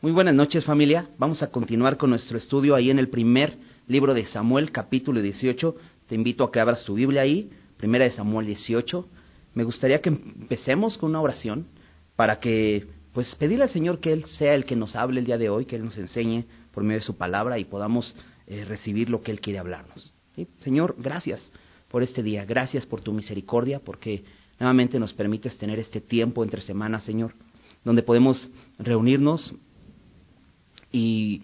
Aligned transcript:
Muy 0.00 0.12
buenas 0.12 0.34
noches 0.36 0.64
familia. 0.64 1.10
Vamos 1.18 1.42
a 1.42 1.50
continuar 1.50 1.96
con 1.96 2.10
nuestro 2.10 2.38
estudio 2.38 2.76
ahí 2.76 2.88
en 2.88 3.00
el 3.00 3.08
primer 3.08 3.58
libro 3.88 4.14
de 4.14 4.24
Samuel, 4.26 4.70
capítulo 4.70 5.20
18. 5.20 5.74
Te 6.06 6.14
invito 6.14 6.44
a 6.44 6.52
que 6.52 6.60
abras 6.60 6.84
tu 6.84 6.94
Biblia 6.94 7.22
ahí, 7.22 7.50
primera 7.76 8.04
de 8.04 8.12
Samuel 8.12 8.46
18. 8.46 9.08
Me 9.54 9.64
gustaría 9.64 10.00
que 10.00 10.10
empecemos 10.10 10.96
con 10.98 11.10
una 11.10 11.20
oración 11.20 11.66
para 12.14 12.38
que, 12.38 12.86
pues, 13.12 13.34
pedirle 13.34 13.64
al 13.64 13.70
Señor 13.70 13.98
que 13.98 14.12
Él 14.12 14.24
sea 14.26 14.54
el 14.54 14.66
que 14.66 14.76
nos 14.76 14.94
hable 14.94 15.18
el 15.18 15.26
día 15.26 15.36
de 15.36 15.50
hoy, 15.50 15.64
que 15.64 15.74
Él 15.74 15.84
nos 15.84 15.98
enseñe 15.98 16.44
por 16.70 16.84
medio 16.84 17.00
de 17.00 17.04
su 17.04 17.16
palabra 17.16 17.58
y 17.58 17.64
podamos 17.64 18.14
eh, 18.46 18.64
recibir 18.64 19.10
lo 19.10 19.20
que 19.20 19.32
Él 19.32 19.40
quiere 19.40 19.58
hablarnos. 19.58 20.12
Señor, 20.60 20.94
gracias 20.96 21.50
por 21.88 22.04
este 22.04 22.22
día, 22.22 22.44
gracias 22.44 22.86
por 22.86 23.00
tu 23.00 23.12
misericordia, 23.12 23.80
porque 23.80 24.22
nuevamente 24.60 25.00
nos 25.00 25.12
permites 25.12 25.58
tener 25.58 25.80
este 25.80 26.00
tiempo 26.00 26.44
entre 26.44 26.60
semanas, 26.60 27.02
Señor, 27.02 27.34
donde 27.82 28.04
podemos 28.04 28.48
reunirnos 28.78 29.52
y, 30.92 31.42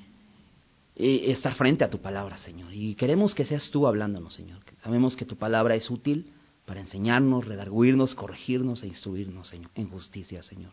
estar 0.97 1.55
frente 1.55 1.83
a 1.83 1.91
tu 1.91 1.99
palabra, 1.99 2.39
Señor. 2.39 2.73
Y 2.73 2.95
queremos 2.95 3.35
que 3.35 3.45
seas 3.45 3.69
tú 3.71 3.87
hablándonos, 3.87 4.35
Señor. 4.35 4.61
Sabemos 4.83 5.17
que 5.17 5.25
tu 5.25 5.37
palabra 5.37 5.75
es 5.75 5.91
útil 5.91 6.31
para 6.67 6.81
enseñarnos, 6.81 7.47
redarguirnos, 7.47 8.15
corregirnos 8.15 8.83
e 8.85 8.87
instruirnos, 8.87 9.49
Señor, 9.49 9.71
en 9.75 9.89
justicia, 9.91 10.43
Señor. 10.43 10.73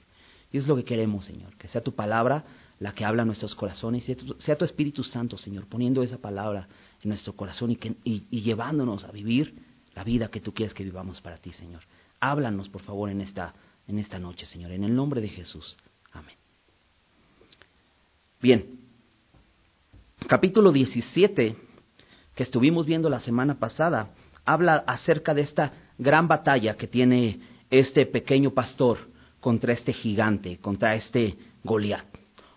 Y 0.51 0.57
es 0.57 0.67
lo 0.67 0.75
que 0.75 0.83
queremos, 0.83 1.25
Señor, 1.25 1.55
que 1.57 1.67
sea 1.67 1.81
tu 1.81 1.93
palabra 1.93 2.43
la 2.79 2.93
que 2.93 3.05
habla 3.05 3.25
nuestros 3.25 3.55
corazones, 3.55 4.09
y 4.09 4.15
sea 4.39 4.57
tu 4.57 4.65
Espíritu 4.65 5.03
Santo, 5.03 5.37
Señor, 5.37 5.67
poniendo 5.67 6.01
esa 6.01 6.17
palabra 6.17 6.67
en 7.03 7.09
nuestro 7.09 7.33
corazón 7.33 7.71
y, 7.71 7.79
y 8.03 8.41
llevándonos 8.41 9.03
a 9.03 9.11
vivir 9.11 9.53
la 9.95 10.03
vida 10.03 10.29
que 10.29 10.39
tú 10.39 10.53
quieres 10.53 10.73
que 10.73 10.83
vivamos 10.83 11.21
para 11.21 11.37
ti, 11.37 11.51
Señor. 11.51 11.81
Háblanos, 12.19 12.69
por 12.69 12.81
favor, 12.81 13.09
en 13.09 13.21
esta, 13.21 13.53
en 13.87 13.99
esta 13.99 14.19
noche, 14.19 14.45
Señor, 14.45 14.71
en 14.71 14.83
el 14.83 14.95
nombre 14.95 15.21
de 15.21 15.29
Jesús. 15.29 15.77
Amén. 16.11 16.40
Bien, 18.41 18.65
capítulo 20.25 20.71
17 20.71 21.55
que 22.33 22.41
estuvimos 22.41 22.87
viendo 22.87 23.07
la 23.07 23.19
semana 23.19 23.59
pasada 23.59 24.15
habla 24.43 24.77
acerca 24.87 25.35
de 25.35 25.41
esta 25.41 25.73
gran 25.99 26.27
batalla 26.27 26.75
que 26.75 26.87
tiene 26.87 27.39
este 27.69 28.07
pequeño 28.07 28.49
pastor 28.49 28.97
contra 29.39 29.73
este 29.73 29.93
gigante, 29.93 30.57
contra 30.57 30.95
este 30.95 31.37
Goliat. 31.63 32.03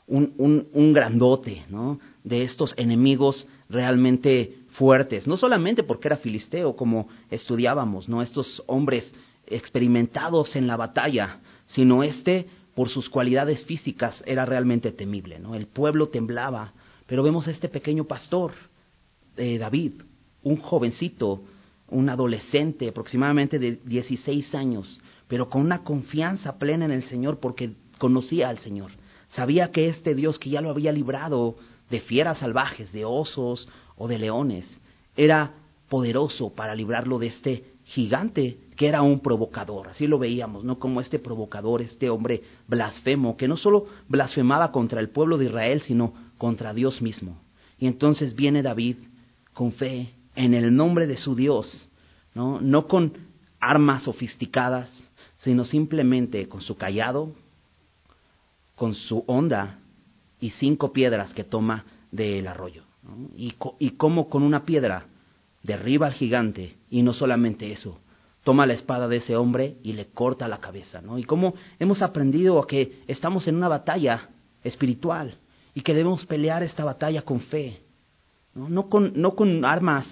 Un, 0.07 0.33
un, 0.39 0.69
un, 0.73 0.95
grandote, 0.95 1.65
¿no? 1.69 2.01
De 2.23 2.45
estos 2.45 2.73
enemigos 2.79 3.47
realmente 3.69 4.61
fuertes, 4.71 5.27
no 5.27 5.37
solamente 5.37 5.83
porque 5.83 6.09
era 6.09 6.17
filisteo, 6.17 6.77
como 6.77 7.09
estudiábamos, 7.31 8.09
¿no? 8.09 8.23
Estos 8.23 8.63
hombres 8.67 9.13
experimentados 9.47 10.57
en 10.57 10.67
la 10.67 10.79
batalla, 10.79 11.41
sino 11.67 12.03
este 12.03 12.47
por 12.75 12.89
sus 12.89 13.09
cualidades 13.09 13.65
físicas 13.65 14.23
era 14.27 14.45
realmente 14.45 14.93
temible, 14.93 15.39
¿no? 15.39 15.55
El 15.55 15.67
pueblo 15.67 16.09
temblaba, 16.09 16.73
pero 17.07 17.23
vemos 17.23 17.47
a 17.47 17.51
este 17.51 17.69
pequeño 17.69 18.05
pastor, 18.05 18.53
eh, 19.37 19.59
David, 19.59 19.93
un 20.43 20.57
jovencito, 20.57 21.43
un 21.89 22.09
adolescente 22.09 22.89
aproximadamente 22.89 23.59
de 23.59 23.77
16 23.85 24.55
años, 24.55 25.01
pero 25.29 25.49
con 25.49 25.63
una 25.63 25.85
confianza 25.85 26.59
plena 26.59 26.85
en 26.85 26.91
el 26.91 27.05
Señor 27.05 27.39
porque 27.39 27.73
conocía 27.99 28.49
al 28.49 28.59
Señor. 28.59 28.93
Sabía 29.29 29.71
que 29.71 29.89
este 29.89 30.15
Dios 30.15 30.39
que 30.39 30.51
ya 30.51 30.61
lo 30.61 30.71
había 30.71 30.93
librado 30.93 31.57
de 31.91 32.01
fieras 32.01 32.39
salvajes, 32.39 32.93
de 32.93 33.05
osos 33.05 33.69
o 33.97 34.09
de 34.09 34.19
leones, 34.19 34.81
era 35.17 35.55
poderoso 35.89 36.53
para 36.55 36.75
librarlo 36.75 37.19
de 37.19 37.29
este 37.29 37.65
gigante 37.85 38.59
que 38.77 38.89
era 38.89 39.03
un 39.03 39.21
provocador, 39.21 39.89
así 39.89 40.07
lo 40.07 40.19
veíamos, 40.19 40.65
¿no? 40.65 40.79
Como 40.79 41.01
este 41.01 41.19
provocador, 41.19 41.81
este 41.83 42.11
hombre 42.11 42.43
blasfemo, 42.67 43.37
que 43.37 43.47
no 43.47 43.57
solo 43.57 43.87
blasfemaba 44.09 44.73
contra 44.73 45.01
el 45.01 45.11
pueblo 45.11 45.39
de 45.39 45.47
Israel, 45.47 45.83
sino 45.83 46.13
contra 46.39 46.75
Dios 46.75 47.01
mismo. 47.01 47.39
Y 47.79 47.87
entonces 47.87 48.35
viene 48.35 48.63
David 48.63 48.97
con 49.53 49.73
fe 49.73 50.13
en 50.35 50.55
el 50.55 50.75
nombre 50.75 51.07
de 51.07 51.17
su 51.17 51.37
Dios, 51.37 51.89
¿no? 52.35 52.61
No 52.61 52.89
con 52.89 53.13
armas 53.61 54.03
sofisticadas, 54.05 54.91
sino 55.39 55.65
simplemente 55.65 56.49
con 56.49 56.61
su 56.61 56.77
callado, 56.77 57.33
con 58.75 58.95
su 58.95 59.23
onda 59.27 59.79
y 60.41 60.51
cinco 60.51 60.93
piedras 60.93 61.33
que 61.33 61.45
toma 61.45 61.85
del 62.11 62.49
arroyo. 62.49 62.83
Y, 63.37 63.55
y 63.79 63.91
como 63.91 64.29
con 64.29 64.43
una 64.43 64.65
piedra 64.65 65.07
derriba 65.65 66.07
al 66.07 66.13
gigante 66.13 66.77
y 66.91 67.03
no 67.03 67.13
solamente 67.13 67.73
eso, 67.73 67.99
toma 68.45 68.67
la 68.67 68.75
espada 68.75 69.09
de 69.09 69.17
ese 69.17 69.35
hombre 69.35 69.79
y 69.83 69.95
le 69.95 70.07
corta 70.07 70.47
la 70.47 70.59
cabeza, 70.59 71.01
¿no? 71.01 71.19
Y 71.19 71.25
cómo 71.25 71.55
hemos 71.81 72.03
aprendido 72.03 72.61
a 72.61 72.67
que 72.67 73.03
estamos 73.09 73.49
en 73.49 73.57
una 73.57 73.69
batalla 73.69 74.29
espiritual 74.63 75.39
y 75.75 75.81
que 75.81 75.95
debemos 75.95 76.25
pelear 76.27 76.63
esta 76.63 76.85
batalla 76.85 77.23
con 77.23 77.41
fe, 77.41 77.81
no, 78.55 78.69
no, 78.69 78.89
con, 78.89 79.13
no 79.17 79.35
con 79.35 79.65
armas 79.65 80.07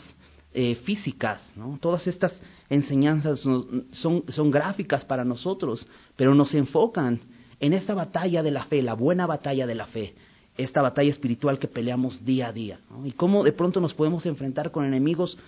eh, 0.55 0.75
físicas, 0.85 1.41
¿no? 1.55 1.79
Todas 1.81 2.07
estas 2.07 2.41
enseñanzas 2.69 3.41
son, 3.41 3.85
son 4.29 4.51
gráficas 4.51 5.05
para 5.05 5.25
nosotros, 5.25 5.87
pero 6.17 6.35
nos 6.35 6.55
enfocan 6.55 7.21
en 7.61 7.75
esta 7.75 7.95
batalla 7.95 8.43
de 8.43 8.51
la 8.51 8.65
fe, 8.65 8.83
la 8.83 8.95
buena 8.95 9.27
batalla 9.27 9.67
de 9.67 9.75
la 9.75 9.87
fe, 9.87 10.15
esta 10.57 10.83
batalla 10.83 11.11
espiritual 11.11 11.59
que 11.59 11.69
peleamos 11.69 12.25
día 12.25 12.49
a 12.49 12.53
día, 12.53 12.81
y 13.05 13.13
cómo 13.13 13.43
de 13.43 13.53
pronto 13.53 13.81
nos 13.81 13.95
podemos 13.95 14.27
enfrentar 14.27 14.71
con 14.71 14.85
enemigos 14.85 15.39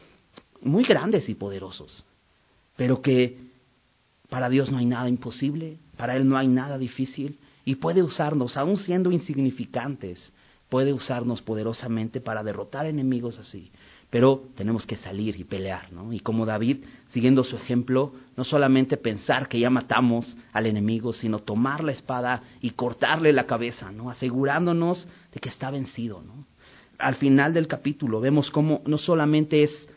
muy 0.63 0.85
grandes 0.85 1.29
y 1.29 1.35
poderosos 1.35 2.05
pero 2.77 3.03
que 3.03 3.39
para 4.29 4.49
Dios 4.49 4.71
no 4.71 4.79
hay 4.79 4.87
nada 4.87 5.09
imposible, 5.09 5.79
para 5.97 6.17
Él 6.17 6.29
no 6.29 6.37
hay 6.37 6.49
nada 6.49 6.79
difícil, 6.79 7.39
y 7.65 7.77
puede 7.77 8.03
usarnos, 8.03 8.57
aun 8.57 8.77
siendo 8.77 9.13
insignificantes, 9.13 10.33
puede 10.69 10.93
usarnos 10.93 11.41
poderosamente 11.41 12.21
para 12.21 12.43
derrotar 12.43 12.87
enemigos 12.87 13.39
así. 13.39 13.71
Pero 14.15 14.45
tenemos 14.55 14.87
que 14.87 14.95
salir 14.95 15.41
y 15.41 15.43
pelear, 15.43 15.93
¿no? 15.93 16.13
Y 16.13 16.21
como 16.21 16.47
David, 16.47 16.85
siguiendo 17.09 17.43
su 17.43 17.57
ejemplo, 17.57 18.13
no 18.37 18.45
solamente 18.45 18.97
pensar 18.97 19.49
que 19.49 19.59
ya 19.59 19.71
matamos 19.71 20.37
al 20.53 20.67
enemigo, 20.67 21.13
sino 21.13 21.41
tomar 21.41 21.83
la 21.83 21.91
espada 21.91 22.45
y 22.61 22.71
cortarle 22.71 23.33
la 23.33 23.47
cabeza, 23.47 23.91
¿no? 23.91 24.11
Asegurándonos 24.11 25.09
de 25.33 25.41
que 25.41 25.49
está 25.49 25.69
vencido, 25.73 26.23
¿no? 26.23 26.47
Al 26.97 27.17
final 27.17 27.55
del 27.55 27.67
capítulo 27.67 28.21
vemos 28.21 28.53
cómo 28.53 28.83
no 28.87 28.99
solamente 28.99 29.65
es 29.65 29.89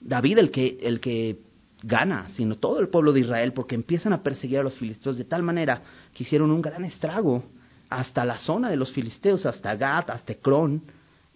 David 0.00 0.38
el 0.38 0.52
que, 0.52 0.78
el 0.80 1.00
que 1.00 1.40
gana, 1.82 2.28
sino 2.36 2.54
todo 2.54 2.78
el 2.78 2.86
pueblo 2.86 3.12
de 3.12 3.22
Israel, 3.22 3.54
porque 3.54 3.74
empiezan 3.74 4.12
a 4.12 4.22
perseguir 4.22 4.60
a 4.60 4.62
los 4.62 4.76
filisteos 4.76 5.16
de 5.16 5.24
tal 5.24 5.42
manera 5.42 5.82
que 6.14 6.22
hicieron 6.22 6.52
un 6.52 6.62
gran 6.62 6.84
estrago 6.84 7.42
hasta 7.90 8.24
la 8.24 8.38
zona 8.38 8.70
de 8.70 8.76
los 8.76 8.92
filisteos, 8.92 9.46
hasta 9.46 9.74
Gat, 9.74 10.10
hasta 10.10 10.34
Cron. 10.34 10.80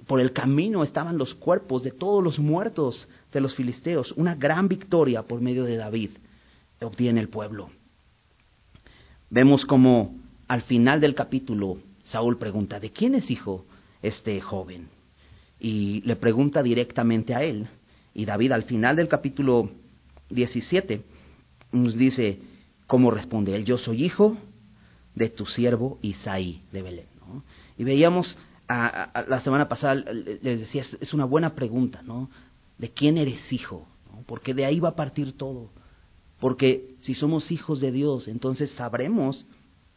Por 0.06 0.20
el 0.20 0.32
camino 0.32 0.82
estaban 0.82 1.18
los 1.18 1.34
cuerpos 1.34 1.82
de 1.82 1.92
todos 1.92 2.22
los 2.22 2.38
muertos 2.38 3.06
de 3.32 3.40
los 3.40 3.54
filisteos. 3.54 4.12
Una 4.12 4.34
gran 4.34 4.68
victoria 4.68 5.22
por 5.22 5.40
medio 5.40 5.64
de 5.64 5.76
David 5.76 6.10
obtiene 6.80 7.20
el 7.20 7.28
pueblo. 7.28 7.70
Vemos 9.30 9.64
como 9.64 10.16
al 10.48 10.62
final 10.62 11.00
del 11.00 11.14
capítulo 11.14 11.78
Saúl 12.02 12.36
pregunta, 12.36 12.80
¿de 12.80 12.90
quién 12.90 13.14
es 13.14 13.30
hijo 13.30 13.64
este 14.02 14.40
joven? 14.40 14.88
Y 15.58 16.02
le 16.02 16.16
pregunta 16.16 16.62
directamente 16.62 17.34
a 17.34 17.42
él. 17.42 17.68
Y 18.12 18.24
David 18.24 18.52
al 18.52 18.64
final 18.64 18.96
del 18.96 19.08
capítulo 19.08 19.70
17 20.28 21.02
nos 21.72 21.96
dice 21.96 22.40
cómo 22.86 23.10
responde 23.10 23.54
él, 23.54 23.64
yo 23.64 23.78
soy 23.78 24.04
hijo 24.04 24.36
de 25.14 25.30
tu 25.30 25.46
siervo 25.46 25.98
Isaí 26.02 26.60
de 26.72 26.82
Belén. 26.82 27.06
Y 27.78 27.84
veíamos 27.84 28.36
la 28.72 29.40
semana 29.42 29.68
pasada, 29.68 29.94
les 29.94 30.60
decía, 30.60 30.84
es 31.00 31.12
una 31.14 31.24
buena 31.24 31.54
pregunta, 31.54 32.02
¿no? 32.02 32.30
¿De 32.78 32.90
quién 32.90 33.18
eres 33.18 33.52
hijo? 33.52 33.86
Porque 34.26 34.54
de 34.54 34.64
ahí 34.64 34.80
va 34.80 34.90
a 34.90 34.96
partir 34.96 35.36
todo. 35.36 35.70
Porque 36.40 36.96
si 37.00 37.14
somos 37.14 37.50
hijos 37.50 37.80
de 37.80 37.92
Dios, 37.92 38.28
entonces 38.28 38.70
sabremos 38.72 39.46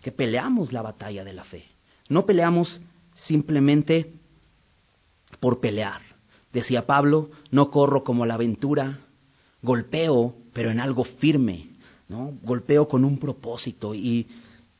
que 0.01 0.11
peleamos 0.11 0.71
la 0.71 0.81
batalla 0.81 1.23
de 1.23 1.33
la 1.33 1.43
fe. 1.43 1.65
No 2.09 2.25
peleamos 2.25 2.81
simplemente 3.15 4.13
por 5.39 5.59
pelear. 5.59 6.01
Decía 6.53 6.85
Pablo, 6.85 7.31
no 7.51 7.71
corro 7.71 8.03
como 8.03 8.25
la 8.25 8.35
aventura, 8.35 8.99
golpeo, 9.61 10.35
pero 10.53 10.71
en 10.71 10.79
algo 10.79 11.03
firme, 11.03 11.69
¿no? 12.07 12.37
Golpeo 12.43 12.87
con 12.87 13.03
un 13.03 13.17
propósito. 13.17 13.95
Y, 13.95 14.27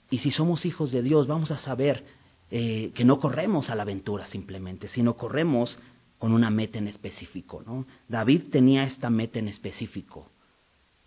y 0.09 0.19
si 0.19 0.31
somos 0.31 0.65
hijos 0.65 0.91
de 0.91 1.01
Dios, 1.01 1.27
vamos 1.27 1.51
a 1.51 1.57
saber 1.57 2.03
eh, 2.51 2.91
que 2.93 3.03
no 3.03 3.19
corremos 3.19 3.69
a 3.69 3.75
la 3.75 3.81
aventura 3.81 4.27
simplemente, 4.27 4.87
sino 4.87 5.17
corremos 5.17 5.79
con 6.19 6.31
una 6.31 6.49
meta 6.49 6.77
en 6.77 6.87
específico, 6.87 7.63
¿no? 7.65 7.87
David 8.07 8.43
tenía 8.51 8.83
esta 8.83 9.09
meta 9.09 9.39
en 9.39 9.47
específico. 9.47 10.29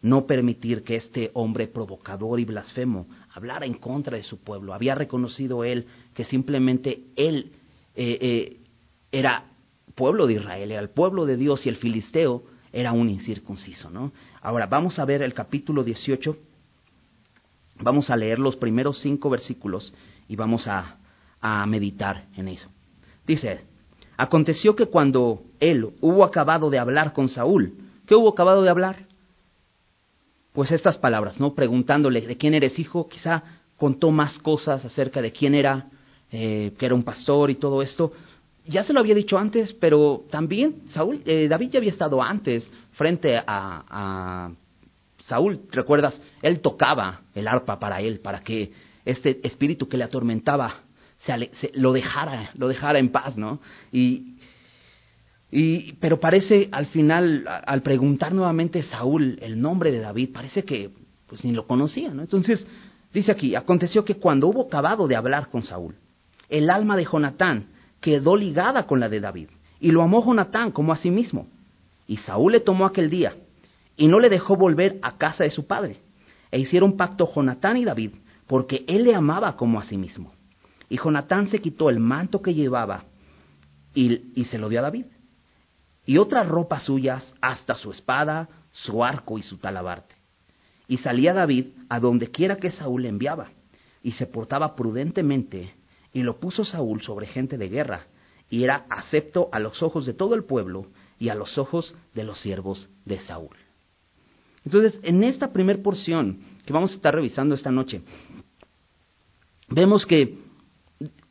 No 0.00 0.26
permitir 0.26 0.82
que 0.82 0.96
este 0.96 1.30
hombre 1.34 1.66
provocador 1.66 2.38
y 2.38 2.44
blasfemo 2.44 3.06
hablara 3.32 3.66
en 3.66 3.74
contra 3.74 4.16
de 4.16 4.22
su 4.22 4.38
pueblo. 4.38 4.74
Había 4.74 4.94
reconocido 4.94 5.64
él 5.64 5.86
que 6.14 6.24
simplemente 6.24 7.04
él 7.16 7.52
eh, 7.94 8.18
eh, 8.20 8.60
era 9.10 9.44
pueblo 9.94 10.26
de 10.26 10.34
Israel, 10.34 10.70
era 10.70 10.80
el 10.80 10.90
pueblo 10.90 11.26
de 11.26 11.36
Dios 11.36 11.66
y 11.66 11.68
el 11.68 11.76
filisteo 11.76 12.44
era 12.72 12.92
un 12.92 13.08
incircunciso, 13.08 13.90
¿no? 13.90 14.12
Ahora, 14.42 14.66
vamos 14.66 14.98
a 14.98 15.04
ver 15.04 15.22
el 15.22 15.34
capítulo 15.34 15.82
18, 15.82 16.36
vamos 17.80 18.10
a 18.10 18.16
leer 18.16 18.38
los 18.38 18.56
primeros 18.56 19.00
cinco 19.00 19.30
versículos 19.30 19.92
y 20.28 20.36
vamos 20.36 20.68
a, 20.68 20.98
a 21.40 21.64
meditar 21.66 22.24
en 22.36 22.48
eso. 22.48 22.68
Dice, 23.26 23.60
aconteció 24.16 24.74
que 24.74 24.86
cuando 24.86 25.42
él 25.60 25.90
hubo 26.00 26.24
acabado 26.24 26.70
de 26.70 26.78
hablar 26.78 27.12
con 27.12 27.28
Saúl, 27.28 27.74
¿qué 28.06 28.14
hubo 28.14 28.30
acabado 28.30 28.62
de 28.62 28.70
hablar? 28.70 29.06
Pues 30.52 30.70
estas 30.72 30.98
palabras, 30.98 31.38
¿no? 31.38 31.54
Preguntándole 31.54 32.22
de 32.22 32.36
quién 32.36 32.54
eres 32.54 32.78
hijo, 32.78 33.08
quizá 33.08 33.42
contó 33.76 34.10
más 34.10 34.38
cosas 34.38 34.84
acerca 34.84 35.22
de 35.22 35.30
quién 35.30 35.54
era, 35.54 35.86
eh, 36.32 36.72
que 36.78 36.86
era 36.86 36.94
un 36.94 37.04
pastor 37.04 37.50
y 37.50 37.54
todo 37.56 37.80
esto. 37.82 38.12
Ya 38.66 38.82
se 38.82 38.92
lo 38.92 39.00
había 39.00 39.14
dicho 39.14 39.38
antes, 39.38 39.72
pero 39.74 40.24
también 40.30 40.82
Saúl, 40.92 41.22
eh, 41.24 41.46
David 41.48 41.70
ya 41.70 41.78
había 41.78 41.92
estado 41.92 42.22
antes 42.22 42.70
frente 42.92 43.36
a, 43.36 43.44
a 43.46 44.50
Saúl, 45.20 45.60
¿recuerdas? 45.70 46.20
Él 46.42 46.60
tocaba 46.60 47.20
el 47.34 47.46
arpa 47.46 47.78
para 47.78 48.00
él, 48.00 48.20
para 48.20 48.40
que 48.40 48.72
este 49.04 49.46
espíritu 49.46 49.88
que 49.88 49.96
le 49.96 50.04
atormentaba 50.04 50.87
se, 51.18 51.72
lo 51.74 51.92
dejara, 51.92 52.50
lo 52.54 52.68
dejara 52.68 52.98
en 52.98 53.10
paz, 53.10 53.36
¿no? 53.36 53.60
Y, 53.92 54.36
y, 55.50 55.92
pero 55.94 56.20
parece 56.20 56.68
al 56.72 56.86
final, 56.86 57.44
al 57.46 57.82
preguntar 57.82 58.32
nuevamente 58.32 58.82
Saúl 58.84 59.38
el 59.42 59.60
nombre 59.60 59.90
de 59.90 60.00
David, 60.00 60.30
parece 60.32 60.64
que 60.64 60.90
pues 61.26 61.44
ni 61.44 61.52
lo 61.52 61.66
conocía, 61.66 62.10
¿no? 62.10 62.22
Entonces, 62.22 62.66
dice 63.12 63.32
aquí, 63.32 63.54
aconteció 63.54 64.04
que 64.04 64.14
cuando 64.14 64.48
hubo 64.48 64.66
acabado 64.66 65.06
de 65.06 65.16
hablar 65.16 65.48
con 65.50 65.62
Saúl, 65.62 65.94
el 66.48 66.70
alma 66.70 66.96
de 66.96 67.04
Jonatán 67.04 67.66
quedó 68.00 68.36
ligada 68.36 68.86
con 68.86 69.00
la 69.00 69.08
de 69.08 69.20
David, 69.20 69.48
y 69.80 69.90
lo 69.90 70.02
amó 70.02 70.24
Jonatán 70.24 70.70
como 70.70 70.92
a 70.92 70.96
sí 70.96 71.10
mismo. 71.10 71.46
Y 72.06 72.16
Saúl 72.18 72.52
le 72.52 72.60
tomó 72.60 72.86
aquel 72.86 73.10
día, 73.10 73.36
y 73.96 74.06
no 74.06 74.20
le 74.20 74.30
dejó 74.30 74.56
volver 74.56 74.98
a 75.02 75.18
casa 75.18 75.44
de 75.44 75.50
su 75.50 75.66
padre. 75.66 75.98
E 76.50 76.58
hicieron 76.58 76.96
pacto 76.96 77.30
Jonatán 77.30 77.76
y 77.76 77.84
David, 77.84 78.12
porque 78.46 78.84
él 78.88 79.04
le 79.04 79.14
amaba 79.14 79.56
como 79.56 79.78
a 79.78 79.84
sí 79.84 79.98
mismo. 79.98 80.32
Y 80.88 80.96
Jonatán 80.96 81.48
se 81.48 81.60
quitó 81.60 81.90
el 81.90 82.00
manto 82.00 82.40
que 82.40 82.54
llevaba 82.54 83.04
y, 83.94 84.44
se 84.44 84.58
lo 84.58 84.68
dio 84.68 84.78
a 84.78 84.82
David. 84.82 85.06
Y 86.06 86.18
otras 86.18 86.48
ropas 86.48 86.84
suyas, 86.84 87.34
hasta 87.40 87.74
su 87.74 87.90
espada, 87.90 88.48
su 88.70 89.04
arco 89.04 89.38
y 89.38 89.42
su 89.42 89.58
talabarte. 89.58 90.14
Y 90.86 90.98
salía 90.98 91.34
David 91.34 91.66
a 91.88 92.00
donde 92.00 92.30
quiera 92.30 92.56
que 92.56 92.70
Saúl 92.70 93.02
le 93.02 93.08
enviaba, 93.08 93.48
y 94.02 94.12
se 94.12 94.26
portaba 94.26 94.74
prudentemente 94.74 95.74
y 96.12 96.22
lo 96.22 96.40
puso 96.40 96.64
Saúl 96.64 97.02
sobre 97.02 97.26
gente 97.26 97.58
de 97.58 97.68
guerra, 97.68 98.06
y 98.48 98.64
era 98.64 98.86
acepto 98.88 99.50
a 99.52 99.58
los 99.58 99.82
ojos 99.82 100.06
de 100.06 100.14
todo 100.14 100.34
el 100.34 100.44
pueblo 100.44 100.86
y 101.18 101.28
a 101.28 101.34
los 101.34 101.58
ojos 101.58 101.94
de 102.14 102.24
los 102.24 102.40
siervos 102.40 102.88
de 103.04 103.20
Saúl. 103.20 103.56
Entonces, 104.64 104.98
en 105.02 105.22
esta 105.22 105.52
primera 105.52 105.82
porción 105.82 106.40
que 106.64 106.72
vamos 106.72 106.92
a 106.92 106.94
estar 106.94 107.14
revisando 107.14 107.54
esta 107.54 107.70
noche, 107.70 108.02
vemos 109.68 110.06
que 110.06 110.38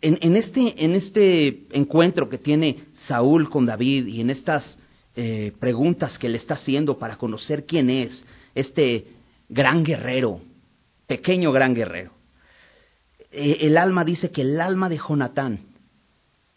en, 0.01 0.35
este, 0.35 0.83
en 0.85 0.95
este 0.95 1.65
encuentro 1.71 2.29
que 2.29 2.37
tiene 2.37 2.77
Saúl 3.07 3.49
con 3.49 3.65
David 3.65 4.07
y 4.07 4.21
en 4.21 4.29
estas 4.29 4.63
eh, 5.15 5.51
preguntas 5.59 6.17
que 6.17 6.29
le 6.29 6.37
está 6.37 6.53
haciendo 6.53 6.97
para 6.97 7.17
conocer 7.17 7.65
quién 7.65 7.89
es 7.89 8.23
este 8.55 9.07
gran 9.49 9.83
guerrero, 9.83 10.41
pequeño 11.05 11.51
gran 11.51 11.73
guerrero, 11.73 12.11
eh, 13.31 13.57
el 13.61 13.77
alma 13.77 14.05
dice 14.05 14.31
que 14.31 14.41
el 14.41 14.61
alma 14.61 14.89
de 14.89 14.97
Jonatán 14.97 15.59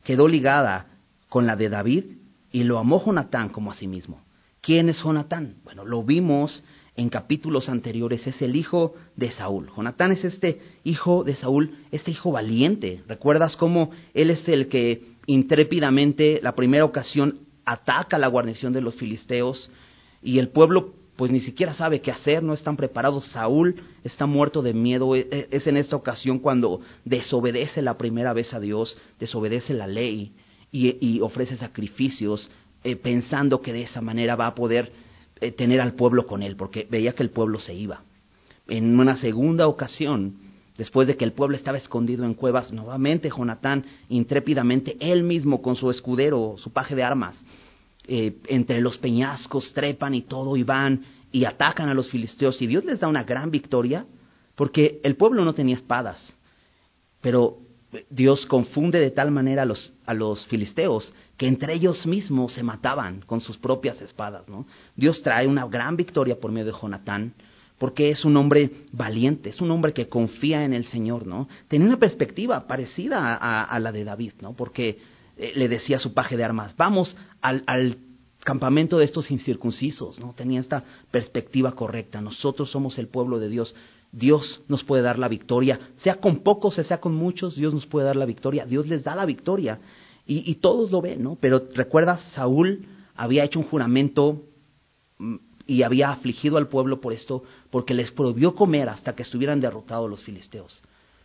quedó 0.05 0.29
ligada 0.29 0.87
con 1.29 1.47
la 1.47 1.57
de 1.57 1.69
David 1.69 2.05
y 2.53 2.65
lo 2.65 2.79
amó 2.79 3.05
Jonatán 3.05 3.49
como 3.49 3.73
a 3.73 3.75
sí 3.75 3.87
mismo. 3.87 4.23
¿Quién 4.61 4.89
es 4.89 5.03
Jonatán? 5.03 5.57
Bueno, 5.65 5.85
lo 5.85 6.05
vimos 6.05 6.63
en 7.01 7.09
capítulos 7.09 7.71
anteriores, 7.71 8.27
es 8.27 8.43
el 8.43 8.55
hijo 8.55 8.95
de 9.17 9.31
Saúl. 9.31 9.71
Jonatán 9.75 10.13
es 10.13 10.23
este 10.23 10.61
hijo 10.85 11.25
de 11.25 11.35
Saúl, 11.35 11.79
este 11.91 12.11
hijo 12.11 12.31
valiente. 12.31 13.03
¿Recuerdas 13.09 13.57
cómo 13.57 13.91
él 14.13 14.31
es 14.31 14.47
el 14.47 14.69
que 14.69 15.15
intrépidamente, 15.27 16.41
la 16.43 16.55
primera 16.55 16.85
ocasión, 16.85 17.39
ataca 17.65 18.19
la 18.19 18.29
guarnición 18.29 18.75
de 18.75 18.83
los 18.83 18.97
filisteos 18.97 19.71
y 20.23 20.39
el 20.39 20.49
pueblo 20.49 20.95
pues 21.17 21.31
ni 21.31 21.41
siquiera 21.41 21.75
sabe 21.75 22.01
qué 22.01 22.11
hacer, 22.11 22.43
no 22.43 22.55
están 22.55 22.77
preparados. 22.79 23.27
Saúl 23.27 23.77
está 24.05 24.25
muerto 24.25 24.63
de 24.63 24.73
miedo. 24.73 25.15
E, 25.15 25.29
e, 25.31 25.49
es 25.51 25.67
en 25.67 25.77
esta 25.77 25.95
ocasión 25.95 26.39
cuando 26.39 26.81
desobedece 27.05 27.83
la 27.83 27.99
primera 27.99 28.33
vez 28.33 28.55
a 28.55 28.61
Dios, 28.61 28.97
desobedece 29.19 29.75
la 29.75 29.87
ley 29.87 30.33
y, 30.73 31.21
ofrece 31.21 31.57
sacrificios 31.57 32.51
eh, 32.85 32.97
pensando 32.97 33.61
que 33.61 33.73
de 33.73 33.83
esa 33.83 34.01
manera 34.01 34.35
va 34.35 34.47
a 34.47 34.55
poder 34.55 34.93
eh, 35.41 35.53
tener 35.53 35.81
al 35.81 35.95
pueblo 35.95 36.27
con 36.27 36.43
él, 36.43 36.57
porque 36.57 36.87
veía 36.91 37.13
que 37.13 37.23
el 37.23 37.31
pueblo 37.31 37.59
se 37.59 37.75
iba. 37.75 38.03
En 38.69 38.99
una 38.99 39.17
segunda 39.17 39.67
ocasión, 39.67 40.37
después 40.77 41.09
de 41.09 41.17
que 41.17 41.25
el 41.25 41.33
pueblo 41.33 41.57
estaba 41.57 41.79
escondido 41.79 42.25
en 42.25 42.35
cuevas, 42.35 42.73
nuevamente 42.73 43.31
Jonatán, 43.31 43.85
intrépidamente, 44.09 44.97
él 45.01 45.23
mismo 45.23 45.61
con 45.63 45.77
su 45.77 45.91
escudero, 45.91 46.57
su 46.59 46.73
paje 46.73 46.95
de 46.95 47.03
armas, 47.03 47.37
eh, 48.07 48.39
entre 48.49 48.81
los 48.81 48.99
peñascos 48.99 49.73
trepan 49.73 50.15
y 50.15 50.23
todo 50.23 50.57
y 50.57 50.63
van 50.63 51.05
y 51.33 51.45
atacan 51.45 51.89
a 51.89 51.95
los 51.95 52.11
filisteos 52.11 52.61
y 52.61 52.67
Dios 52.67 52.85
les 52.85 52.99
da 52.99 53.09
una 53.09 53.25
gran 53.25 53.51
victoria 53.51 54.05
porque 54.57 55.01
el 55.05 55.17
pueblo 55.17 55.45
no 55.45 55.55
tenía 55.55 55.77
espadas, 55.77 56.35
pero 57.21 57.59
Dios 58.09 58.47
confunde 58.47 58.99
de 59.01 59.11
tal 59.11 59.31
manera 59.31 59.63
a 59.63 59.65
los, 59.65 59.93
a 60.07 60.15
los 60.15 60.47
filisteos 60.47 61.13
que 61.41 61.49
entre 61.49 61.73
ellos 61.73 62.07
mismos 62.07 62.53
se 62.53 62.63
mataban 62.63 63.23
con 63.23 63.41
sus 63.41 63.57
propias 63.57 63.99
espadas. 64.03 64.47
¿no? 64.47 64.67
Dios 64.95 65.23
trae 65.23 65.47
una 65.47 65.67
gran 65.67 65.97
victoria 65.97 66.39
por 66.39 66.53
medio 66.53 66.71
de 66.71 66.79
Jonatán, 66.79 67.33
porque 67.79 68.11
es 68.11 68.27
un 68.27 68.37
hombre 68.37 68.71
valiente, 68.93 69.49
es 69.49 69.63
un 69.63 69.71
hombre 69.71 69.95
que 69.95 70.07
confía 70.07 70.67
en 70.67 70.75
el 70.75 70.85
Señor, 70.85 71.27
¿no? 71.27 71.49
Tenía 71.67 71.87
una 71.87 71.99
perspectiva 71.99 72.67
parecida 72.67 73.37
a, 73.37 73.79
la 73.79 73.91
de 73.91 74.05
David, 74.05 74.33
¿no? 74.43 74.53
Porque 74.53 74.99
eh, 75.39 75.53
le 75.57 75.67
decía 75.71 75.97
a 75.97 76.01
su 76.01 76.13
paje 76.13 76.37
de 76.37 76.45
armas, 76.45 76.77
vamos 76.77 77.17
al, 77.41 77.65
al 77.67 77.97
campamento 78.45 78.99
de 78.99 79.07
estos 79.07 79.31
incircuncisos, 79.31 80.21
¿no? 80.21 80.35
Tenía 80.35 80.61
esta 80.61 80.85
perspectiva 81.11 81.73
correcta. 81.73 82.21
Nosotros 82.21 82.71
somos 82.71 82.99
el 82.99 83.09
pueblo 83.09 83.39
de 83.39 83.49
Dios. 83.49 83.75
Dios 84.13 84.61
nos 84.69 84.85
puede 84.85 85.03
dar 85.03 85.19
la 85.19 85.29
victoria, 85.29 85.81
sea 86.03 86.17
con 86.17 86.41
pocos, 86.41 86.75
sea 86.75 87.01
con 87.01 87.15
muchos, 87.15 87.57
Dios 87.57 87.73
nos 87.73 87.87
puede 87.87 88.05
dar 88.05 88.17
la 88.17 88.27
victoria. 88.27 88.67
Dios 88.67 88.87
les 88.89 89.05
da 89.05 89.15
la 89.15 89.25
victoria 89.25 89.81
y, 90.33 90.55
todos 90.57 90.93
lo 90.93 91.03
ven, 91.03 91.25
¿no? 91.25 91.37
Pero 91.41 91.67
recuerda, 91.75 92.21
Saúl 92.35 92.87
había 93.17 93.43
hecho 93.43 93.59
un 93.59 93.65
juramento 93.65 94.45
mm, 95.19 95.37
y 95.67 95.83
había 95.83 96.13
afligido 96.13 96.57
al 96.57 96.69
pueblo 96.69 97.01
por 97.01 97.13
esto, 97.13 97.43
porque 97.71 97.95
les 97.95 98.13
prohibió 98.13 98.55
comer 98.55 98.89
hasta 98.89 99.17
que 99.17 99.25
estuvieran 99.25 99.61
derrotados 99.61 100.09
los 100.09 100.23
filisteos. 100.23 100.83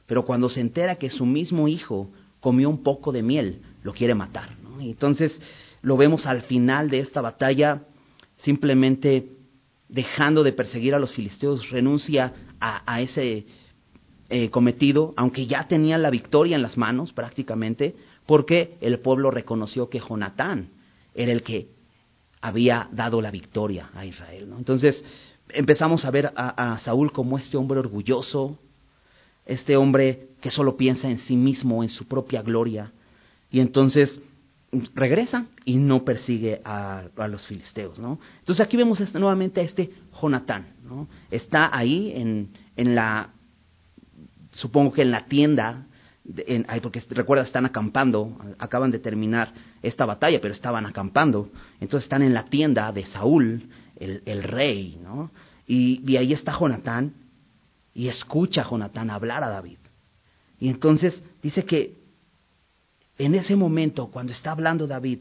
Pero 0.07 0.25
cuando 0.25 0.49
se 0.49 0.59
entera 0.59 0.95
que 0.95 1.11
su 1.11 1.25
mismo 1.25 1.67
hijo 1.67 2.09
comió 2.39 2.67
un 2.67 2.81
poco 2.81 3.11
de 3.11 3.21
miel, 3.21 3.61
lo 3.83 3.93
quiere 3.93 4.15
matar. 4.15 4.57
¿no? 4.63 4.81
Y 4.81 4.89
entonces 4.89 5.39
lo 5.83 5.97
vemos 5.97 6.25
al 6.25 6.41
final 6.41 6.89
de 6.89 6.99
esta 6.99 7.21
batalla, 7.21 7.83
simplemente 8.37 9.29
dejando 9.87 10.43
de 10.43 10.51
perseguir 10.51 10.95
a 10.95 10.99
los 10.99 11.13
filisteos, 11.13 11.69
renuncia 11.69 12.33
a, 12.59 13.01
ese 13.01 13.45
eh, 14.29 14.49
cometido, 14.49 15.13
aunque 15.15 15.45
ya 15.45 15.67
tenía 15.67 15.99
la 15.99 16.09
victoria 16.09 16.55
en 16.55 16.63
las 16.63 16.75
manos 16.75 17.13
prácticamente, 17.13 17.95
porque 18.25 18.77
el 18.81 18.99
pueblo 18.99 19.31
reconoció 19.31 19.89
que 19.89 19.99
Jonatán 19.99 20.69
era 21.13 21.31
el 21.31 21.43
que 21.43 21.69
había 22.41 22.89
dado 22.91 23.21
la 23.21 23.31
victoria 23.31 23.89
a 23.93 24.05
Israel. 24.05 24.53
Entonces 24.57 25.03
empezamos 25.49 26.05
a 26.05 26.11
ver 26.11 26.31
a, 26.35 26.79
Saúl 26.83 27.11
como 27.11 27.37
este 27.37 27.57
hombre 27.57 27.79
orgulloso, 27.79 28.59
este 29.45 29.77
hombre 29.77 30.29
que 30.41 30.51
solo 30.51 30.75
piensa 30.75 31.09
en 31.09 31.19
sí 31.19 31.35
mismo, 31.35 31.83
en 31.83 31.89
su 31.89 32.07
propia 32.07 32.41
gloria, 32.41 32.91
y 33.49 33.59
entonces 33.59 34.19
regresa 34.93 35.45
y 35.63 35.77
no 35.77 36.03
persigue 36.03 36.61
a, 36.63 37.05
los 37.29 37.45
filisteos. 37.47 37.97
Entonces 37.97 38.65
aquí 38.65 38.75
vemos 38.75 38.99
este, 38.99 39.19
nuevamente 39.19 39.61
a 39.61 39.63
este 39.63 39.91
Jonatán, 40.21 40.73
¿no? 40.83 41.07
Está 41.31 41.75
ahí 41.75 42.11
en, 42.15 42.49
en 42.75 42.95
la, 42.95 43.29
supongo 44.51 44.91
que 44.91 45.03
en 45.03 45.11
la 45.11 45.25
tienda, 45.25 45.87
porque 46.81 47.03
recuerda, 47.09 47.43
están 47.43 47.65
acampando, 47.65 48.37
acaban 48.57 48.91
de 48.91 48.99
terminar 48.99 49.53
esta 49.81 50.05
batalla, 50.05 50.39
pero 50.41 50.53
estaban 50.53 50.85
acampando, 50.85 51.49
entonces 51.79 52.05
están 52.05 52.23
en 52.23 52.33
la 52.33 52.45
tienda 52.45 52.91
de 52.91 53.05
Saúl, 53.05 53.69
el, 53.97 54.43
rey, 54.43 54.99
¿no? 55.01 55.31
Y, 55.67 56.01
y 56.11 56.17
ahí 56.17 56.33
está 56.33 56.57
Jonatán, 56.57 57.13
y 57.93 58.09
escucha 58.09 58.61
a 58.61 58.69
Jonatán 58.69 59.09
hablar 59.09 59.43
a 59.43 59.49
David. 59.49 59.77
Y 60.59 60.69
entonces 60.69 61.21
dice 61.41 61.63
que 61.63 61.95
en 63.17 63.35
ese 63.35 63.55
momento, 63.55 64.07
cuando 64.07 64.33
está 64.33 64.51
hablando 64.51 64.87
David, 64.87 65.19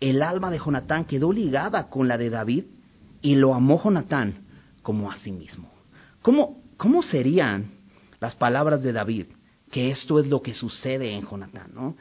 el 0.00 0.22
alma 0.22 0.50
de 0.50 0.58
Jonatán 0.58 1.04
quedó 1.04 1.32
ligada 1.32 1.88
con 1.88 2.08
la 2.08 2.18
de 2.18 2.28
David 2.28 2.64
y 3.22 3.36
lo 3.36 3.54
amó 3.54 3.80
Jonatán 3.82 4.34
como 4.82 5.10
a 5.10 5.16
sí 5.18 5.32
mismo. 5.32 5.70
¿Cómo, 6.20 6.62
cómo 6.76 7.02
serían 7.02 7.70
las 8.20 8.34
palabras 8.34 8.82
de 8.82 8.92
David? 8.92 9.26
Que 9.72 9.90
esto 9.90 10.20
es 10.20 10.26
lo 10.28 10.40
que 10.40 10.54
sucede 10.54 11.10
en 11.12 11.26
Jonatán, 11.26 11.72
¿no? 11.74 11.96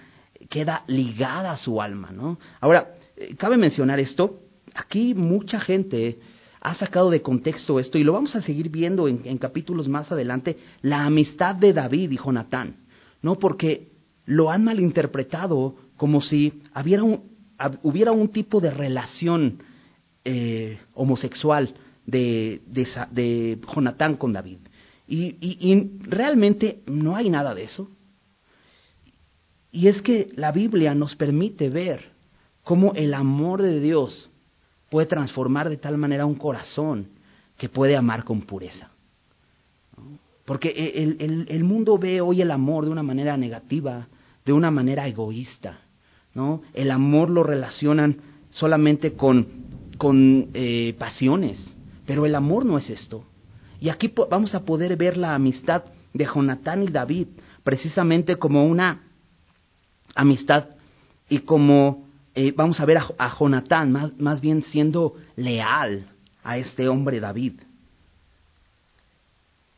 Queda 0.49 0.83
ligada 0.87 1.53
a 1.53 1.57
su 1.57 1.81
alma, 1.81 2.11
¿no? 2.11 2.37
Ahora, 2.59 2.95
eh, 3.15 3.35
cabe 3.35 3.57
mencionar 3.57 3.99
esto, 3.99 4.41
aquí 4.75 5.15
mucha 5.15 5.59
gente 5.59 6.19
ha 6.61 6.75
sacado 6.75 7.09
de 7.09 7.21
contexto 7.21 7.79
esto 7.79 7.97
y 7.97 8.03
lo 8.03 8.13
vamos 8.13 8.35
a 8.35 8.41
seguir 8.41 8.69
viendo 8.69 9.07
en, 9.07 9.37
capítulos 9.39 9.87
más 9.87 10.11
adelante, 10.11 10.57
la 10.83 11.05
amistad 11.05 11.55
de 11.55 11.73
David 11.73 12.11
y 12.11 12.17
Jonatán, 12.17 12.75
¿no? 13.23 13.35
Porque 13.35 13.89
lo 14.25 14.51
han 14.51 14.63
malinterpretado 14.63 15.75
como 15.97 16.21
si 16.21 16.61
hubiera 16.75 17.03
un, 17.03 17.23
hubiera 17.81 18.11
un 18.11 18.29
tipo 18.29 18.59
de 18.59 18.69
relación 18.69 19.63
eh, 20.23 20.77
homosexual 20.93 21.73
de, 22.05 22.61
de, 22.67 23.59
Jonatán 23.73 24.15
con 24.15 24.33
David. 24.33 24.59
Y, 25.13 25.35
y, 25.41 25.99
realmente 25.99 26.83
no 26.85 27.17
hay 27.17 27.29
nada 27.29 27.53
de 27.53 27.65
eso. 27.65 27.89
Y 29.69 29.89
es 29.89 30.01
que 30.01 30.29
la 30.37 30.53
Biblia 30.53 30.95
nos 30.95 31.17
permite 31.17 31.69
ver 31.69 32.13
cómo 32.63 32.93
el 32.93 33.13
amor 33.13 33.61
de 33.61 33.81
Dios 33.81 34.29
puede 34.89 35.07
transformar 35.07 35.69
de 35.69 35.75
tal 35.75 35.97
manera 35.97 36.25
un 36.25 36.35
corazón 36.35 37.09
que 37.57 37.67
puede 37.67 37.97
amar 37.97 38.23
con 38.23 38.43
pureza. 38.43 38.89
Porque 40.45 40.69
el, 40.69 41.17
el, 41.19 41.45
el, 41.49 41.63
mundo 41.65 41.97
ve 41.97 42.21
hoy 42.21 42.41
el 42.41 42.49
amor 42.49 42.85
de 42.85 42.91
una 42.91 43.03
manera 43.03 43.35
negativa, 43.35 44.07
de 44.45 44.53
una 44.53 44.71
manera 44.71 45.09
egoísta. 45.09 45.81
¿no? 46.33 46.61
El 46.73 46.89
amor 46.89 47.29
lo 47.29 47.43
relacionan 47.43 48.15
solamente 48.49 49.11
con, 49.11 49.45
con 49.97 50.51
eh, 50.53 50.95
pasiones, 50.97 51.75
pero 52.05 52.25
el 52.25 52.33
amor 52.33 52.63
no 52.63 52.77
es 52.77 52.89
esto. 52.89 53.25
Y 53.81 53.89
aquí 53.89 54.13
vamos 54.29 54.53
a 54.53 54.63
poder 54.63 54.95
ver 54.95 55.17
la 55.17 55.33
amistad 55.33 55.83
de 56.13 56.25
Jonatán 56.25 56.83
y 56.83 56.87
David 56.87 57.27
precisamente 57.63 58.35
como 58.35 58.63
una 58.65 59.01
amistad 60.13 60.69
y 61.27 61.39
como 61.39 62.07
eh, 62.35 62.53
vamos 62.55 62.79
a 62.79 62.85
ver 62.85 62.99
a, 62.99 63.07
a 63.17 63.35
Jonatán 63.35 63.91
más, 63.91 64.17
más, 64.19 64.39
bien 64.39 64.63
siendo 64.65 65.15
leal 65.35 66.05
a 66.43 66.59
este 66.59 66.87
hombre 66.87 67.19
David. 67.19 67.53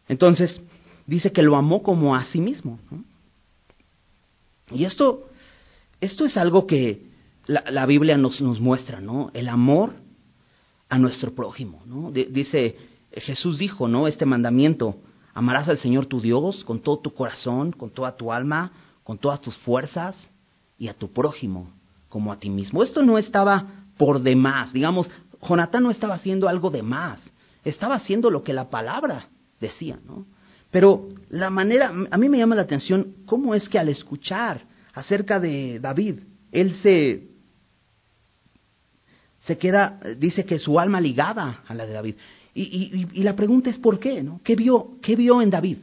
Entonces, 0.09 0.61
dice 1.07 1.31
que 1.31 1.41
lo 1.41 1.55
amó 1.55 1.81
como 1.81 2.13
a 2.13 2.25
sí 2.25 2.41
mismo. 2.41 2.79
Y 4.69 4.83
esto, 4.83 5.29
esto 6.01 6.25
es 6.25 6.35
algo 6.35 6.67
que 6.67 7.05
la, 7.45 7.63
la 7.71 7.85
Biblia 7.85 8.17
nos, 8.17 8.41
nos, 8.41 8.59
muestra, 8.59 8.99
¿no? 8.99 9.31
El 9.33 9.47
amor 9.47 9.93
a 10.89 10.97
nuestro 10.97 11.33
prójimo, 11.33 11.81
¿no? 11.85 12.11
dice, 12.11 12.75
Jesús 13.15 13.57
dijo, 13.57 13.87
¿no? 13.87 14.07
Este 14.07 14.25
mandamiento, 14.25 14.97
amarás 15.33 15.69
al 15.69 15.77
Señor 15.79 16.05
tu 16.05 16.19
Dios 16.19 16.63
con 16.63 16.81
todo 16.81 16.99
tu 16.99 17.13
corazón, 17.13 17.71
con 17.71 17.91
toda 17.91 18.15
tu 18.15 18.31
alma, 18.31 18.71
con 19.03 19.17
todas 19.17 19.41
tus 19.41 19.55
fuerzas 19.57 20.15
y 20.77 20.87
a 20.87 20.93
tu 20.93 21.11
prójimo 21.11 21.71
como 22.09 22.31
a 22.31 22.39
ti 22.39 22.49
mismo. 22.49 22.83
Esto 22.83 23.01
no 23.03 23.17
estaba 23.17 23.65
por 23.97 24.21
demás, 24.21 24.73
digamos, 24.73 25.09
Jonatán 25.47 25.83
no 25.83 25.91
estaba 25.91 26.15
haciendo 26.15 26.47
algo 26.47 26.69
de 26.69 26.81
más, 26.81 27.19
estaba 27.63 27.95
haciendo 27.95 28.29
lo 28.29 28.43
que 28.43 28.53
la 28.53 28.69
palabra 28.69 29.29
decía, 29.59 29.99
¿no? 30.05 30.25
Pero 30.71 31.07
la 31.29 31.49
manera, 31.49 31.93
a 32.09 32.17
mí 32.17 32.29
me 32.29 32.39
llama 32.39 32.55
la 32.55 32.63
atención 32.63 33.15
cómo 33.25 33.53
es 33.53 33.69
que 33.69 33.77
al 33.77 33.89
escuchar 33.89 34.65
acerca 34.93 35.39
de 35.39 35.79
David, 35.79 36.21
él 36.51 36.75
se, 36.81 37.27
se 39.41 39.57
queda, 39.57 39.99
dice 40.17 40.45
que 40.45 40.57
su 40.57 40.79
alma 40.79 40.99
ligada 40.99 41.61
a 41.67 41.73
la 41.75 41.85
de 41.85 41.93
David. 41.93 42.15
Y, 42.55 43.23
la 43.23 43.35
pregunta 43.35 43.69
es 43.69 43.79
por 43.79 43.99
qué, 43.99 44.21
¿no? 44.21 44.39
¿Qué 44.43 44.55
vio, 44.55 44.97
qué 45.01 45.15
vio 45.15 45.41
en 45.41 45.49
David? 45.49 45.77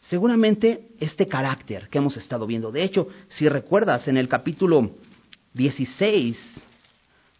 Seguramente 0.00 0.88
este 0.98 1.28
carácter 1.28 1.88
que 1.88 1.98
hemos 1.98 2.16
estado 2.16 2.46
viendo. 2.46 2.72
De 2.72 2.82
hecho, 2.82 3.08
si 3.28 3.48
recuerdas 3.48 4.08
en 4.08 4.16
el 4.16 4.28
capítulo 4.28 4.90
16, 5.54 6.36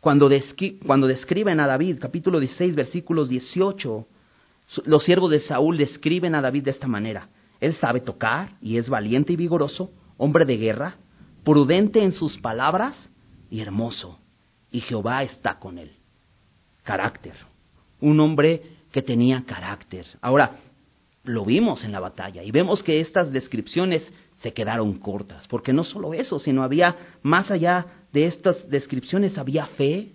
cuando, 0.00 0.30
cuando 0.87 1.06
describen 1.06 1.59
a 1.59 1.66
David, 1.66 1.99
capítulo 2.00 2.38
16, 2.38 2.76
versículos 2.76 3.28
18, 3.28 4.06
los 4.85 5.04
siervos 5.04 5.30
de 5.30 5.40
Saúl 5.40 5.76
describen 5.76 6.35
a 6.35 6.40
David 6.40 6.64
de 6.64 6.70
esta 6.70 6.87
manera. 6.87 7.28
Él 7.61 7.75
sabe 7.76 8.00
tocar 8.00 8.52
y 8.62 8.76
es 8.76 8.88
valiente 8.88 9.32
y 9.32 9.37
vigoroso, 9.37 9.90
hombre 10.16 10.44
de 10.44 10.56
guerra, 10.56 10.94
prudente 11.44 12.02
en 12.02 12.12
sus 12.12 12.37
palabras 12.38 13.09
y 13.50 13.61
hermoso. 13.61 14.18
Y 14.70 14.80
Jehová 14.80 15.25
está 15.25 15.59
con 15.59 15.78
él. 15.78 15.92
Carácter. 16.85 17.50
Un 18.00 18.21
hombre 18.21 18.62
que 18.92 19.02
tenía 19.02 19.45
carácter. 19.45 20.07
Ahora, 20.21 20.57
lo 21.25 21.45
vimos 21.45 21.85
en 21.85 21.92
la 21.92 22.00
batalla 22.00 22.42
y 22.42 22.50
vemos 22.50 22.83
que 22.83 23.00
estas 23.00 23.30
descripciones 23.30 24.02
se 24.42 24.52
quedaron 24.52 24.99
cortas, 24.99 25.47
porque 25.49 25.73
no 25.73 25.85
solo 25.85 26.14
eso, 26.14 26.38
sino 26.38 26.62
había 26.62 26.97
más 27.23 27.50
allá 27.50 27.87
de 28.12 28.26
estas 28.26 28.69
descripciones, 28.71 29.37
había 29.37 29.66
fe, 29.66 30.12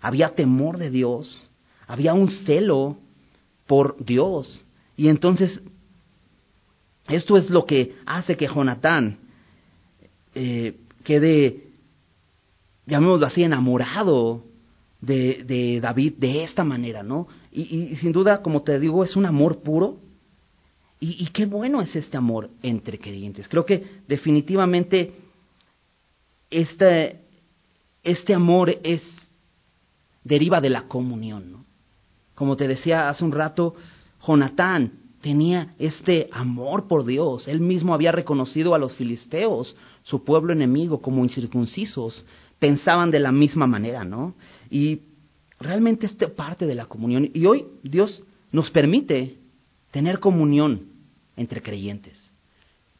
había 0.00 0.34
temor 0.34 0.76
de 0.76 0.90
Dios, 0.90 1.50
había 1.86 2.12
un 2.12 2.30
celo 2.30 2.98
por 3.66 4.04
Dios. 4.04 4.64
Y 4.96 5.08
entonces, 5.08 5.62
esto 7.08 7.36
es 7.36 7.48
lo 7.48 7.64
que 7.64 7.96
hace 8.04 8.36
que 8.36 8.46
Jonatán 8.46 9.18
eh, 10.34 10.76
quede, 11.02 11.64
llamémoslo 12.86 13.26
así, 13.26 13.42
enamorado 13.42 14.44
de, 15.02 15.80
David 15.82 16.14
de 16.16 16.44
esta 16.44 16.64
manera, 16.64 17.02
¿no? 17.02 17.28
Y, 17.52 17.62
y 17.92 17.96
sin 17.96 18.12
duda, 18.12 18.40
como 18.40 18.62
te 18.62 18.80
digo, 18.80 19.04
es 19.04 19.14
un 19.16 19.26
amor 19.26 19.62
puro, 19.62 19.98
y, 21.04 21.26
qué 21.30 21.46
bueno 21.46 21.80
es 21.80 21.96
este 21.96 22.16
amor 22.16 22.48
entre 22.62 22.96
creyentes. 22.96 23.48
Creo 23.48 23.66
que 23.66 24.02
definitivamente 24.06 25.12
este, 26.48 27.22
este 28.04 28.32
amor 28.32 28.70
es 28.84 29.02
deriva 30.22 30.60
de 30.60 30.70
la 30.70 30.82
comunión. 30.82 31.50
¿no? 31.50 31.64
Como 32.36 32.56
te 32.56 32.68
decía 32.68 33.08
hace 33.08 33.24
un 33.24 33.32
rato, 33.32 33.74
Jonatán 34.24 34.92
tenía 35.20 35.74
este 35.80 36.28
amor 36.30 36.86
por 36.86 37.04
Dios. 37.04 37.48
Él 37.48 37.58
mismo 37.58 37.94
había 37.94 38.12
reconocido 38.12 38.72
a 38.72 38.78
los 38.78 38.94
filisteos, 38.94 39.74
su 40.04 40.22
pueblo 40.22 40.52
enemigo, 40.52 41.02
como 41.02 41.24
incircuncisos. 41.24 42.24
Pensaban 42.62 43.10
de 43.10 43.18
la 43.18 43.32
misma 43.32 43.66
manera, 43.66 44.04
¿no? 44.04 44.36
Y 44.70 45.00
realmente 45.58 46.06
es 46.06 46.12
parte 46.30 46.64
de 46.64 46.76
la 46.76 46.86
comunión. 46.86 47.28
Y 47.34 47.44
hoy 47.44 47.64
Dios 47.82 48.22
nos 48.52 48.70
permite 48.70 49.36
tener 49.90 50.20
comunión 50.20 50.82
entre 51.36 51.60
creyentes. 51.60 52.22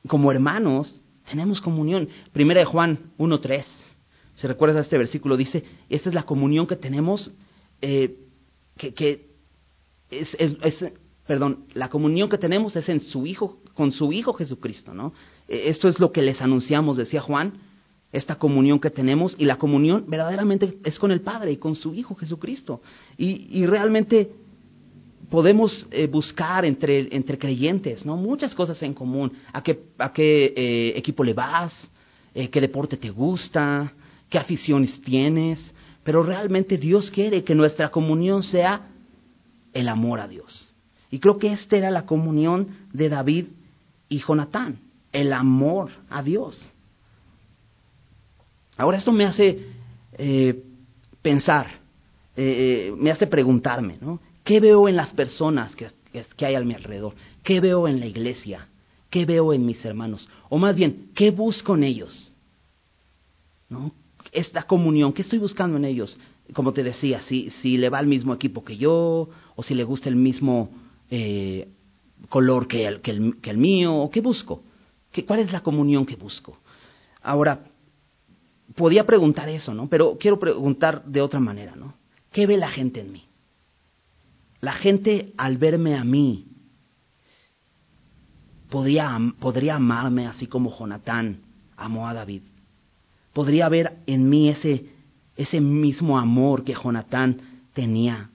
Como 0.09 0.33
hermanos, 0.33 1.00
tenemos 1.31 1.61
comunión. 1.61 2.09
Primera 2.33 2.59
de 2.59 2.66
Juan 2.66 3.12
1.3. 3.19 3.64
Si 4.35 4.49
recuerdas 4.49 4.85
este 4.85 4.99
versículo, 4.99 5.37
dice, 5.37 5.62
esta 5.88 6.09
es 6.09 6.14
la 6.16 6.25
comunión 6.25 6.66
que 6.66 6.75
tenemos, 6.75 7.31
eh, 7.83 8.16
que, 8.76 8.92
que 8.95 9.28
es, 10.11 10.37
es, 10.40 10.92
perdón, 11.25 11.66
la 11.75 11.88
comunión 11.88 12.28
que 12.28 12.37
tenemos 12.37 12.75
es 12.75 12.88
en 12.88 12.99
su 12.99 13.28
Hijo, 13.28 13.61
con 13.75 13.92
su 13.92 14.12
Hijo 14.12 14.33
Jesucristo, 14.33 14.92
¿no? 14.92 15.12
E, 15.47 15.69
esto 15.71 15.88
es 15.88 16.00
lo 16.00 16.11
que 16.11 16.23
les 16.23 16.40
anunciamos, 16.40 16.97
decía 16.97 17.21
Juan, 17.21 17.52
esta 18.12 18.37
comunión 18.37 18.78
que 18.78 18.90
tenemos, 18.90 19.35
y 19.38 19.47
la 19.47 19.57
comunión 19.57 20.04
verdaderamente 20.07 20.78
es 20.85 20.99
con 20.99 21.11
el 21.11 21.23
Padre 21.23 21.52
y 21.52 21.57
con 21.57 21.75
su 21.75 21.95
Hijo 21.95 22.14
Jesucristo. 22.14 22.83
Y, 23.16 23.49
y 23.59 23.66
realmente 23.66 24.31
podemos 25.33 25.87
eh, 25.90 26.07
buscar 26.09 26.66
entre, 26.66 27.09
entre 27.16 27.38
creyentes, 27.38 28.04
¿no? 28.04 28.19
Muchas 28.19 28.54
cosas 28.54 28.83
en 28.83 28.92
común. 28.92 29.33
¿A 29.50 29.62
qué, 29.62 29.85
a 29.97 30.12
qué 30.12 30.52
eh, 30.54 30.92
equipo 30.95 31.25
le 31.25 31.33
vas? 31.33 31.73
Eh, 32.35 32.49
¿Qué 32.50 32.61
deporte 32.61 32.99
te 32.99 33.09
gusta? 33.09 33.95
¿Qué 34.28 34.37
aficiones 34.37 35.00
tienes? 35.00 35.73
Pero 36.04 36.23
realmente 36.23 36.76
Dios 36.76 37.11
quiere 37.11 37.45
que 37.45 37.54
nuestra 37.54 37.90
comunión 37.90 38.42
sea 38.42 38.90
el 39.73 39.88
amor 39.88 40.21
a 40.21 40.28
Dios. 40.28 40.75
Y 41.11 41.19
creo 41.19 41.38
que 41.38 41.50
esta 41.50 41.78
era 41.78 41.90
la 41.90 42.04
comunión 42.04 42.69
de 42.92 43.09
David 43.09 43.47
y 44.11 44.19
Jonatán, 44.19 44.81
el 45.12 45.33
amor 45.33 45.92
a 46.11 46.23
Dios. 46.23 46.73
Ahora 48.82 48.98
esto 48.98 49.12
me 49.12 49.24
hace 49.24 49.60
pensar, 51.22 51.68
me 52.36 53.10
hace 53.12 53.28
preguntarme, 53.28 53.96
¿no? 54.00 54.18
¿Qué 54.42 54.58
veo 54.58 54.88
en 54.88 54.96
las 54.96 55.12
personas 55.14 55.76
que, 55.76 55.86
hay 56.44 56.56
a 56.56 56.60
mi 56.62 56.74
alrededor? 56.74 57.14
¿Qué 57.44 57.60
veo 57.60 57.86
en 57.86 58.00
la 58.00 58.06
iglesia? 58.06 58.66
¿Qué 59.08 59.24
veo 59.24 59.52
en 59.52 59.64
mis 59.64 59.84
hermanos? 59.84 60.28
O 60.48 60.58
más 60.58 60.74
bien, 60.74 61.10
¿qué 61.14 61.30
busco 61.30 61.76
en 61.76 61.84
ellos? 61.84 62.32
¿No? 63.68 63.92
Esta 64.32 64.64
comunión, 64.64 65.12
¿qué 65.12 65.22
estoy 65.22 65.38
buscando 65.38 65.76
en 65.76 65.84
ellos? 65.84 66.18
Como 66.52 66.72
te 66.72 66.82
decía, 66.82 67.20
si, 67.22 67.52
le 67.78 67.88
va 67.88 67.98
al 67.98 68.08
mismo 68.08 68.34
equipo 68.34 68.64
que 68.64 68.76
yo, 68.76 69.28
o 69.54 69.62
si 69.62 69.76
le 69.76 69.84
gusta 69.84 70.08
el 70.08 70.16
mismo 70.16 70.70
eh, 71.08 71.68
color 72.28 72.66
que 72.66 72.84
el, 72.84 73.58
mío, 73.58 74.10
qué 74.12 74.20
busco. 74.20 74.64
¿Qué, 75.12 75.24
¿Cuál 75.24 75.38
es 75.38 75.52
la 75.52 75.60
comunión 75.60 76.04
que 76.04 76.16
busco? 76.16 76.58
Ahora, 77.22 77.62
podía 78.74 79.04
preguntar 79.04 79.48
eso, 79.48 79.74
¿no? 79.74 79.88
Pero 79.88 80.16
quiero 80.18 80.38
preguntar 80.38 81.04
de 81.04 81.20
otra 81.20 81.40
manera, 81.40 81.76
¿no? 81.76 81.94
¿Qué 82.30 82.46
ve 82.46 82.56
la 82.56 82.70
gente 82.70 83.00
en 83.00 83.12
mí? 83.12 83.24
La 84.60 84.72
gente 84.72 85.32
al 85.36 85.58
verme 85.58 85.96
a 85.96 86.04
mí 86.04 86.46
podría, 88.70 89.18
podría 89.38 89.76
amarme 89.76 90.26
así 90.26 90.46
como 90.46 90.76
Jonatán 90.76 91.40
amó 91.76 92.08
a 92.08 92.14
David. 92.14 92.42
Podría 93.32 93.68
ver 93.68 93.98
en 94.06 94.28
mí 94.28 94.48
ese, 94.48 94.86
ese 95.36 95.60
mismo 95.60 96.18
amor 96.18 96.64
que 96.64 96.74
Jonatán 96.74 97.40
tenía 97.74 98.30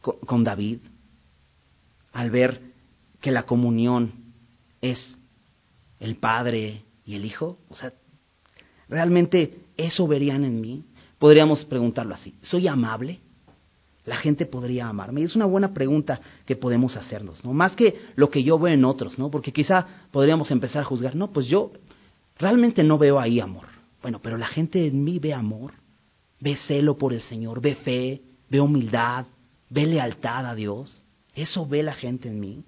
con, 0.00 0.16
con 0.18 0.44
David. 0.44 0.78
Al 2.12 2.30
ver 2.30 2.60
que 3.20 3.30
la 3.30 3.44
comunión 3.44 4.12
es 4.80 5.18
el 6.00 6.16
Padre 6.16 6.82
y 7.04 7.14
el 7.14 7.24
Hijo? 7.24 7.58
O 7.68 7.74
sea, 7.74 7.92
¿realmente 8.92 9.60
eso 9.76 10.06
verían 10.06 10.44
en 10.44 10.60
mí? 10.60 10.84
Podríamos 11.18 11.64
preguntarlo 11.64 12.14
así. 12.14 12.34
¿Soy 12.42 12.68
amable? 12.68 13.20
La 14.04 14.16
gente 14.16 14.44
podría 14.44 14.88
amarme. 14.88 15.22
Y 15.22 15.24
es 15.24 15.34
una 15.34 15.46
buena 15.46 15.72
pregunta 15.72 16.20
que 16.44 16.56
podemos 16.56 16.94
hacernos, 16.96 17.42
¿no? 17.42 17.54
Más 17.54 17.74
que 17.74 18.00
lo 18.16 18.28
que 18.28 18.42
yo 18.42 18.58
veo 18.58 18.74
en 18.74 18.84
otros, 18.84 19.18
¿no? 19.18 19.30
Porque 19.30 19.50
quizá 19.50 19.86
podríamos 20.10 20.50
empezar 20.50 20.82
a 20.82 20.84
juzgar, 20.84 21.16
no, 21.16 21.30
pues 21.30 21.46
yo 21.46 21.72
realmente 22.38 22.82
no 22.82 22.98
veo 22.98 23.18
ahí 23.18 23.40
amor. 23.40 23.66
Bueno, 24.02 24.20
pero 24.22 24.36
la 24.36 24.48
gente 24.48 24.86
en 24.86 25.02
mí 25.02 25.18
ve 25.18 25.32
amor, 25.32 25.72
ve 26.40 26.56
celo 26.66 26.98
por 26.98 27.14
el 27.14 27.22
Señor, 27.22 27.62
ve 27.62 27.76
fe, 27.76 28.20
ve 28.50 28.60
humildad, 28.60 29.26
ve 29.70 29.86
lealtad 29.86 30.44
a 30.44 30.54
Dios. 30.54 31.02
Eso 31.34 31.66
ve 31.66 31.82
la 31.82 31.94
gente 31.94 32.28
en 32.28 32.40
mí. 32.40 32.62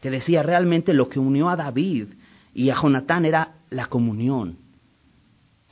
Te 0.00 0.10
decía, 0.10 0.42
realmente 0.42 0.94
lo 0.94 1.08
que 1.08 1.20
unió 1.20 1.48
a 1.48 1.54
David 1.54 2.08
y 2.54 2.70
a 2.70 2.80
Jonatán 2.80 3.24
era 3.24 3.58
la 3.70 3.86
comunión. 3.86 4.61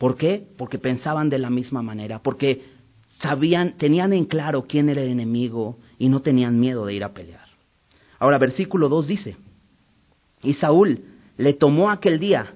¿Por 0.01 0.17
qué? 0.17 0.47
Porque 0.57 0.79
pensaban 0.79 1.29
de 1.29 1.39
la 1.39 1.51
misma 1.51 1.83
manera, 1.83 2.23
porque 2.23 2.65
sabían, 3.21 3.77
tenían 3.77 4.15
en 4.15 4.25
claro 4.25 4.65
quién 4.67 4.89
era 4.89 5.03
el 5.03 5.11
enemigo 5.11 5.77
y 5.99 6.09
no 6.09 6.21
tenían 6.21 6.59
miedo 6.59 6.87
de 6.87 6.95
ir 6.95 7.05
a 7.05 7.13
pelear. 7.13 7.45
Ahora, 8.19 8.39
versículo 8.39 8.89
2 8.89 9.07
dice, 9.07 9.37
y 10.43 10.55
Saúl 10.55 11.05
le 11.37 11.53
tomó 11.53 11.91
aquel 11.91 12.19
día 12.19 12.55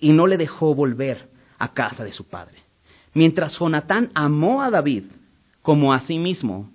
y 0.00 0.12
no 0.12 0.26
le 0.26 0.36
dejó 0.36 0.74
volver 0.74 1.30
a 1.56 1.72
casa 1.72 2.04
de 2.04 2.12
su 2.12 2.28
padre. 2.28 2.58
Mientras 3.14 3.58
Jonatán 3.58 4.10
amó 4.12 4.60
a 4.60 4.70
David 4.70 5.04
como 5.62 5.94
a 5.94 6.00
sí 6.00 6.18
mismo, 6.18 6.70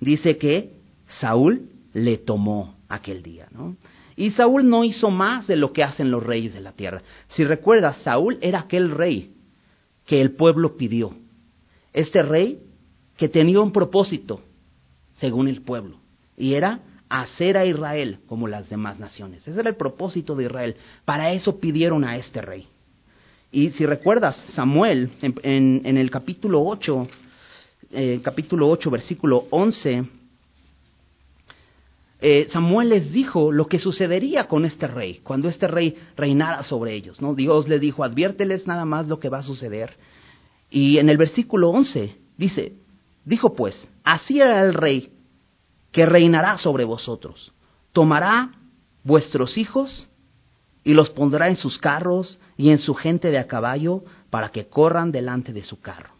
dice 0.00 0.36
que 0.36 0.74
Saúl 1.18 1.70
le 1.94 2.18
tomó 2.18 2.76
aquel 2.90 3.22
día, 3.22 3.48
¿no? 3.52 3.74
Y 4.16 4.32
Saúl 4.32 4.68
no 4.68 4.84
hizo 4.84 5.10
más 5.10 5.46
de 5.46 5.56
lo 5.56 5.72
que 5.72 5.82
hacen 5.82 6.10
los 6.10 6.22
reyes 6.22 6.52
de 6.52 6.60
la 6.60 6.72
tierra. 6.72 7.00
Si 7.30 7.42
recuerdas, 7.42 7.96
Saúl 8.04 8.36
era 8.42 8.60
aquel 8.60 8.90
rey 8.90 9.32
que 10.06 10.20
el 10.20 10.32
pueblo 10.32 10.76
pidió. 10.76 11.14
Este 11.92 12.22
rey 12.22 12.60
que 13.16 13.28
tenía 13.28 13.60
un 13.60 13.72
propósito, 13.72 14.40
según 15.14 15.48
el 15.48 15.62
pueblo, 15.62 15.98
y 16.36 16.54
era 16.54 16.80
hacer 17.08 17.56
a 17.56 17.66
Israel 17.66 18.18
como 18.26 18.48
las 18.48 18.68
demás 18.68 18.98
naciones. 18.98 19.46
Ese 19.46 19.60
era 19.60 19.70
el 19.70 19.76
propósito 19.76 20.34
de 20.34 20.44
Israel. 20.44 20.76
Para 21.04 21.32
eso 21.32 21.58
pidieron 21.58 22.04
a 22.04 22.16
este 22.16 22.40
rey. 22.40 22.66
Y 23.52 23.70
si 23.70 23.86
recuerdas, 23.86 24.36
Samuel, 24.54 25.10
en, 25.22 25.96
el 25.96 26.10
capítulo 26.10 26.62
8, 26.62 27.08
eh, 27.92 28.20
capítulo 28.22 28.68
8, 28.68 28.90
versículo 28.90 29.46
11, 29.50 30.04
eh, 32.20 32.46
Samuel 32.50 32.88
les 32.88 33.12
dijo 33.12 33.52
lo 33.52 33.66
que 33.66 33.78
sucedería 33.78 34.48
con 34.48 34.64
este 34.64 34.86
rey, 34.86 35.20
cuando 35.22 35.48
este 35.48 35.68
rey 35.68 35.96
reinara 36.16 36.64
sobre 36.64 36.94
ellos. 36.94 37.18
Dios 37.36 37.68
le 37.68 37.78
dijo, 37.78 38.04
adviérteles 38.04 38.66
nada 38.66 38.84
más 38.84 39.06
lo 39.08 39.18
que 39.18 39.28
va 39.28 39.38
a 39.38 39.42
suceder. 39.42 39.96
Y 40.70 40.98
en 40.98 41.08
el 41.08 41.18
versículo 41.18 41.70
11 41.70 42.16
dice, 42.36 42.72
Dijo 43.26 43.54
pues, 43.54 43.88
así 44.04 44.40
era 44.40 44.62
el 44.62 44.72
rey 44.72 45.12
que 45.90 46.06
reinará 46.06 46.58
sobre 46.58 46.84
vosotros. 46.84 47.52
Tomará 47.92 48.52
vuestros 49.02 49.58
hijos 49.58 50.08
y 50.84 50.94
los 50.94 51.10
pondrá 51.10 51.48
en 51.48 51.56
sus 51.56 51.76
carros 51.76 52.38
y 52.56 52.70
en 52.70 52.78
su 52.78 52.94
gente 52.94 53.32
de 53.32 53.38
a 53.38 53.48
caballo 53.48 54.04
para 54.30 54.50
que 54.50 54.68
corran 54.68 55.10
delante 55.10 55.52
de 55.52 55.64
su 55.64 55.80
carro. 55.80 56.10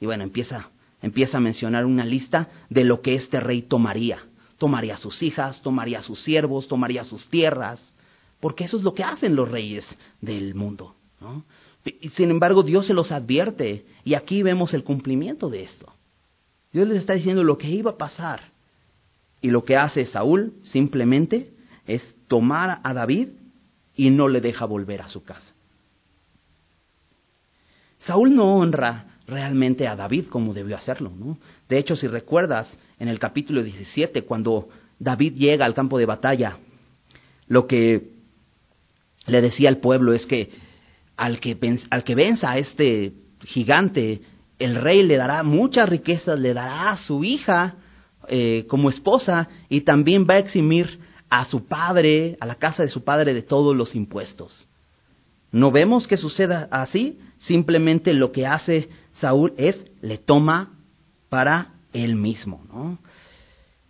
Y 0.00 0.06
bueno, 0.06 0.24
empieza, 0.24 0.70
empieza 1.00 1.36
a 1.36 1.40
mencionar 1.40 1.86
una 1.86 2.04
lista 2.04 2.48
de 2.68 2.82
lo 2.82 3.00
que 3.00 3.14
este 3.14 3.38
rey 3.38 3.62
tomaría. 3.62 4.24
Tomaría 4.58 4.96
sus 4.96 5.22
hijas, 5.22 5.60
tomaría 5.62 6.02
sus 6.02 6.22
siervos, 6.22 6.68
tomaría 6.68 7.04
sus 7.04 7.28
tierras, 7.28 7.80
porque 8.40 8.64
eso 8.64 8.76
es 8.76 8.82
lo 8.82 8.94
que 8.94 9.04
hacen 9.04 9.34
los 9.34 9.50
reyes 9.50 9.84
del 10.20 10.54
mundo. 10.54 10.94
Sin 12.16 12.30
embargo, 12.30 12.62
Dios 12.62 12.86
se 12.86 12.94
los 12.94 13.12
advierte 13.12 13.86
y 14.04 14.14
aquí 14.14 14.42
vemos 14.42 14.74
el 14.74 14.84
cumplimiento 14.84 15.50
de 15.50 15.64
esto. 15.64 15.92
Dios 16.72 16.88
les 16.88 16.98
está 16.98 17.14
diciendo 17.14 17.44
lo 17.44 17.58
que 17.58 17.68
iba 17.68 17.92
a 17.92 17.98
pasar. 17.98 18.52
Y 19.40 19.50
lo 19.50 19.64
que 19.64 19.76
hace 19.76 20.06
Saúl 20.06 20.54
simplemente 20.62 21.52
es 21.86 22.14
tomar 22.28 22.80
a 22.82 22.94
David 22.94 23.28
y 23.94 24.10
no 24.10 24.28
le 24.28 24.40
deja 24.40 24.64
volver 24.64 25.02
a 25.02 25.08
su 25.08 25.22
casa. 25.22 25.52
Saúl 27.98 28.34
no 28.34 28.56
honra 28.56 29.13
realmente 29.26 29.86
a 29.86 29.96
David 29.96 30.26
como 30.28 30.54
debió 30.54 30.76
hacerlo. 30.76 31.12
¿no? 31.16 31.38
De 31.68 31.78
hecho, 31.78 31.96
si 31.96 32.06
recuerdas, 32.06 32.76
en 32.98 33.08
el 33.08 33.18
capítulo 33.18 33.62
17, 33.62 34.22
cuando 34.22 34.68
David 34.98 35.34
llega 35.34 35.64
al 35.64 35.74
campo 35.74 35.98
de 35.98 36.06
batalla, 36.06 36.58
lo 37.46 37.66
que 37.66 38.10
le 39.26 39.40
decía 39.40 39.68
al 39.68 39.78
pueblo 39.78 40.12
es 40.12 40.26
que 40.26 40.50
al 41.16 41.40
que, 41.40 41.56
al 41.90 42.04
que 42.04 42.14
venza 42.14 42.50
a 42.50 42.58
este 42.58 43.12
gigante 43.40 44.20
el 44.58 44.76
rey 44.76 45.02
le 45.02 45.16
dará 45.16 45.42
muchas 45.42 45.88
riquezas, 45.88 46.38
le 46.38 46.54
dará 46.54 46.90
a 46.90 46.96
su 46.96 47.24
hija 47.24 47.76
eh, 48.28 48.64
como 48.68 48.88
esposa 48.88 49.48
y 49.68 49.82
también 49.82 50.26
va 50.28 50.34
a 50.34 50.38
eximir 50.38 50.98
a 51.28 51.44
su 51.46 51.66
padre, 51.66 52.36
a 52.40 52.46
la 52.46 52.54
casa 52.54 52.82
de 52.82 52.88
su 52.88 53.02
padre, 53.02 53.34
de 53.34 53.42
todos 53.42 53.74
los 53.74 53.94
impuestos. 53.94 54.68
No 55.50 55.70
vemos 55.70 56.06
que 56.06 56.16
suceda 56.16 56.68
así, 56.70 57.18
simplemente 57.38 58.12
lo 58.12 58.32
que 58.32 58.46
hace 58.46 58.88
Saúl 59.20 59.54
es 59.56 59.84
le 60.00 60.18
toma 60.18 60.72
para 61.28 61.74
él 61.92 62.16
mismo. 62.16 62.64
¿no? 62.72 62.98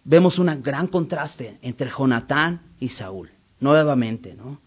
Vemos 0.04 0.38
un 0.38 0.62
gran 0.62 0.86
contraste 0.86 1.58
entre 1.62 1.90
Jonatán 1.90 2.60
y 2.78 2.88
Saúl, 2.90 3.30
nuevamente. 3.60 4.34
¿no? 4.34 4.60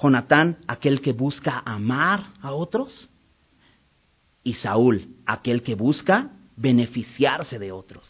Jonatán, 0.00 0.58
aquel 0.66 1.00
que 1.00 1.12
busca 1.12 1.62
amar 1.64 2.24
a 2.40 2.52
otros, 2.52 3.08
y 4.42 4.54
Saúl, 4.54 5.16
aquel 5.26 5.62
que 5.62 5.74
busca 5.74 6.30
beneficiarse 6.56 7.58
de 7.58 7.72
otros. 7.72 8.08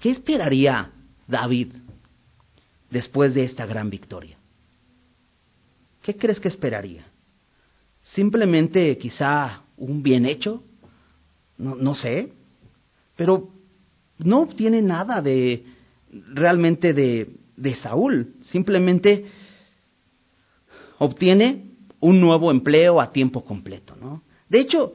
¿Qué 0.00 0.10
esperaría 0.10 0.90
David 1.28 1.74
después 2.90 3.34
de 3.34 3.44
esta 3.44 3.66
gran 3.66 3.90
victoria? 3.90 4.36
¿Qué 6.02 6.16
crees 6.16 6.40
que 6.40 6.48
esperaría? 6.48 7.04
¿Simplemente 8.02 8.96
quizá 8.98 9.62
un 9.76 10.02
bien 10.02 10.26
hecho? 10.26 10.62
No, 11.58 11.74
no 11.74 11.94
sé, 11.94 12.32
pero 13.16 13.50
no 14.18 14.40
obtiene 14.40 14.82
nada 14.82 15.20
de 15.20 15.64
realmente 16.32 16.92
de, 16.92 17.28
de 17.56 17.74
Saúl, 17.76 18.34
simplemente 18.40 19.26
obtiene 20.98 21.70
un 22.00 22.20
nuevo 22.20 22.50
empleo 22.50 23.00
a 23.00 23.12
tiempo 23.12 23.44
completo, 23.44 23.94
¿no? 24.00 24.22
De 24.48 24.60
hecho, 24.60 24.94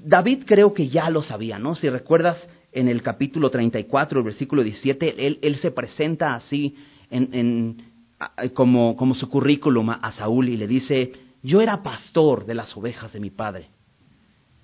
David 0.00 0.44
creo 0.46 0.72
que 0.72 0.88
ya 0.88 1.10
lo 1.10 1.22
sabía, 1.22 1.58
¿no? 1.58 1.74
Si 1.74 1.88
recuerdas 1.88 2.38
en 2.72 2.88
el 2.88 3.02
capítulo 3.02 3.50
34, 3.50 4.18
el 4.18 4.24
versículo 4.24 4.62
17, 4.62 5.26
él, 5.26 5.38
él 5.42 5.56
se 5.56 5.70
presenta 5.70 6.34
así 6.34 6.76
en, 7.10 7.28
en, 7.32 8.52
como, 8.52 8.96
como 8.96 9.14
su 9.14 9.28
currículum 9.28 9.90
a 9.90 10.12
Saúl 10.12 10.48
y 10.48 10.56
le 10.56 10.66
dice, 10.66 11.12
yo 11.44 11.60
era 11.60 11.82
pastor 11.82 12.46
de 12.46 12.54
las 12.54 12.76
ovejas 12.76 13.12
de 13.12 13.20
mi 13.20 13.30
padre. 13.30 13.68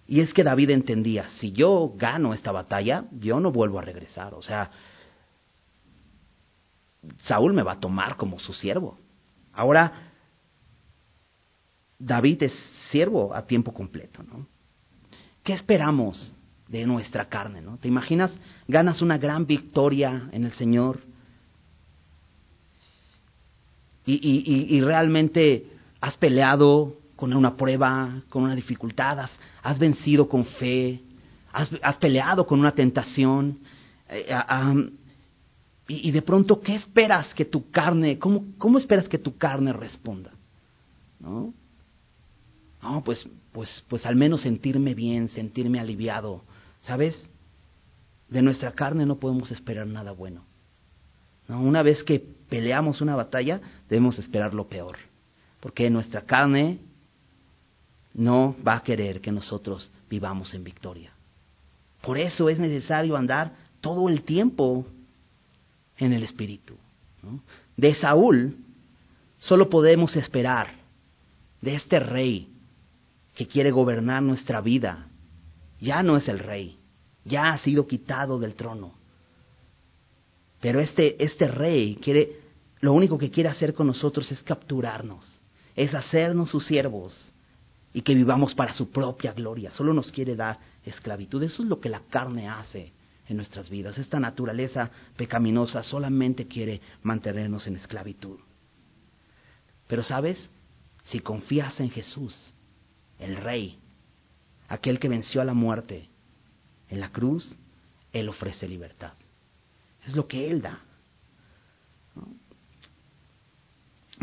Y 0.08 0.20
es 0.20 0.34
que 0.34 0.42
David 0.42 0.70
entendía, 0.70 1.28
si 1.38 1.52
yo 1.52 1.92
gano 1.94 2.34
esta 2.34 2.50
batalla, 2.50 3.04
yo 3.12 3.38
no 3.38 3.52
vuelvo 3.52 3.78
a 3.78 3.82
regresar. 3.82 4.34
O 4.34 4.42
sea, 4.42 4.70
Saúl 7.20 7.52
me 7.52 7.62
va 7.62 7.72
a 7.72 7.80
tomar 7.80 8.16
como 8.16 8.40
su 8.40 8.52
siervo. 8.52 8.98
Ahora, 9.52 10.10
David 11.98 12.44
es 12.44 12.52
siervo 12.90 13.34
a 13.34 13.46
tiempo 13.46 13.72
completo, 13.72 14.22
¿no? 14.22 14.46
¿Qué 15.44 15.52
esperamos 15.52 16.34
de 16.66 16.86
nuestra 16.86 17.26
carne, 17.26 17.60
no? 17.60 17.76
¿Te 17.76 17.88
imaginas? 17.88 18.32
Ganas 18.66 19.02
una 19.02 19.18
gran 19.18 19.46
victoria 19.46 20.28
en 20.32 20.44
el 20.44 20.52
Señor 20.52 21.00
y, 24.06 24.80
realmente 24.80 25.66
has 26.00 26.16
peleado 26.16 26.96
con 27.16 27.32
una 27.34 27.56
prueba, 27.56 28.22
con 28.28 28.44
una 28.44 28.54
dificultad, 28.54 29.28
has, 29.62 29.78
vencido 29.78 30.28
con 30.28 30.44
fe, 30.44 31.00
has, 31.52 31.96
peleado 31.98 32.46
con 32.46 32.60
una 32.60 32.72
tentación. 32.72 33.58
Eh, 34.08 34.34
y, 35.88 36.08
y, 36.08 36.10
de 36.12 36.22
pronto, 36.22 36.60
¿qué 36.60 36.76
esperas 36.76 37.34
que 37.34 37.44
tu 37.44 37.70
carne, 37.70 38.18
cómo, 38.18 38.46
cómo 38.58 38.78
esperas 38.78 39.08
que 39.08 39.18
tu 39.18 39.36
carne 39.36 39.72
responda? 39.72 40.30
¿No? 41.18 41.52
No, 42.82 43.04
pues, 43.04 43.28
pues, 43.52 43.84
pues 43.88 44.06
al 44.06 44.16
menos 44.16 44.40
sentirme 44.40 44.94
bien, 44.94 45.28
sentirme 45.28 45.78
aliviado. 45.78 46.42
¿Sabes? 46.82 47.28
De 48.28 48.40
nuestra 48.40 48.72
carne 48.72 49.04
no 49.04 49.16
podemos 49.16 49.50
esperar 49.50 49.86
nada 49.86 50.12
bueno. 50.12 50.44
¿No? 51.48 51.60
Una 51.60 51.82
vez 51.82 52.02
que 52.02 52.20
peleamos 52.48 53.00
una 53.02 53.16
batalla, 53.16 53.60
debemos 53.88 54.18
esperar 54.18 54.54
lo 54.54 54.68
peor. 54.68 55.09
Porque 55.60 55.90
nuestra 55.90 56.22
carne 56.22 56.78
no 58.14 58.56
va 58.66 58.76
a 58.76 58.82
querer 58.82 59.20
que 59.20 59.30
nosotros 59.30 59.90
vivamos 60.08 60.52
en 60.54 60.64
victoria. 60.64 61.12
Por 62.02 62.18
eso 62.18 62.48
es 62.48 62.58
necesario 62.58 63.16
andar 63.16 63.52
todo 63.80 64.08
el 64.08 64.22
tiempo 64.22 64.86
en 65.98 66.12
el 66.12 66.22
Espíritu. 66.22 66.76
De 67.76 67.94
Saúl 67.94 68.56
solo 69.38 69.68
podemos 69.68 70.16
esperar 70.16 70.72
de 71.60 71.74
este 71.74 72.00
rey 72.00 72.48
que 73.34 73.46
quiere 73.46 73.70
gobernar 73.70 74.22
nuestra 74.22 74.60
vida. 74.60 75.06
Ya 75.80 76.02
no 76.02 76.16
es 76.16 76.28
el 76.28 76.38
rey, 76.38 76.78
ya 77.24 77.52
ha 77.52 77.58
sido 77.58 77.86
quitado 77.86 78.38
del 78.38 78.54
trono. 78.54 78.92
Pero 80.60 80.80
este, 80.80 81.22
este 81.22 81.48
rey 81.48 81.96
quiere, 82.02 82.40
lo 82.80 82.92
único 82.92 83.16
que 83.16 83.30
quiere 83.30 83.48
hacer 83.48 83.72
con 83.72 83.86
nosotros 83.86 84.30
es 84.30 84.42
capturarnos, 84.42 85.39
es 85.80 85.94
hacernos 85.94 86.50
sus 86.50 86.66
siervos 86.66 87.32
y 87.94 88.02
que 88.02 88.14
vivamos 88.14 88.54
para 88.54 88.74
su 88.74 88.90
propia 88.90 89.32
gloria. 89.32 89.70
Solo 89.70 89.94
nos 89.94 90.12
quiere 90.12 90.36
dar 90.36 90.58
esclavitud. 90.84 91.42
Eso 91.42 91.62
es 91.62 91.68
lo 91.70 91.80
que 91.80 91.88
la 91.88 92.00
carne 92.10 92.50
hace 92.50 92.92
en 93.26 93.36
nuestras 93.36 93.70
vidas. 93.70 93.96
Esta 93.96 94.20
naturaleza 94.20 94.90
pecaminosa 95.16 95.82
solamente 95.82 96.46
quiere 96.46 96.82
mantenernos 97.02 97.66
en 97.66 97.76
esclavitud. 97.76 98.38
Pero 99.86 100.02
sabes, 100.02 100.50
si 101.04 101.20
confías 101.20 101.80
en 101.80 101.88
Jesús, 101.88 102.52
el 103.18 103.36
Rey, 103.36 103.78
aquel 104.68 104.98
que 104.98 105.08
venció 105.08 105.40
a 105.40 105.46
la 105.46 105.54
muerte 105.54 106.10
en 106.90 107.00
la 107.00 107.10
cruz, 107.10 107.56
Él 108.12 108.28
ofrece 108.28 108.68
libertad. 108.68 109.14
Es 110.06 110.14
lo 110.14 110.28
que 110.28 110.50
Él 110.50 110.60
da. 110.60 110.80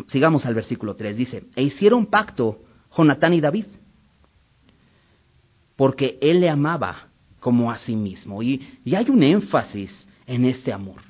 Sigamos 0.07 0.45
al 0.45 0.53
versículo 0.53 0.95
3. 0.95 1.17
Dice, 1.17 1.43
e 1.55 1.63
hicieron 1.63 2.05
pacto 2.05 2.59
Jonatán 2.95 3.33
y 3.33 3.41
David, 3.41 3.65
porque 5.75 6.17
Él 6.21 6.39
le 6.39 6.49
amaba 6.49 7.07
como 7.39 7.71
a 7.71 7.77
sí 7.77 7.95
mismo. 7.95 8.41
Y, 8.43 8.79
y 8.83 8.95
hay 8.95 9.09
un 9.09 9.23
énfasis 9.23 10.07
en 10.25 10.45
este 10.45 10.71
amor. 10.71 11.01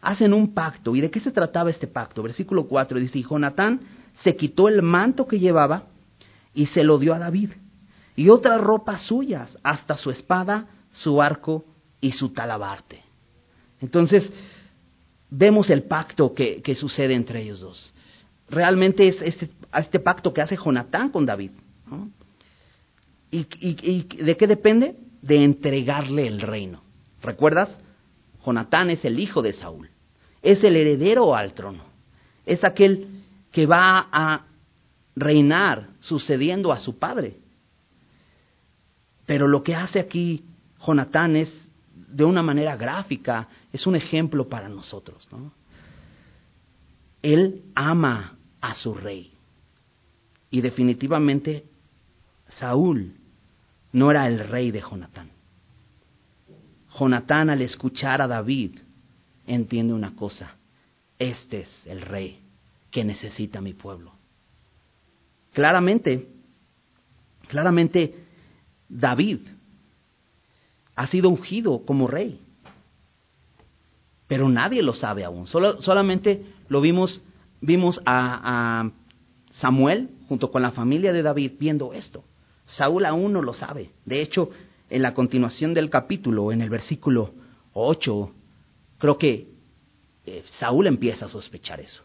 Hacen 0.00 0.32
un 0.32 0.54
pacto. 0.54 0.94
¿Y 0.96 1.00
de 1.00 1.10
qué 1.10 1.20
se 1.20 1.30
trataba 1.30 1.70
este 1.70 1.86
pacto? 1.86 2.22
Versículo 2.22 2.66
4 2.66 2.98
dice, 2.98 3.18
y 3.18 3.22
Jonatán 3.22 3.80
se 4.22 4.36
quitó 4.36 4.68
el 4.68 4.82
manto 4.82 5.26
que 5.26 5.38
llevaba 5.38 5.84
y 6.54 6.66
se 6.66 6.84
lo 6.84 6.98
dio 6.98 7.14
a 7.14 7.18
David, 7.18 7.50
y 8.16 8.28
otras 8.28 8.60
ropas 8.60 9.02
suyas, 9.02 9.56
hasta 9.62 9.96
su 9.96 10.10
espada, 10.10 10.66
su 10.90 11.22
arco 11.22 11.64
y 12.00 12.12
su 12.12 12.30
talabarte. 12.30 13.02
Entonces, 13.80 14.30
vemos 15.30 15.70
el 15.70 15.84
pacto 15.84 16.34
que, 16.34 16.60
que 16.60 16.74
sucede 16.74 17.14
entre 17.14 17.42
ellos 17.42 17.60
dos. 17.60 17.94
Realmente 18.50 19.08
es 19.08 19.22
este, 19.22 19.48
este 19.72 20.00
pacto 20.00 20.32
que 20.32 20.42
hace 20.42 20.56
Jonatán 20.56 21.10
con 21.10 21.24
David. 21.24 21.52
¿Y, 23.30 23.46
y 23.60 24.24
de 24.24 24.36
qué 24.36 24.46
depende? 24.46 24.96
De 25.22 25.44
entregarle 25.44 26.26
el 26.26 26.40
reino. 26.40 26.82
¿Recuerdas? 27.22 27.70
Jonatán 28.44 28.90
es 28.90 29.04
el 29.04 29.18
hijo 29.18 29.42
de 29.42 29.52
Saúl, 29.52 29.90
es 30.42 30.64
el 30.64 30.76
heredero 30.76 31.34
al 31.34 31.52
trono, 31.52 31.84
es 32.46 32.64
aquel 32.64 33.22
que 33.52 33.66
va 33.66 34.08
a 34.10 34.46
reinar 35.14 35.88
sucediendo 36.00 36.72
a 36.72 36.78
su 36.78 36.98
padre. 36.98 37.36
Pero 39.26 39.46
lo 39.46 39.62
que 39.62 39.74
hace 39.74 40.00
aquí 40.00 40.44
Jonatán 40.84 41.36
es, 41.36 41.68
de 41.94 42.24
una 42.24 42.42
manera 42.42 42.76
gráfica, 42.76 43.48
es 43.72 43.86
un 43.86 43.94
ejemplo 43.94 44.48
para 44.48 44.68
nosotros. 44.68 45.28
¿no? 45.30 45.52
Él 47.22 47.62
ama 47.74 48.36
a 48.60 48.74
su 48.74 48.94
rey. 48.94 49.32
Y 50.50 50.60
definitivamente 50.60 51.64
Saúl 52.58 53.14
no 53.92 54.10
era 54.10 54.26
el 54.26 54.40
rey 54.48 54.70
de 54.70 54.80
Jonatán. 54.80 55.30
Jonatán 56.98 57.50
al 57.50 57.62
escuchar 57.62 58.20
a 58.20 58.26
David 58.26 58.78
entiende 59.46 59.92
una 59.92 60.14
cosa, 60.14 60.54
este 61.18 61.60
es 61.60 61.86
el 61.86 62.02
rey 62.02 62.40
que 62.90 63.04
necesita 63.04 63.60
mi 63.60 63.74
pueblo. 63.74 64.12
Claramente, 65.52 66.28
claramente 67.48 68.14
David 68.88 69.40
ha 70.96 71.06
sido 71.06 71.28
ungido 71.28 71.84
como 71.84 72.06
rey, 72.06 72.40
pero 74.26 74.48
nadie 74.48 74.82
lo 74.82 74.94
sabe 74.94 75.24
aún. 75.24 75.46
Solo, 75.46 75.80
solamente 75.82 76.44
lo 76.68 76.80
vimos, 76.80 77.22
vimos 77.60 78.00
a, 78.04 78.90
Samuel 79.52 80.10
junto 80.28 80.50
con 80.50 80.62
la 80.62 80.70
familia 80.70 81.12
de 81.12 81.22
David 81.22 81.52
viendo 81.58 81.92
esto. 81.92 82.24
Saúl 82.66 83.04
aún 83.04 83.32
no 83.32 83.42
lo 83.42 83.52
sabe. 83.52 83.90
De 84.04 84.22
hecho, 84.22 84.50
en 84.88 85.02
la 85.02 85.12
continuación 85.12 85.74
del 85.74 85.90
capítulo, 85.90 86.52
en 86.52 86.62
el 86.62 86.70
versículo 86.70 87.34
8, 87.72 88.32
creo 88.98 89.18
que 89.18 89.48
eh, 90.24 90.44
Saúl 90.60 90.86
empieza 90.86 91.26
a 91.26 91.28
sospechar 91.28 91.80
eso. 91.80 92.02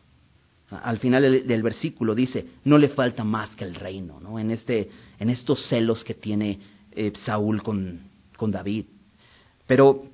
Al 0.70 0.98
final 0.98 1.46
del, 1.46 1.64
versículo 1.64 2.16
dice, 2.16 2.46
no 2.64 2.80
le 2.80 2.90
falta 2.90 3.24
más 3.24 3.56
que 3.56 3.64
el 3.64 3.76
reino, 3.76 4.20
¿no? 4.20 4.40
En, 4.40 4.50
este, 4.50 4.90
en 5.20 5.30
estos 5.30 5.68
celos 5.70 6.04
que 6.04 6.16
tiene 6.16 6.60
eh, 6.92 7.14
Saúl 7.24 7.62
con, 7.62 8.00
con 8.36 8.50
David. 8.50 8.86
Pero 9.68 10.06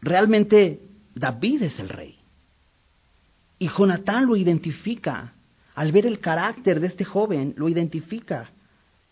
realmente 0.00 0.80
David 1.14 1.62
es 1.62 1.78
el 1.78 1.88
rey. 1.88 2.19
Y 3.60 3.68
Jonatán 3.68 4.26
lo 4.26 4.36
identifica. 4.36 5.34
Al 5.74 5.92
ver 5.92 6.06
el 6.06 6.18
carácter 6.18 6.80
de 6.80 6.88
este 6.88 7.04
joven, 7.04 7.54
lo 7.56 7.68
identifica. 7.68 8.50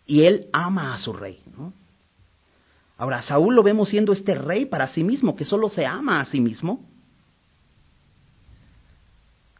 Y 0.07 0.23
él 0.23 0.49
ama 0.53 0.95
a 0.95 0.99
su 0.99 1.13
rey. 1.13 1.41
¿no? 1.57 1.75
Ahora, 2.97 3.21
Saúl 3.21 3.55
lo 3.55 3.63
vemos 3.63 3.91
siendo 3.91 4.13
este 4.13 4.35
rey 4.35 4.65
para 4.65 4.89
sí 4.89 5.05
mismo, 5.05 5.37
que 5.37 5.45
solo 5.45 5.69
se 5.69 5.85
ama 5.85 6.21
a 6.21 6.25
sí 6.25 6.41
mismo. 6.41 6.83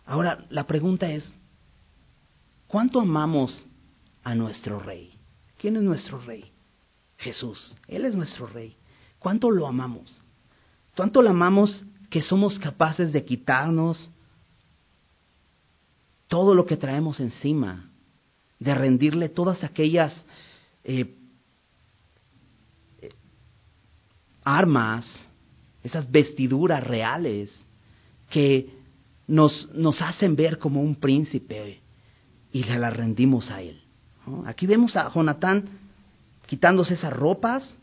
Ahora, 0.07 0.47
la 0.49 0.67
pregunta 0.67 1.13
es, 1.13 1.31
¿cuánto 2.67 2.99
amamos 2.99 3.67
a 4.25 4.35
nuestro 4.35 4.79
rey? 4.79 5.13
¿Quién 5.59 5.77
es 5.77 5.83
nuestro 5.83 6.19
rey? 6.19 6.51
Jesús. 7.19 7.77
Él 7.89 8.07
es 8.07 8.15
nuestro 8.15 8.47
rey. 8.47 8.75
¿Cuánto 9.19 9.51
lo 9.51 9.67
amamos? 9.67 10.19
¿Cuánto 10.97 11.21
lo 11.21 11.29
amamos 11.29 11.85
que 12.09 12.23
somos 12.23 12.59
capaces 12.59 13.13
de 13.13 13.23
quitarnos 13.23 14.09
todo 16.39 16.55
lo 16.55 16.65
que 16.65 16.77
traemos 16.77 17.19
encima, 17.19 17.91
de 18.61 18.73
rendirle 18.73 19.29
todas 19.29 19.65
aquellas 19.65 20.15
eh, 20.85 21.17
armas, 24.45 25.05
esas 25.83 26.09
vestiduras 26.09 26.85
reales 26.85 27.53
que 28.31 28.71
nos, 29.27 29.69
nos 29.75 30.01
hacen 30.01 30.37
ver 30.37 30.59
como 30.59 30.81
un 30.81 30.95
príncipe 30.95 31.81
y 32.53 32.63
le 32.63 32.79
la 32.79 32.91
rendimos 32.91 33.51
a 33.51 33.61
él. 33.61 33.83
Aquí 34.47 34.69
vemos 34.69 34.95
a 34.95 35.11
Jonatán 35.13 35.65
quitándose 36.47 36.95
esas 36.95 37.13
ropas, 37.13 37.77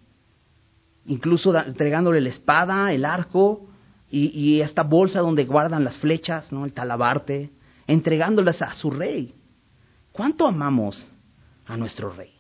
incluso 1.08 1.54
entregándole 1.54 2.22
la 2.22 2.30
espada, 2.30 2.94
el 2.94 3.04
arco 3.04 3.68
y, 4.10 4.28
y, 4.28 4.62
esta 4.62 4.84
bolsa 4.84 5.20
donde 5.20 5.44
guardan 5.44 5.84
las 5.84 5.98
flechas, 5.98 6.54
¿no? 6.54 6.64
el 6.64 6.72
talabarte, 6.72 7.52
entregándolas 7.88 8.62
a 8.62 8.74
su 8.76 8.92
rey. 8.92 9.34
¿Cuánto 10.12 10.48
amamos 10.48 11.08
a 11.66 11.78
nuestro 11.78 12.12
rey? 12.12 12.32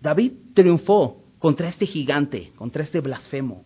David 0.00 0.32
triunfó 0.54 1.24
contra 1.38 1.68
este 1.68 1.86
gigante, 1.86 2.52
contra 2.56 2.82
este 2.82 3.00
blasfemo, 3.00 3.64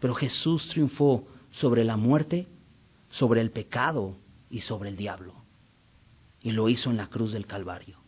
pero 0.00 0.14
Jesús 0.14 0.68
triunfó 0.68 1.26
sobre 1.50 1.84
la 1.84 1.96
muerte, 1.96 2.46
sobre 3.10 3.40
el 3.40 3.50
pecado 3.50 4.16
y 4.50 4.60
sobre 4.60 4.90
el 4.90 4.96
diablo. 4.96 5.34
Y 6.42 6.52
lo 6.52 6.68
hizo 6.68 6.90
en 6.90 6.96
la 6.96 7.06
cruz 7.06 7.32
del 7.32 7.46
Calvario. 7.46 7.98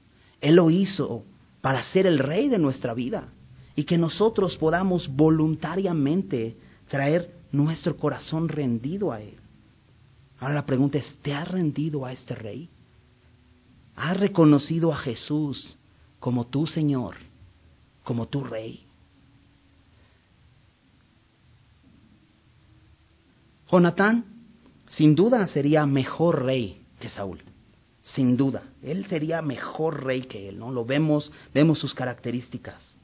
Él 0.41 0.57
lo 0.57 0.71
hizo 0.71 1.25
para 1.61 1.83
ser 1.93 2.07
el 2.07 2.19
rey 2.19 2.49
de 2.49 2.59
nuestra 2.59 2.93
vida 2.93 3.33
y 3.75 3.85
que 3.85 3.99
nosotros 3.99 4.57
podamos 4.57 5.09
voluntariamente 5.09 6.57
traer 6.89 7.35
nuestro 7.53 7.97
corazón 7.97 8.49
rendido 8.49 9.13
a 9.13 9.21
Él. 9.21 9.37
Ahora 10.39 10.55
la 10.55 10.67
pregunta 10.67 10.99
es, 10.99 11.17
¿te 11.23 11.33
has 11.33 11.49
rendido 11.49 12.05
a 12.05 12.13
este 12.13 12.35
rey? 12.35 12.69
¿Has 13.95 14.19
reconocido 14.19 14.93
a 14.93 14.97
Jesús 14.97 15.77
como 16.21 16.47
tu 16.47 16.67
Señor, 16.67 17.17
como 18.05 18.27
tu 18.27 18.45
rey? 18.45 18.85
Jonatán, 23.71 24.25
sin 24.91 25.15
duda, 25.15 25.49
sería 25.49 25.87
mejor 25.87 26.45
rey 26.45 26.83
que 27.01 27.09
Saúl. 27.09 27.43
Sin 28.03 28.37
duda. 28.37 28.63
Él 28.83 29.07
sería 29.07 29.43
mejor 29.43 30.05
rey 30.05 30.23
que 30.23 30.49
él, 30.49 30.59
¿no? 30.59 30.71
Lo 30.71 30.85
vemos, 30.85 31.33
vemos 31.53 31.81
sus 31.81 31.93
características. 31.93 32.97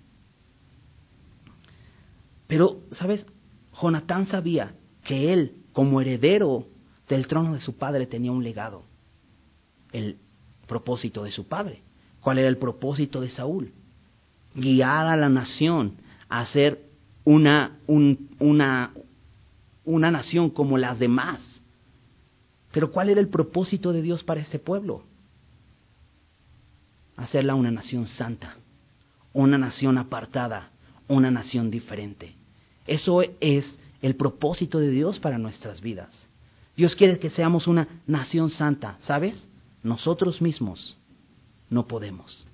Pero, 2.46 2.82
¿sabes? 2.92 3.26
Jonatán 3.80 4.26
sabía 4.26 4.74
que 5.02 5.32
él, 5.32 5.56
como 5.72 6.00
heredero 6.00 6.66
del 7.12 7.26
trono 7.26 7.52
de 7.52 7.60
su 7.60 7.76
padre, 7.76 8.06
tenía 8.06 8.32
un 8.32 8.42
legado. 8.42 8.84
El 9.92 10.16
propósito 10.66 11.24
de 11.24 11.30
su 11.30 11.46
padre. 11.46 11.82
¿Cuál 12.22 12.38
era 12.38 12.48
el 12.48 12.56
propósito 12.56 13.20
de 13.20 13.28
Saúl? 13.28 13.70
Guiar 14.54 15.06
a 15.06 15.16
la 15.16 15.28
nación 15.28 15.96
a 16.30 16.40
hacer 16.40 16.86
una, 17.24 17.78
un, 17.86 18.30
una, 18.38 18.92
una 19.84 20.10
nación 20.10 20.48
como 20.50 20.78
las 20.78 20.98
demás, 20.98 21.40
Pero 22.72 22.90
¿cuál 22.90 23.10
era 23.10 23.20
el 23.20 23.28
propósito 23.28 23.92
de 23.92 24.00
Dios 24.00 24.24
para 24.24 24.40
este 24.40 24.58
pueblo? 24.58 25.04
Hacerla 27.18 27.54
una 27.54 27.70
nación 27.70 28.06
santa, 28.06 28.56
una 29.34 29.58
nación 29.58 29.98
apartada, 29.98 30.70
una 31.06 31.30
nación 31.30 31.70
diferente. 31.70 32.34
Eso 32.86 33.20
es 33.40 33.78
el 34.00 34.16
propósito 34.16 34.78
de 34.78 34.88
Dios 34.88 35.18
para 35.18 35.36
nuestras 35.36 35.82
vidas. 35.82 36.31
Dios 36.76 36.96
quiere 36.96 37.18
que 37.18 37.30
seamos 37.30 37.66
una 37.66 38.02
nación 38.06 38.50
santa, 38.50 38.96
¿sabes? 39.00 39.48
Nosotros 39.82 40.40
mismos 40.40 40.96
no 41.68 41.86
podemos. 41.86 42.46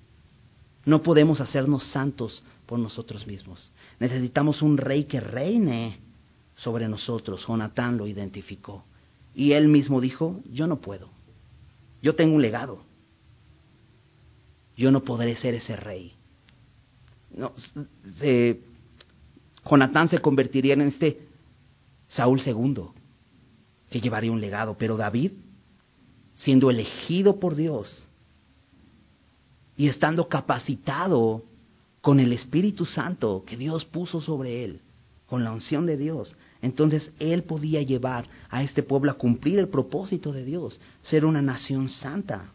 No 0.85 1.01
podemos 1.01 1.41
hacernos 1.41 1.83
santos 1.91 2.43
por 2.65 2.79
nosotros 2.79 3.27
mismos. 3.27 3.71
Necesitamos 3.99 4.61
un 4.61 4.77
rey 4.77 5.05
que 5.05 5.19
reine 5.19 5.99
sobre 6.55 6.87
nosotros. 6.87 7.45
Jonatán 7.47 7.97
lo 7.97 8.07
identificó. 8.07 8.83
Y 9.35 9.53
él 9.53 9.67
mismo 9.67 10.01
dijo, 10.01 10.41
yo 10.51 10.67
no 10.67 10.77
puedo. 10.81 11.09
Yo 12.01 12.15
tengo 12.15 12.35
un 12.35 12.41
legado. 12.41 12.81
Yo 14.75 14.91
no 14.91 15.03
podré 15.03 15.35
ser 15.35 15.53
ese 15.53 15.75
rey. 15.75 16.13
No, 17.35 17.53
Jonatán 19.69 20.09
se 20.09 20.19
convertiría 20.19 20.73
en 20.73 20.81
este 20.81 21.19
Saúl 22.07 22.41
II, 22.43 22.85
que 23.89 24.01
llevaría 24.01 24.31
un 24.31 24.41
legado. 24.41 24.75
Pero 24.77 24.97
David, 24.97 25.31
siendo 26.35 26.69
elegido 26.69 27.39
por 27.39 27.55
Dios 27.55 28.07
y 29.75 29.87
estando 29.87 30.27
capacitado 30.27 31.43
con 32.01 32.19
el 32.19 32.33
Espíritu 32.33 32.85
Santo 32.85 33.43
que 33.45 33.57
Dios 33.57 33.85
puso 33.85 34.21
sobre 34.21 34.63
él, 34.63 34.81
con 35.27 35.43
la 35.43 35.51
unción 35.51 35.85
de 35.85 35.97
Dios, 35.97 36.35
entonces 36.61 37.11
él 37.19 37.43
podía 37.43 37.81
llevar 37.81 38.25
a 38.49 38.63
este 38.63 38.83
pueblo 38.83 39.11
a 39.11 39.15
cumplir 39.15 39.59
el 39.59 39.67
propósito 39.67 40.31
de 40.31 40.43
Dios, 40.43 40.79
ser 41.03 41.25
una 41.25 41.41
nación 41.41 41.89
santa. 41.89 42.51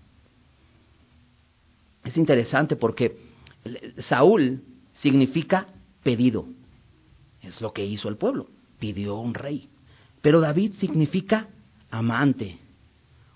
Es 2.05 2.17
interesante 2.17 2.77
porque 2.77 3.17
Saúl 4.09 4.63
significa 4.95 5.69
pedido. 6.03 6.47
Es 7.43 7.61
lo 7.61 7.73
que 7.73 7.85
hizo 7.85 8.09
el 8.09 8.17
pueblo, 8.17 8.49
pidió 8.79 9.17
un 9.17 9.35
rey. 9.35 9.69
Pero 10.25 10.41
David 10.41 10.73
significa 10.81 11.49
amante 11.91 12.57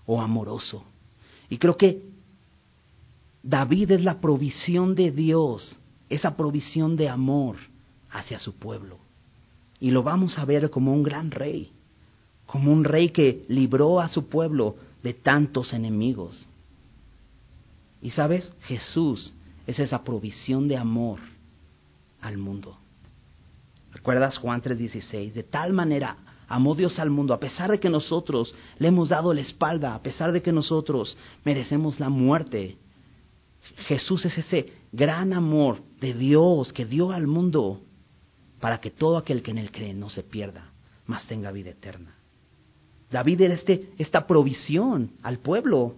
o 0.07 0.19
amoroso. 0.19 0.83
Y 1.47 1.59
creo 1.59 1.77
que 1.77 2.01
David 3.43 3.91
es 3.91 4.01
la 4.01 4.19
provisión 4.19 4.95
de 4.95 5.11
Dios, 5.11 5.77
esa 6.09 6.35
provisión 6.35 6.95
de 6.95 7.07
amor 7.07 7.57
hacia 8.09 8.39
su 8.39 8.55
pueblo. 8.55 8.97
Y 9.79 9.91
lo 9.91 10.01
vamos 10.01 10.39
a 10.39 10.45
ver 10.45 10.71
como 10.71 10.91
un 10.91 11.03
gran 11.03 11.29
rey, 11.29 11.71
como 12.47 12.71
un 12.71 12.83
rey 12.83 13.09
que 13.09 13.45
libró 13.49 13.99
a 13.99 14.09
su 14.09 14.27
pueblo 14.27 14.75
de 15.03 15.13
tantos 15.13 15.73
enemigos. 15.73 16.47
Y 18.01 18.09
sabes, 18.09 18.51
Jesús 18.61 19.31
es 19.67 19.77
esa 19.77 20.03
provisión 20.03 20.67
de 20.67 20.77
amor 20.77 21.19
al 22.19 22.39
mundo. 22.39 22.79
¿Recuerdas 23.93 24.39
Juan 24.39 24.63
3:16? 24.63 25.33
De 25.35 25.43
tal 25.43 25.71
manera 25.71 26.17
amó 26.49 26.75
Dios 26.75 26.97
al 26.99 27.11
mundo, 27.11 27.33
a 27.33 27.39
pesar 27.39 27.71
de 27.71 27.79
que 27.79 27.89
nosotros 27.89 28.53
le 28.79 28.87
hemos 28.87 29.09
dado 29.09 29.33
la 29.33 29.41
espalda, 29.41 29.93
a 29.93 30.01
pesar 30.01 30.31
de 30.31 30.41
que 30.41 30.51
nosotros 30.51 31.15
merecemos 31.45 31.99
la 31.99 32.09
muerte. 32.09 32.77
Jesús 33.87 34.25
es 34.25 34.37
ese 34.37 34.73
gran 34.91 35.31
amor 35.31 35.77
de 36.01 36.13
Dios 36.15 36.73
que 36.73 36.85
dio 36.85 37.11
al 37.11 37.27
mundo 37.27 37.81
para 38.59 38.81
que 38.81 38.89
todo 38.89 39.17
aquel 39.17 39.43
que 39.43 39.51
en 39.51 39.59
él 39.59 39.71
cree 39.71 39.93
no 39.93 40.09
se 40.09 40.23
pierda, 40.23 40.71
mas 41.05 41.25
tenga 41.27 41.51
vida 41.51 41.69
eterna. 41.69 42.15
David 43.11 43.41
era 43.41 43.53
este, 43.53 43.91
esta 43.97 44.25
provisión 44.25 45.11
al 45.21 45.37
pueblo. 45.39 45.95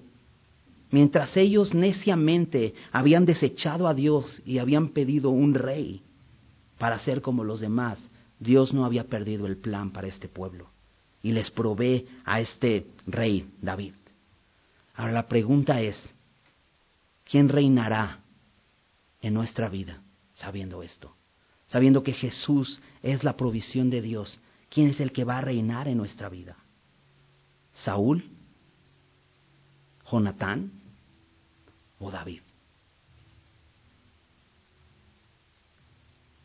Mientras 0.92 1.36
ellos 1.38 1.74
neciamente 1.74 2.74
habían 2.92 3.26
desechado 3.26 3.88
a 3.88 3.94
Dios 3.94 4.42
y 4.46 4.58
habían 4.58 4.90
pedido 4.90 5.30
un 5.30 5.54
rey, 5.54 6.02
para 6.78 7.00
ser 7.00 7.22
como 7.22 7.44
los 7.44 7.62
demás, 7.62 8.00
Dios 8.42 8.74
no 8.74 8.86
había 8.86 9.06
perdido 9.06 9.46
el 9.46 9.58
plan 9.58 9.92
para 9.92 10.08
este 10.08 10.28
pueblo 10.28 10.68
y 11.22 11.32
les 11.32 11.52
provee 11.52 12.08
a 12.26 12.42
este 12.42 12.88
rey 13.06 13.48
David. 13.62 13.94
Ahora 14.96 15.12
la 15.12 15.28
pregunta 15.28 15.80
es, 15.80 15.96
¿quién 17.24 17.50
reinará 17.50 18.20
en 19.22 19.36
nuestra 19.36 19.70
vida 19.70 20.02
sabiendo 20.34 20.82
esto? 20.82 21.16
Sabiendo 21.68 22.02
que 22.02 22.14
Jesús 22.14 22.82
es 23.04 23.24
la 23.24 23.38
provisión 23.38 23.92
de 23.92 24.02
Dios, 24.02 24.40
¿quién 24.70 24.90
es 24.90 25.00
el 25.00 25.12
que 25.12 25.24
va 25.24 25.38
a 25.38 25.42
reinar 25.42 25.88
en 25.88 25.98
nuestra 25.98 26.28
vida? 26.28 26.58
¿Saúl? 27.76 28.28
¿Jonatán? 30.10 30.72
¿O 32.00 32.10
David? 32.10 32.42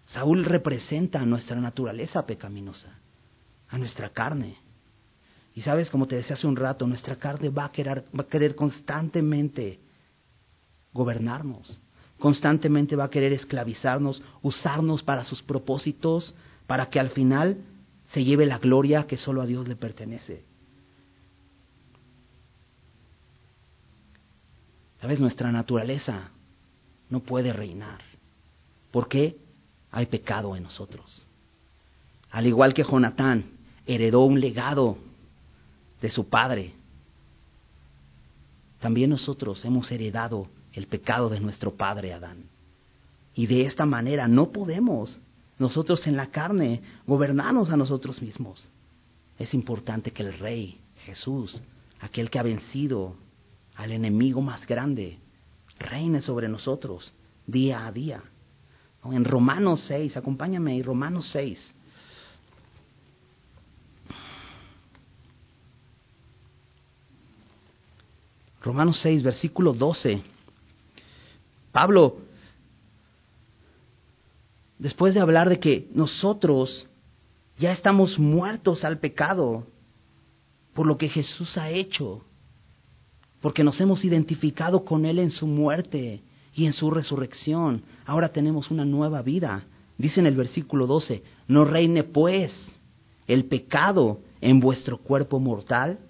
Saúl 0.06 0.44
representa 0.44 1.20
a 1.20 1.26
nuestra 1.26 1.60
naturaleza 1.60 2.24
pecaminosa, 2.24 2.88
a 3.68 3.78
nuestra 3.78 4.10
carne. 4.10 4.56
Y 5.54 5.62
sabes, 5.62 5.90
como 5.90 6.06
te 6.06 6.16
decía 6.16 6.36
hace 6.36 6.46
un 6.46 6.56
rato, 6.56 6.86
nuestra 6.86 7.16
carne 7.16 7.48
va 7.48 7.66
a 7.66 7.72
querer, 7.72 8.04
va 8.16 8.22
a 8.22 8.28
querer 8.28 8.54
constantemente 8.54 9.80
gobernarnos, 10.92 11.78
constantemente 12.18 12.94
va 12.94 13.04
a 13.04 13.10
querer 13.10 13.32
esclavizarnos, 13.32 14.22
usarnos 14.42 15.02
para 15.02 15.24
sus 15.24 15.42
propósitos, 15.42 16.34
para 16.66 16.88
que 16.88 17.00
al 17.00 17.10
final 17.10 17.58
se 18.12 18.24
lleve 18.24 18.46
la 18.46 18.58
gloria 18.58 19.06
que 19.06 19.16
solo 19.16 19.42
a 19.42 19.46
Dios 19.46 19.66
le 19.66 19.76
pertenece. 19.76 20.44
Sabes, 25.00 25.20
nuestra 25.20 25.50
naturaleza 25.50 26.30
no 27.10 27.20
puede 27.20 27.52
reinar. 27.52 28.00
¿Por 28.90 29.08
qué? 29.08 29.36
Hay 29.96 30.04
pecado 30.04 30.54
en 30.54 30.62
nosotros. 30.62 31.24
Al 32.30 32.46
igual 32.46 32.74
que 32.74 32.84
Jonatán 32.84 33.46
heredó 33.86 34.26
un 34.26 34.38
legado 34.38 34.98
de 36.02 36.10
su 36.10 36.28
padre, 36.28 36.74
también 38.78 39.08
nosotros 39.08 39.64
hemos 39.64 39.90
heredado 39.90 40.48
el 40.74 40.86
pecado 40.86 41.30
de 41.30 41.40
nuestro 41.40 41.74
padre 41.74 42.12
Adán. 42.12 42.44
Y 43.34 43.46
de 43.46 43.64
esta 43.64 43.86
manera 43.86 44.28
no 44.28 44.52
podemos 44.52 45.18
nosotros 45.58 46.06
en 46.06 46.18
la 46.18 46.26
carne 46.26 46.82
gobernarnos 47.06 47.70
a 47.70 47.76
nosotros 47.78 48.20
mismos. 48.20 48.68
Es 49.38 49.54
importante 49.54 50.10
que 50.10 50.24
el 50.24 50.38
Rey 50.38 50.78
Jesús, 51.06 51.62
aquel 52.00 52.28
que 52.28 52.38
ha 52.38 52.42
vencido 52.42 53.14
al 53.76 53.92
enemigo 53.92 54.42
más 54.42 54.66
grande, 54.66 55.18
reine 55.78 56.20
sobre 56.20 56.50
nosotros 56.50 57.14
día 57.46 57.86
a 57.86 57.92
día. 57.92 58.22
En 59.12 59.24
Romanos 59.24 59.84
6, 59.86 60.16
acompáñame 60.16 60.72
ahí, 60.72 60.82
Romanos 60.82 61.28
6. 61.32 61.74
Romanos 68.60 68.98
6, 69.02 69.22
versículo 69.22 69.72
12. 69.72 70.22
Pablo, 71.70 72.16
después 74.78 75.14
de 75.14 75.20
hablar 75.20 75.48
de 75.48 75.60
que 75.60 75.88
nosotros 75.94 76.86
ya 77.58 77.72
estamos 77.72 78.18
muertos 78.18 78.84
al 78.84 78.98
pecado 78.98 79.66
por 80.74 80.86
lo 80.86 80.98
que 80.98 81.08
Jesús 81.08 81.56
ha 81.56 81.70
hecho, 81.70 82.22
porque 83.40 83.64
nos 83.64 83.80
hemos 83.80 84.04
identificado 84.04 84.84
con 84.84 85.06
Él 85.06 85.18
en 85.18 85.30
su 85.30 85.46
muerte 85.46 86.22
y 86.56 86.64
en 86.64 86.72
su 86.72 86.90
resurrección. 86.90 87.82
Ahora 88.06 88.30
tenemos 88.30 88.70
una 88.70 88.84
nueva 88.84 89.22
vida. 89.22 89.64
Dice 89.98 90.20
en 90.20 90.26
el 90.26 90.34
versículo 90.34 90.86
12, 90.86 91.22
no 91.48 91.64
reine 91.64 92.02
pues 92.02 92.52
el 93.28 93.44
pecado 93.44 94.20
en 94.40 94.58
vuestro 94.58 94.98
cuerpo 94.98 95.38
mortal, 95.38 96.00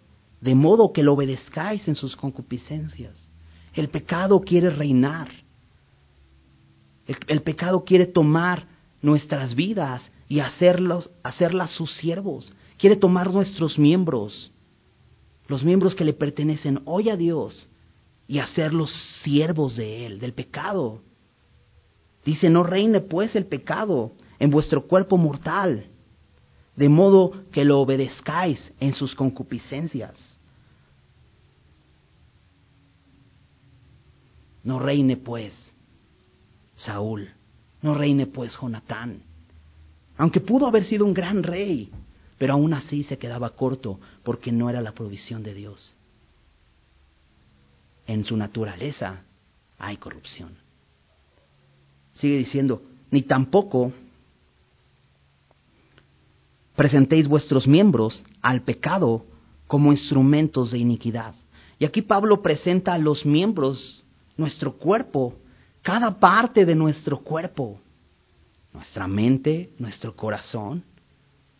de 0.40 0.54
modo 0.54 0.92
que 0.92 1.02
lo 1.02 1.14
obedezcáis 1.14 1.86
en 1.88 1.96
sus 1.96 2.16
concupiscencias. 2.16 3.14
El 3.74 3.88
pecado 3.88 4.40
quiere 4.40 4.70
reinar. 4.70 5.28
El, 7.06 7.42
pecado 7.42 7.84
quiere 7.84 8.06
tomar 8.06 8.66
nuestras 9.02 9.54
vidas 9.54 10.02
y 10.28 10.40
hacerlos, 10.40 11.10
hacerlas 11.22 11.72
sus 11.72 11.92
siervos. 11.96 12.52
Quiere 12.78 12.96
tomar 12.96 13.32
nuestros 13.32 13.78
miembros, 13.78 14.50
los 15.48 15.62
miembros 15.62 15.94
que 15.94 16.04
le 16.04 16.12
pertenecen 16.12 16.80
hoy 16.84 17.10
a 17.10 17.16
Dios, 17.16 17.68
y 18.28 18.38
hacerlos 18.38 18.92
siervos 19.22 19.76
de 19.76 20.06
él, 20.06 20.18
del 20.18 20.32
pecado. 20.32 21.02
Dice, 22.24 22.50
no 22.50 22.62
reine 22.62 23.00
pues 23.00 23.36
el 23.36 23.46
pecado 23.46 24.12
en 24.38 24.50
vuestro 24.50 24.86
cuerpo 24.86 25.16
mortal, 25.16 25.86
de 26.74 26.88
modo 26.88 27.32
que 27.52 27.64
lo 27.64 27.80
obedezcáis 27.80 28.72
en 28.80 28.92
sus 28.94 29.14
concupiscencias. 29.14 30.14
No 34.62 34.80
reine 34.80 35.16
pues 35.16 35.54
Saúl, 36.74 37.30
no 37.80 37.94
reine 37.94 38.26
pues 38.26 38.56
Jonatán, 38.60 39.22
aunque 40.16 40.40
pudo 40.40 40.66
haber 40.66 40.84
sido 40.84 41.04
un 41.04 41.14
gran 41.14 41.42
rey, 41.42 41.90
pero 42.38 42.54
aún 42.54 42.74
así 42.74 43.04
se 43.04 43.18
quedaba 43.18 43.50
corto 43.50 44.00
porque 44.24 44.50
no 44.50 44.68
era 44.68 44.80
la 44.80 44.92
provisión 44.92 45.42
de 45.42 45.54
Dios. 45.54 45.94
En 48.06 48.24
su 48.24 48.36
naturaleza 48.36 49.22
hay 49.78 49.96
corrupción. 49.96 50.56
Sigue 52.12 52.38
diciendo, 52.38 52.82
ni 53.10 53.22
tampoco 53.22 53.92
presentéis 56.74 57.26
vuestros 57.26 57.66
miembros 57.66 58.22
al 58.42 58.62
pecado 58.62 59.24
como 59.66 59.90
instrumentos 59.92 60.70
de 60.70 60.78
iniquidad. 60.78 61.34
Y 61.78 61.84
aquí 61.84 62.02
Pablo 62.02 62.42
presenta 62.42 62.94
a 62.94 62.98
los 62.98 63.26
miembros, 63.26 64.04
nuestro 64.36 64.74
cuerpo, 64.76 65.34
cada 65.82 66.18
parte 66.18 66.64
de 66.64 66.74
nuestro 66.74 67.18
cuerpo, 67.18 67.78
nuestra 68.72 69.06
mente, 69.06 69.70
nuestro 69.78 70.14
corazón, 70.14 70.84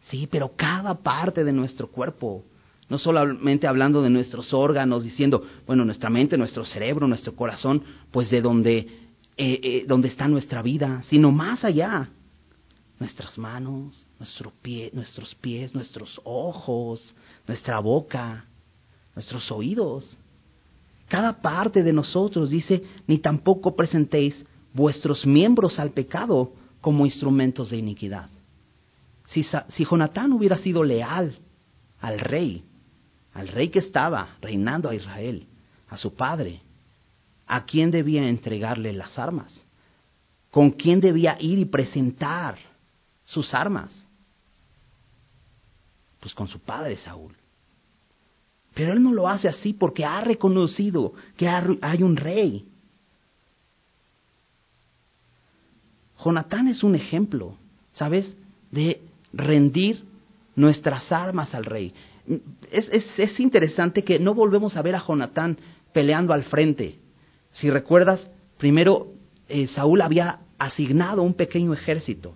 sí, 0.01 0.27
pero 0.31 0.53
cada 0.57 0.95
parte 0.95 1.45
de 1.45 1.53
nuestro 1.53 1.89
cuerpo, 1.89 2.45
no 2.89 2.99
solamente 2.99 3.67
hablando 3.67 4.03
de 4.03 4.11
nuestros 4.11 4.55
órganos, 4.55 5.03
diciendo, 5.03 5.43
bueno, 5.67 5.85
nuestra 5.85 6.09
mente, 6.09 6.39
nuestro 6.39 6.65
cerebro, 6.65 7.09
nuestro 7.09 7.35
corazón, 7.35 7.83
pues 8.13 8.31
de 8.31 8.41
donde, 8.41 8.79
eh, 8.79 8.89
eh, 9.37 9.85
donde 9.89 10.09
está 10.09 10.29
nuestra 10.29 10.63
vida, 10.63 11.03
sino 11.09 11.33
más 11.33 11.65
allá, 11.65 12.09
nuestras 12.99 13.37
manos, 13.39 14.07
nuestro 14.19 14.53
pie, 14.63 14.91
nuestros 14.93 15.35
pies, 15.35 15.75
nuestros 15.75 16.21
ojos, 16.25 17.15
nuestra 17.47 17.81
boca, 17.81 18.45
nuestros 19.15 19.51
oídos. 19.51 20.17
Cada 21.09 21.41
parte 21.41 21.83
de 21.83 21.93
nosotros 21.93 22.51
dice, 22.51 22.83
ni 23.07 23.19
tampoco 23.19 23.75
presentéis 23.75 24.45
vuestros 24.73 25.27
miembros 25.27 25.79
al 25.79 25.91
pecado 25.91 26.53
como 26.81 27.05
instrumentos 27.05 27.71
de 27.71 27.79
iniquidad. 27.79 28.29
Si, 29.27 29.45
si 29.71 29.85
Jonatán 29.85 30.33
hubiera 30.33 30.57
sido 30.59 30.85
leal 30.85 31.37
al 32.01 32.21
rey, 32.21 32.63
al 33.37 33.49
rey 33.49 33.69
que 33.69 33.81
estaba 33.81 34.37
reinando 34.41 34.89
a 34.89 34.95
Israel, 34.95 35.47
a 35.91 35.99
su 35.99 36.15
padre, 36.15 36.63
¿a 37.47 37.67
quién 37.67 37.91
debía 37.91 38.27
entregarle 38.27 38.95
las 38.95 39.19
armas? 39.19 39.63
¿Con 40.51 40.71
quién 40.71 41.01
debía 41.01 41.37
ir 41.39 41.59
y 41.59 41.67
presentar 41.67 42.57
sus 43.27 43.53
armas? 43.53 44.07
Pues 46.19 46.35
con 46.35 46.49
su 46.49 46.59
padre 46.61 46.97
Saúl. 46.97 47.37
Pero 48.73 48.95
él 48.95 49.03
no 49.03 49.13
lo 49.13 49.29
hace 49.29 49.49
así 49.49 49.75
porque 49.75 50.05
ha 50.05 50.23
reconocido 50.23 51.13
que 51.37 51.47
hay 51.47 52.03
un 52.03 52.17
rey. 52.17 52.67
Jonatán 56.25 56.69
es 56.69 56.83
un 56.83 56.95
ejemplo, 56.95 57.55
¿sabes? 57.93 58.35
De 58.71 59.03
rendir 59.35 60.03
nuestras 60.55 61.13
armas 61.13 61.55
al 61.55 61.67
rey. 61.67 61.93
Es, 62.71 62.89
es, 63.17 63.41
interesante 63.41 64.03
que 64.03 64.19
no 64.19 64.35
volvemos 64.35 64.77
a 64.77 64.83
ver 64.83 64.95
a 64.95 65.01
Jonatán 65.01 65.57
peleando 65.93 66.33
al 66.33 66.45
frente. 66.45 66.99
Si 67.53 67.71
recuerdas, 67.71 68.29
primero 68.59 69.13
eh, 69.49 69.67
Saúl 69.69 70.01
había 70.01 70.41
asignado 70.59 71.23
un 71.23 71.35
pequeño 71.35 71.73
ejército 71.73 72.35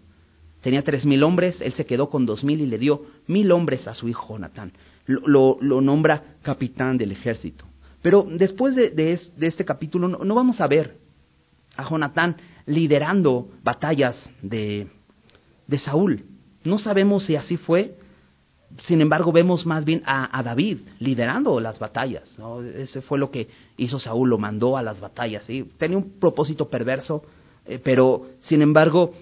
Tenía 0.60 0.82
tres 0.82 1.06
mil 1.06 1.22
hombres, 1.22 1.56
él 1.60 1.72
se 1.72 1.86
quedó 1.86 2.10
con 2.10 2.26
dos 2.26 2.44
mil 2.44 2.60
y 2.60 2.66
le 2.66 2.78
dio 2.78 3.06
mil 3.26 3.50
hombres 3.52 3.86
a 3.88 3.94
su 3.94 4.08
hijo 4.08 4.34
Jonatán. 4.34 4.72
Lo, 5.06 5.58
nombra 5.60 6.36
capitán 6.42 6.98
del 6.98 7.12
ejército. 7.12 7.64
Pero 8.02 8.26
después 8.28 8.74
de, 8.74 9.18
este 9.40 9.64
capítulo 9.64 10.08
no, 10.08 10.34
vamos 10.34 10.60
a 10.60 10.66
ver 10.66 10.98
a 11.76 11.88
Jonatán 11.88 12.36
liderando 12.66 13.48
batallas 13.62 14.16
de, 14.42 14.86
Saúl. 15.78 16.24
No 16.62 16.78
sabemos 16.78 17.24
si 17.24 17.36
así 17.36 17.56
fue. 17.56 17.96
Sin 18.82 19.00
embargo, 19.00 19.32
vemos 19.32 19.66
más 19.66 19.84
bien 19.84 20.02
a, 20.06 20.42
David 20.42 20.78
liderando 21.00 21.58
las 21.60 21.78
batallas. 21.78 22.38
Ese 22.76 23.02
fue 23.02 23.18
lo 23.18 23.30
que 23.30 23.48
hizo 23.76 23.98
Saúl, 23.98 24.30
lo 24.30 24.38
mandó 24.38 24.76
a 24.76 24.82
las 24.82 25.00
batallas. 25.00 25.44
¿sí? 25.44 25.68
Tenía 25.76 25.98
un 25.98 26.18
propósito 26.18 26.68
perverso, 26.68 27.24
eh, 27.66 27.80
pero 27.82 28.28
sin 28.40 28.62
embargo 28.62 29.12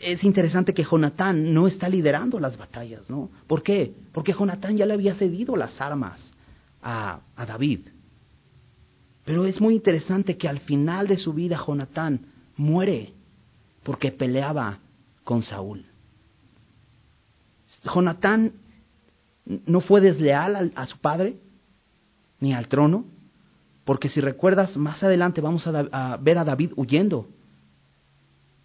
es 0.00 0.22
interesante 0.24 0.72
que 0.72 0.84
Jonatán 0.84 1.52
no 1.52 1.66
está 1.66 1.88
liderando 1.88 2.38
las 2.38 2.56
batallas, 2.56 3.10
¿no? 3.10 3.30
¿Por 3.46 3.62
qué? 3.62 3.92
Porque 4.12 4.32
Jonatán 4.32 4.76
ya 4.76 4.86
le 4.86 4.94
había 4.94 5.14
cedido 5.14 5.56
las 5.56 5.80
armas 5.80 6.20
a, 6.82 7.20
a 7.34 7.46
David. 7.46 7.80
Pero 9.24 9.44
es 9.46 9.60
muy 9.60 9.74
interesante 9.74 10.36
que 10.36 10.48
al 10.48 10.60
final 10.60 11.06
de 11.08 11.16
su 11.16 11.32
vida 11.32 11.62
Jonatán 11.66 12.20
muere 12.56 13.12
porque 13.82 14.12
peleaba 14.12 14.78
con 15.24 15.42
Saúl. 15.42 15.84
Jonatán 17.82 18.52
no 19.66 19.80
fue 19.80 20.00
desleal 20.00 20.72
a, 20.74 20.86
su 20.86 20.98
padre 20.98 21.36
ni 22.38 22.52
al 22.54 22.68
trono, 22.68 23.04
porque 23.84 24.08
si 24.08 24.20
recuerdas, 24.20 24.76
más 24.76 25.02
adelante 25.02 25.40
vamos 25.40 25.66
a 25.66 26.16
ver 26.18 26.38
a 26.38 26.44
David 26.44 26.72
huyendo 26.76 27.26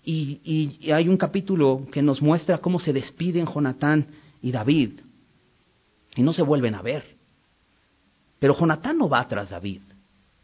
y, 0.06 0.91
hay 0.91 1.10
un 1.10 1.17
capítulo 1.17 1.88
que 1.91 2.02
nos 2.02 2.21
muestra 2.21 2.60
cómo 2.60 2.80
se 2.80 2.93
despiden 2.93 3.48
Jonatán 3.48 4.08
y 4.41 4.52
David 4.52 5.00
y 6.15 6.21
no 6.21 6.32
se 6.32 6.43
vuelven 6.43 6.76
a 6.76 6.82
ver. 6.82 7.15
Pero 8.39 8.56
Jonatán 8.58 8.98
no 8.98 9.10
va 9.10 9.28
tras 9.28 9.50
David. 9.50 9.82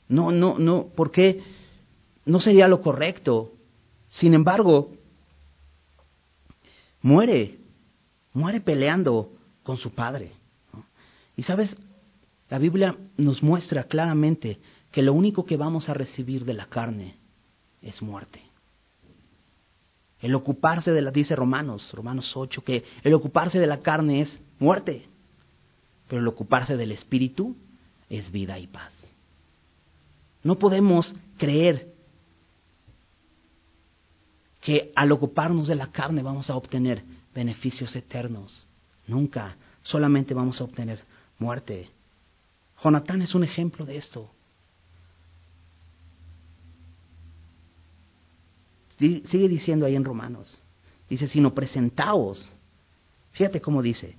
No, 0.08 0.32
no, 0.32 0.58
no, 0.58 0.88
porque 0.96 1.42
no 2.26 2.40
sería 2.40 2.68
lo 2.68 2.82
correcto. 2.82 3.54
Sin 4.10 4.34
embargo, 4.34 4.92
muere, 7.02 7.60
muere 8.34 8.62
peleando 8.62 9.32
con 9.64 9.78
su 9.78 9.92
padre. 9.92 10.32
Y 11.36 11.44
sabes, 11.44 11.76
la 12.50 12.60
Biblia 12.60 12.96
nos 13.18 13.42
muestra 13.42 13.86
claramente 13.86 14.60
que 14.92 15.02
lo 15.02 15.14
único 15.14 15.46
que 15.46 15.58
vamos 15.58 15.88
a 15.90 15.94
recibir 15.94 16.46
de 16.46 16.54
la 16.54 16.66
carne 16.66 17.16
es 17.82 18.02
muerte. 18.02 18.42
El 20.20 20.36
ocuparse 20.36 20.92
de 20.92 21.02
la, 21.02 21.12
dice 21.12 21.36
Romanos, 21.36 21.92
Romanos 21.94 22.32
8, 22.36 22.64
que 22.64 22.84
el 23.04 23.14
ocuparse 23.14 23.58
de 23.58 23.68
la 23.68 23.82
carne 23.82 24.22
es 24.22 24.40
muerte, 24.60 25.08
pero 26.08 26.22
el 26.22 26.28
ocuparse 26.28 26.78
del 26.78 26.92
espíritu 26.92 27.56
es 28.10 28.32
vida 28.32 28.60
y 28.60 28.68
paz. 28.68 28.94
No 30.44 30.60
podemos 30.60 31.14
creer 31.38 31.92
que 34.62 34.92
al 34.96 35.12
ocuparnos 35.12 35.68
de 35.68 35.76
la 35.76 35.88
carne 35.88 36.22
vamos 36.22 36.50
a 36.50 36.56
obtener 36.56 37.04
beneficios 37.34 37.96
eternos. 37.96 38.68
Nunca, 39.08 39.56
solamente 39.84 40.34
vamos 40.34 40.60
a 40.62 40.64
obtener 40.64 41.04
muerte. 41.40 41.90
Jonatán 42.84 43.22
es 43.22 43.36
un 43.36 43.44
ejemplo 43.44 43.86
de 43.86 43.98
esto. 43.98 44.30
Sigue 48.98 49.50
diciendo 49.50 49.86
ahí 49.86 49.96
en 49.96 50.06
Romanos. 50.06 50.60
Dice, 51.10 51.28
sino 51.28 51.54
presentaos. 51.54 52.56
Fíjate 53.32 53.60
cómo 53.60 53.82
dice. 53.82 54.16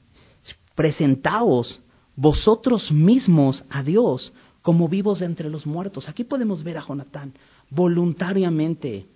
Presentaos 0.75 1.81
vosotros 2.16 2.90
mismos 2.90 3.64
a 3.71 3.83
Dios 3.83 4.33
como 4.62 4.88
vivos 4.88 5.21
de 5.21 5.27
entre 5.27 5.51
los 5.51 5.66
muertos. 5.66 6.09
Aquí 6.09 6.25
podemos 6.25 6.62
ver 6.62 6.79
a 6.79 6.87
Jonatán 6.87 7.33
voluntariamente. 7.71 9.07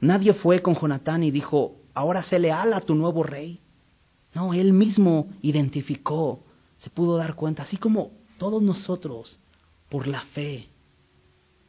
Nadie 0.00 0.32
fue 0.34 0.60
con 0.62 0.74
Jonatán 0.74 1.22
y 1.22 1.30
dijo, 1.30 1.76
ahora 1.94 2.24
sé 2.24 2.38
leal 2.38 2.72
a 2.72 2.80
tu 2.80 2.94
nuevo 2.94 3.22
rey. 3.22 3.60
No, 4.34 4.54
él 4.54 4.72
mismo 4.72 5.28
identificó, 5.42 6.44
se 6.78 6.90
pudo 6.90 7.16
dar 7.16 7.34
cuenta, 7.34 7.64
así 7.64 7.76
como 7.76 8.12
todos 8.38 8.62
nosotros, 8.62 9.38
por 9.88 10.06
la 10.06 10.20
fe, 10.26 10.68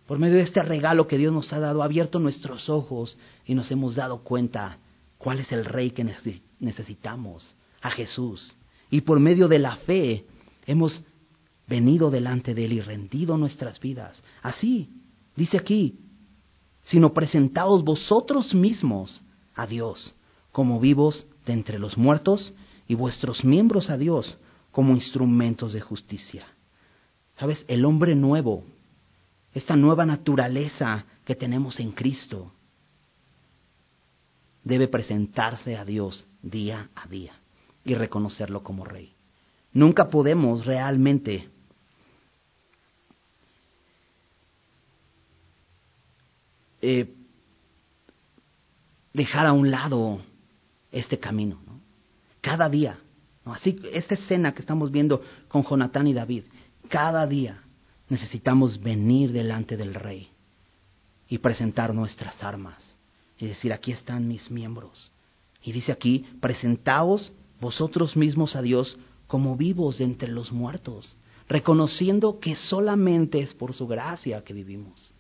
por 0.06 0.20
medio 0.20 0.36
de 0.36 0.44
este 0.44 0.62
regalo 0.62 1.08
que 1.08 1.18
Dios 1.18 1.34
nos 1.34 1.52
ha 1.54 1.60
dado, 1.60 1.82
ha 1.82 1.86
abierto 1.86 2.20
nuestros 2.20 2.70
ojos 2.70 3.18
y 3.46 3.56
nos 3.56 3.72
hemos 3.72 3.96
dado 3.96 4.24
cuenta 4.24 4.78
cuál 5.18 5.40
es 5.40 5.52
el 5.52 5.66
rey 5.66 5.92
que 5.92 6.06
necesitamos, 6.60 7.56
a 7.82 7.92
Jesús. 7.92 8.56
Y 8.90 9.02
por 9.02 9.20
medio 9.20 9.48
de 9.48 9.60
la 9.60 9.78
fe 9.78 10.26
hemos 10.66 11.02
venido 11.68 12.12
delante 12.12 12.54
de 12.54 12.66
Él 12.66 12.74
y 12.74 12.82
rendido 12.82 13.38
nuestras 13.38 13.80
vidas. 13.80 14.22
Así, 14.42 14.90
dice 15.36 15.58
aquí, 15.58 15.98
sino 16.84 17.14
presentaos 17.14 17.84
vosotros 17.84 18.54
mismos 18.54 19.24
a 19.56 19.66
Dios 19.66 20.14
como 20.52 20.80
vivos 20.80 21.26
de 21.46 21.54
entre 21.54 21.80
los 21.80 21.98
muertos 21.98 22.54
y 22.88 22.96
vuestros 22.96 23.44
miembros 23.44 23.90
a 23.90 23.98
Dios 23.98 24.38
como 24.72 24.94
instrumentos 24.94 25.74
de 25.74 25.82
justicia. 25.82 26.46
¿Sabes? 27.38 27.66
El 27.68 27.86
hombre 27.86 28.16
nuevo 28.16 28.64
esta 29.54 29.76
nueva 29.76 30.06
naturaleza 30.06 31.06
que 31.26 31.36
tenemos 31.36 31.80
en 31.80 31.92
Cristo, 31.92 32.52
debe 34.64 34.88
presentarse 34.88 35.76
a 35.76 35.84
Dios 35.84 36.26
día 36.42 36.90
a 36.96 37.08
día 37.08 37.34
y 37.84 37.96
reconocerlo 37.96 38.64
como 38.64 38.86
Rey. 38.86 39.14
Nunca 39.74 40.10
podemos 40.10 40.66
realmente 40.66 41.50
eh, 46.82 47.14
dejar 49.14 49.48
a 49.48 49.54
un 49.54 49.72
lado 49.72 50.22
este 50.92 51.20
camino. 51.20 51.60
Cada 52.42 52.70
día 52.70 53.00
Así, 53.46 53.80
esta 53.92 54.16
escena 54.16 54.54
que 54.54 54.62
estamos 54.62 54.92
viendo 54.92 55.22
con 55.48 55.64
Jonatán 55.64 56.08
y 56.08 56.14
David, 56.14 56.44
cada 56.90 57.26
día 57.26 57.64
necesitamos 58.10 58.80
venir 58.80 59.32
delante 59.32 59.78
del 59.78 59.96
rey 59.96 60.30
y 61.28 61.38
presentar 61.40 61.94
nuestras 61.94 62.44
armas 62.44 62.96
y 63.40 63.48
decir, 63.48 63.74
aquí 63.74 63.92
están 63.92 64.28
mis 64.28 64.52
miembros. 64.52 65.12
Y 65.64 65.72
dice 65.72 65.92
aquí, 65.92 66.26
presentaos 66.40 67.32
vosotros 67.60 68.16
mismos 68.16 68.56
a 68.56 68.62
Dios 68.62 68.98
como 69.28 69.56
vivos 69.56 69.98
de 69.98 70.04
entre 70.04 70.32
los 70.32 70.52
muertos, 70.52 71.16
reconociendo 71.48 72.40
que 72.40 72.56
solamente 72.56 73.40
es 73.40 73.54
por 73.54 73.74
su 73.74 73.88
gracia 73.88 74.44
que 74.44 74.54
vivimos. 74.54 75.14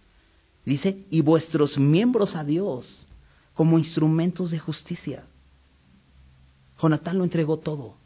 Dice, 0.63 1.05
y 1.09 1.22
vuestros 1.22 1.78
miembros 1.80 2.36
a 2.36 2.43
Dios 2.43 3.07
como 3.55 3.80
instrumentos 3.80 4.51
de 4.51 4.59
justicia. 4.59 5.26
Jonatán 6.82 7.18
lo 7.18 7.24
entregó 7.24 7.58
todo. 7.60 7.98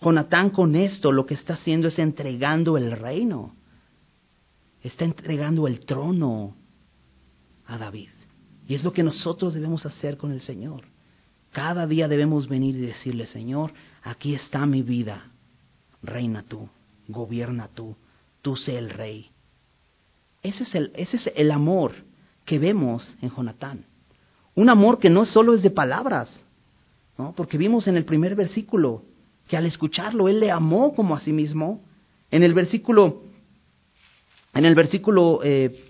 Jonatán 0.00 0.50
con 0.50 0.76
esto 0.76 1.10
lo 1.10 1.26
que 1.26 1.34
está 1.34 1.54
haciendo 1.54 1.88
es 1.88 1.98
entregando 1.98 2.76
el 2.76 2.92
reino. 2.92 3.54
Está 4.82 5.04
entregando 5.04 5.66
el 5.66 5.80
trono 5.80 6.54
a 7.66 7.78
David. 7.78 8.10
Y 8.66 8.74
es 8.74 8.84
lo 8.84 8.92
que 8.92 9.02
nosotros 9.02 9.54
debemos 9.54 9.84
hacer 9.86 10.16
con 10.16 10.30
el 10.30 10.40
Señor. 10.40 10.84
Cada 11.52 11.86
día 11.86 12.06
debemos 12.06 12.46
venir 12.48 12.76
y 12.76 12.80
decirle, 12.80 13.26
Señor, 13.26 13.72
aquí 14.02 14.34
está 14.34 14.66
mi 14.66 14.82
vida. 14.82 15.30
Reina 16.02 16.44
tú, 16.44 16.68
gobierna 17.08 17.68
tú, 17.68 17.96
tú 18.42 18.56
sé 18.56 18.78
el 18.78 18.90
rey. 18.90 19.30
Ese 20.42 20.64
es 20.64 21.32
el, 21.34 21.50
amor 21.50 21.94
que 22.44 22.58
vemos 22.58 23.16
en 23.20 23.30
Jonatán. 23.30 23.86
Un 24.54 24.68
amor 24.68 24.98
que 24.98 25.10
no 25.10 25.24
solo 25.24 25.54
es 25.54 25.62
de 25.62 25.70
palabras, 25.70 26.30
¿no? 27.18 27.34
porque 27.36 27.58
vimos 27.58 27.86
en 27.88 27.96
el 27.96 28.04
primer 28.04 28.34
versículo 28.34 29.02
que 29.48 29.56
al 29.56 29.66
escucharlo 29.66 30.28
él 30.28 30.40
le 30.40 30.50
amó 30.50 30.94
como 30.94 31.16
a 31.16 31.20
sí 31.20 31.32
mismo. 31.32 31.82
En 32.30 32.42
el 32.42 32.54
versículo, 32.54 33.22
en 34.54 34.64
el 34.64 34.74
versículo 34.74 35.40
eh, 35.42 35.84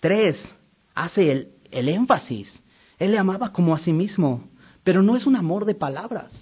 3 0.00 0.54
hace 0.94 1.30
el, 1.30 1.48
el 1.70 1.88
énfasis. 1.88 2.62
Él 2.98 3.12
le 3.12 3.18
amaba 3.18 3.52
como 3.52 3.74
a 3.74 3.78
sí 3.78 3.92
mismo, 3.92 4.48
pero 4.84 5.02
no 5.02 5.16
es 5.16 5.26
un 5.26 5.36
amor 5.36 5.64
de 5.64 5.74
palabras. 5.74 6.32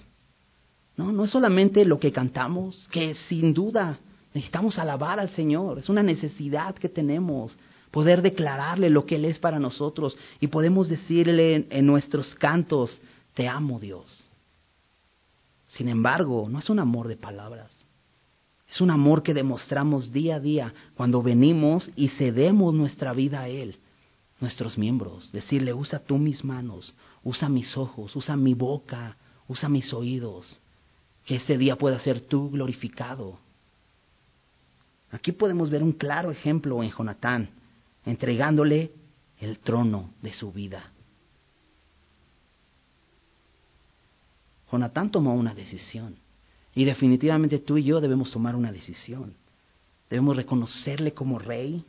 No, 0.96 1.12
no 1.12 1.24
es 1.24 1.30
solamente 1.30 1.84
lo 1.84 2.00
que 2.00 2.12
cantamos, 2.12 2.88
que 2.90 3.14
sin 3.28 3.52
duda 3.52 3.98
necesitamos 4.34 4.78
alabar 4.78 5.20
al 5.20 5.30
Señor, 5.30 5.78
es 5.78 5.88
una 5.88 6.02
necesidad 6.02 6.74
que 6.74 6.88
tenemos 6.88 7.56
poder 7.90 8.20
declararle 8.20 8.90
lo 8.90 9.06
que 9.06 9.16
Él 9.16 9.24
es 9.24 9.38
para 9.38 9.58
nosotros 9.58 10.18
y 10.40 10.48
podemos 10.48 10.88
decirle 10.88 11.66
en 11.70 11.86
nuestros 11.86 12.34
cantos, 12.34 13.00
te 13.36 13.46
amo 13.46 13.78
Dios. 13.78 14.28
Sin 15.68 15.90
embargo, 15.90 16.48
no 16.48 16.58
es 16.58 16.70
un 16.70 16.78
amor 16.78 17.06
de 17.06 17.18
palabras. 17.18 17.70
Es 18.66 18.80
un 18.80 18.90
amor 18.90 19.22
que 19.22 19.34
demostramos 19.34 20.10
día 20.10 20.36
a 20.36 20.40
día 20.40 20.72
cuando 20.96 21.22
venimos 21.22 21.90
y 21.96 22.08
cedemos 22.08 22.72
nuestra 22.72 23.12
vida 23.12 23.42
a 23.42 23.48
Él, 23.48 23.76
nuestros 24.40 24.78
miembros. 24.78 25.30
Decirle, 25.32 25.74
usa 25.74 25.98
tú 25.98 26.16
mis 26.16 26.44
manos, 26.44 26.94
usa 27.22 27.50
mis 27.50 27.76
ojos, 27.76 28.16
usa 28.16 28.36
mi 28.36 28.54
boca, 28.54 29.18
usa 29.48 29.68
mis 29.68 29.92
oídos. 29.92 30.58
Que 31.26 31.36
ese 31.36 31.58
día 31.58 31.76
pueda 31.76 32.00
ser 32.00 32.22
tú 32.22 32.50
glorificado. 32.50 33.38
Aquí 35.10 35.32
podemos 35.32 35.68
ver 35.68 35.82
un 35.82 35.92
claro 35.92 36.30
ejemplo 36.30 36.82
en 36.82 36.90
Jonatán, 36.90 37.50
entregándole 38.06 38.92
el 39.40 39.58
trono 39.58 40.14
de 40.22 40.32
su 40.32 40.52
vida. 40.52 40.90
Jonatán 44.70 45.10
tomó 45.10 45.34
una 45.34 45.54
decisión. 45.54 46.16
Y 46.74 46.84
definitivamente 46.84 47.58
tú 47.58 47.78
y 47.78 47.84
yo 47.84 48.00
debemos 48.00 48.30
tomar 48.30 48.54
una 48.54 48.72
decisión. 48.72 49.34
Debemos 50.10 50.36
reconocerle 50.36 51.12
como 51.12 51.38
rey, 51.38 51.84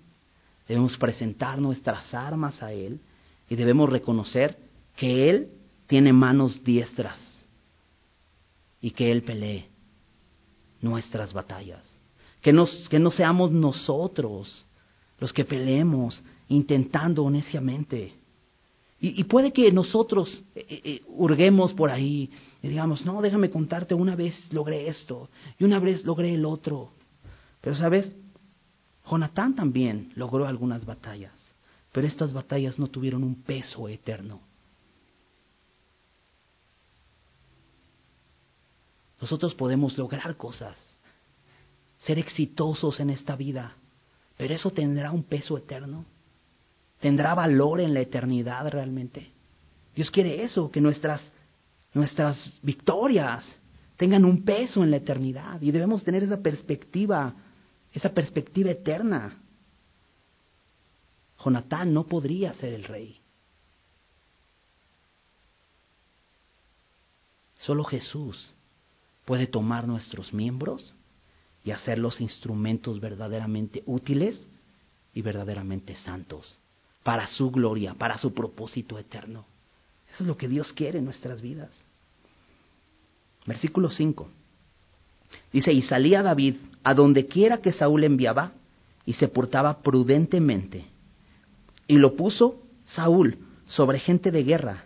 debemos 0.68 0.98
presentar 0.98 1.60
nuestras 1.60 2.14
armas 2.14 2.62
a 2.64 2.72
Él 2.72 3.00
y 3.50 3.56
debemos 3.56 3.90
reconocer 3.90 4.58
que 4.96 5.30
Él 5.30 5.50
tiene 5.88 6.14
manos 6.14 6.64
diestras 6.64 7.20
y 8.82 8.92
que 8.92 9.12
Él 9.12 9.24
pelee 9.24 9.68
nuestras 10.82 11.34
batallas. 11.34 12.00
Que, 12.42 12.54
nos, 12.54 12.88
que 12.90 13.00
no 13.00 13.12
seamos 13.12 13.52
nosotros 13.52 14.66
los 15.20 15.34
que 15.34 15.46
peleemos 15.46 16.22
intentando 16.48 17.30
neciamente 17.30 18.14
y, 19.00 19.24
puede 19.26 19.54
que 19.54 19.72
nosotros 19.72 20.44
eh, 20.56 20.66
eh, 20.68 20.82
eh, 20.84 21.02
hurguemos 21.08 21.72
por 21.74 21.92
ahí 21.92 22.32
y 22.64 22.68
digamos, 22.68 23.06
no, 23.06 23.22
déjame 23.22 23.52
contarte, 23.52 23.94
una 23.94 24.16
vez 24.16 24.34
logré 24.52 24.88
esto 24.88 25.30
y 25.60 25.66
una 25.66 25.78
vez 25.78 26.04
logré 26.04 26.34
el 26.34 26.46
otro. 26.46 26.94
Pero 27.62 27.76
sabes, 27.76 28.16
Jonatán 29.08 29.56
también 29.56 30.12
logró 30.16 30.48
algunas 30.48 30.84
batallas, 30.84 31.34
pero 31.92 32.08
estas 32.08 32.34
batallas 32.34 32.80
no 32.80 32.88
tuvieron 32.88 33.24
un 33.24 33.44
peso 33.44 33.88
eterno. 33.88 34.42
Nosotros 39.22 39.54
podemos 39.54 39.96
lograr 39.96 40.38
cosas, 40.38 40.76
ser 42.00 42.18
exitosos 42.18 43.00
en 43.00 43.12
esta 43.12 43.36
vida, 43.36 43.76
pero 44.38 44.56
eso 44.56 44.72
tendrá 44.72 45.12
un 45.12 45.24
peso 45.24 45.56
eterno. 45.56 46.06
¿Tendrá 47.00 47.36
valor 47.36 47.80
en 47.80 47.94
la 47.94 48.02
eternidad 48.02 48.70
realmente? 48.70 49.32
Dios 49.96 50.10
quiere 50.10 50.44
eso, 50.44 50.72
que 50.72 50.82
nuestras, 50.82 51.22
nuestras 51.94 52.60
victorias 52.62 53.44
tengan 53.98 54.26
un 54.26 54.44
peso 54.44 54.84
en 54.84 54.92
la 54.92 54.98
eternidad 54.98 55.62
y 55.62 55.72
debemos 55.72 56.04
tener 56.04 56.24
esa 56.24 56.38
perspectiva, 56.42 57.36
esa 57.92 58.10
perspectiva 58.10 58.72
eterna. 58.72 59.42
Jonatán 61.44 61.94
no 61.94 62.06
podría 62.08 62.54
ser 62.56 62.74
el 62.74 62.84
rey. 62.84 63.20
Solo 67.60 67.84
Jesús 67.84 68.54
puede 69.26 69.46
tomar 69.46 69.88
nuestros 69.88 70.34
miembros 70.34 70.96
y 71.64 71.72
hacerlos 71.72 72.22
instrumentos 72.22 73.00
verdaderamente 73.00 73.84
útiles 73.86 74.48
y 75.14 75.22
verdaderamente 75.22 75.96
santos 75.96 76.58
para 77.08 77.26
su 77.28 77.52
gloria, 77.52 77.94
para 77.94 78.18
su 78.18 78.34
propósito 78.34 79.00
eterno. 79.00 79.46
Eso 80.14 80.24
es 80.26 80.28
lo 80.28 80.36
que 80.36 80.50
Dios 80.50 80.74
quiere 80.74 81.00
en 81.00 81.06
nuestras 81.06 81.42
vidas. 81.42 81.70
Versículo 83.46 83.90
5. 83.90 84.28
Dice, 85.54 85.72
y 85.72 85.84
salía 85.84 86.22
David 86.22 86.56
a 86.84 86.94
donde 86.94 87.26
quiera 87.26 87.60
que 87.60 87.72
Saúl 87.72 88.04
enviaba 88.04 88.52
y 89.06 89.14
se 89.14 89.30
portaba 89.30 89.82
prudentemente. 89.84 90.84
Y 91.88 91.98
lo 91.98 92.18
puso 92.18 92.62
Saúl 92.84 93.38
sobre 93.68 94.00
gente 94.00 94.30
de 94.30 94.44
guerra 94.44 94.84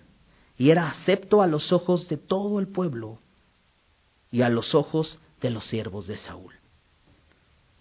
y 0.59 0.69
era 0.69 0.91
acepto 0.91 1.41
a 1.41 1.47
los 1.47 1.73
ojos 1.73 2.07
de 2.07 2.17
todo 2.17 2.59
el 2.59 2.67
pueblo 2.67 3.17
y 4.29 4.43
a 4.43 4.49
los 4.49 4.75
ojos 4.75 5.17
de 5.41 5.49
los 5.49 5.67
siervos 5.67 6.05
de 6.05 6.17
Saúl. 6.17 6.53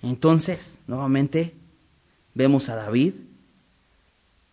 Entonces, 0.01 0.61
nuevamente, 0.87 1.53
vemos 2.33 2.71
a 2.71 2.77
David 2.77 3.13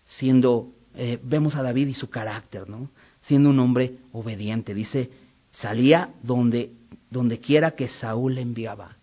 siendo, 0.07 0.73
eh, 0.95 1.19
vemos 1.21 1.55
a 1.55 1.63
David 1.63 1.87
y 1.87 1.93
su 1.93 2.09
carácter, 2.09 2.69
¿no? 2.69 2.89
Siendo 3.21 3.49
un 3.49 3.59
hombre 3.59 3.97
obediente. 4.13 4.73
Dice, 4.73 5.09
salía 5.51 6.13
donde, 6.23 6.71
donde 7.09 7.39
quiera 7.39 7.71
que 7.71 7.89
Saúl 7.89 8.35
le 8.35 8.41
enviaba. 8.41 8.95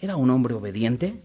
Era 0.00 0.16
un 0.16 0.28
hombre 0.30 0.54
obediente, 0.54 1.22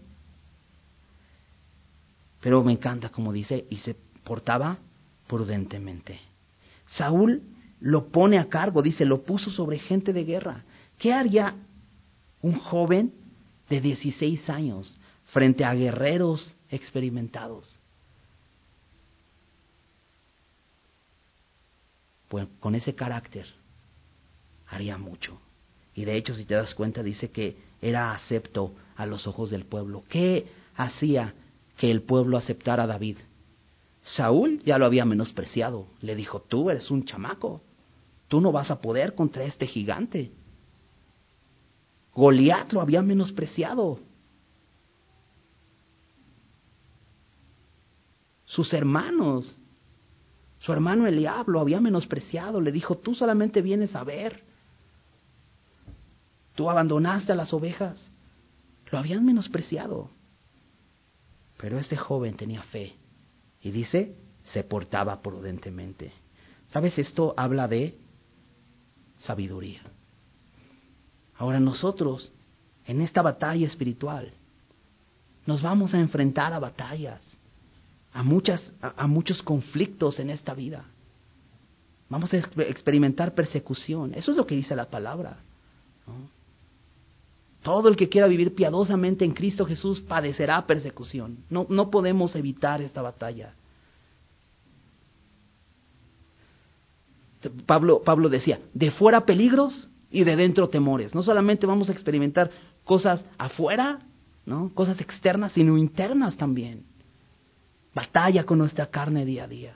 pero 2.40 2.62
me 2.64 2.72
encanta 2.72 3.10
como 3.10 3.32
dice, 3.32 3.66
y 3.68 3.76
se 3.76 3.94
portaba 4.24 4.78
prudentemente. 5.26 6.20
Saúl 6.96 7.42
lo 7.80 8.08
pone 8.08 8.38
a 8.38 8.48
cargo, 8.48 8.82
dice, 8.82 9.04
lo 9.04 9.22
puso 9.22 9.50
sobre 9.50 9.78
gente 9.78 10.12
de 10.12 10.24
guerra. 10.24 10.64
¿Qué 10.98 11.12
haría 11.12 11.56
un 12.42 12.58
joven 12.58 13.12
de 13.68 13.80
16 13.80 14.48
años 14.48 14.96
frente 15.26 15.64
a 15.64 15.74
guerreros 15.74 16.54
experimentados? 16.68 17.79
Pues 22.30 22.46
con 22.60 22.76
ese 22.76 22.94
carácter 22.94 23.44
haría 24.68 24.96
mucho. 24.96 25.40
Y 25.96 26.04
de 26.04 26.14
hecho, 26.14 26.32
si 26.32 26.44
te 26.44 26.54
das 26.54 26.74
cuenta, 26.74 27.02
dice 27.02 27.32
que 27.32 27.56
era 27.82 28.14
acepto 28.14 28.72
a 28.94 29.04
los 29.04 29.26
ojos 29.26 29.50
del 29.50 29.64
pueblo. 29.64 30.04
¿Qué 30.08 30.46
hacía 30.76 31.34
que 31.76 31.90
el 31.90 32.02
pueblo 32.02 32.36
aceptara 32.36 32.84
a 32.84 32.86
David? 32.86 33.16
Saúl 34.04 34.62
ya 34.64 34.78
lo 34.78 34.86
había 34.86 35.04
menospreciado. 35.04 35.88
Le 36.02 36.14
dijo, 36.14 36.40
tú 36.40 36.70
eres 36.70 36.88
un 36.92 37.04
chamaco. 37.04 37.62
Tú 38.28 38.40
no 38.40 38.52
vas 38.52 38.70
a 38.70 38.80
poder 38.80 39.16
contra 39.16 39.42
este 39.42 39.66
gigante. 39.66 40.30
Goliat 42.14 42.72
lo 42.72 42.80
había 42.80 43.02
menospreciado. 43.02 43.98
Sus 48.44 48.72
hermanos 48.72 49.56
su 50.60 50.72
hermano 50.72 51.06
Eliab 51.06 51.48
lo 51.48 51.60
había 51.60 51.80
menospreciado, 51.80 52.60
le 52.60 52.70
dijo, 52.70 52.98
tú 52.98 53.14
solamente 53.14 53.62
vienes 53.62 53.94
a 53.96 54.04
ver. 54.04 54.42
Tú 56.54 56.68
abandonaste 56.68 57.32
a 57.32 57.34
las 57.34 57.52
ovejas. 57.54 58.10
Lo 58.90 58.98
habían 58.98 59.24
menospreciado. 59.24 60.10
Pero 61.56 61.78
este 61.78 61.96
joven 61.96 62.36
tenía 62.36 62.62
fe 62.62 62.94
y 63.62 63.70
dice, 63.70 64.16
se 64.44 64.62
portaba 64.62 65.22
prudentemente. 65.22 66.12
¿Sabes? 66.68 66.98
Esto 66.98 67.34
habla 67.38 67.66
de 67.66 67.98
sabiduría. 69.20 69.80
Ahora 71.36 71.58
nosotros, 71.58 72.32
en 72.84 73.00
esta 73.00 73.22
batalla 73.22 73.66
espiritual, 73.66 74.34
nos 75.46 75.62
vamos 75.62 75.94
a 75.94 76.00
enfrentar 76.00 76.52
a 76.52 76.58
batallas, 76.58 77.26
a, 78.12 78.22
muchas, 78.22 78.72
a, 78.80 79.06
muchos 79.06 79.42
conflictos 79.42 80.18
en 80.18 80.30
esta 80.30 80.54
vida. 80.54 80.84
Vamos 82.08 82.32
a 82.34 82.38
experimentar 82.38 83.34
persecución. 83.34 84.14
Eso 84.14 84.32
es 84.32 84.36
lo 84.36 84.46
que 84.46 84.56
dice 84.56 84.74
la 84.74 84.90
palabra. 84.90 85.38
Todo 87.62 87.88
el 87.88 87.96
que 87.96 88.08
quiera 88.08 88.26
vivir 88.26 88.54
piadosamente 88.54 89.24
en 89.24 89.32
Cristo 89.32 89.64
Jesús 89.64 90.00
padecerá 90.00 90.66
persecución. 90.66 91.38
No, 91.50 91.66
no 91.68 91.90
podemos 91.90 92.34
evitar 92.34 92.82
esta 92.82 93.02
batalla. 93.02 93.54
Pablo, 97.66 98.02
Pablo 98.02 98.28
decía, 98.28 98.60
de 98.74 98.90
fuera 98.90 99.24
peligros 99.24 99.88
y 100.10 100.24
de 100.24 100.36
dentro 100.36 100.68
temores. 100.68 101.14
No 101.14 101.22
solamente 101.22 101.66
vamos 101.66 101.88
a 101.88 101.92
experimentar 101.92 102.50
cosas 102.84 103.24
afuera, 103.38 104.00
¿no? 104.44 104.72
cosas 104.74 105.00
externas, 105.00 105.52
sino 105.52 105.78
internas 105.78 106.36
también. 106.36 106.89
Batalla 107.94 108.44
con 108.44 108.58
nuestra 108.58 108.86
carne 108.86 109.24
día 109.24 109.44
a 109.44 109.48
día. 109.48 109.74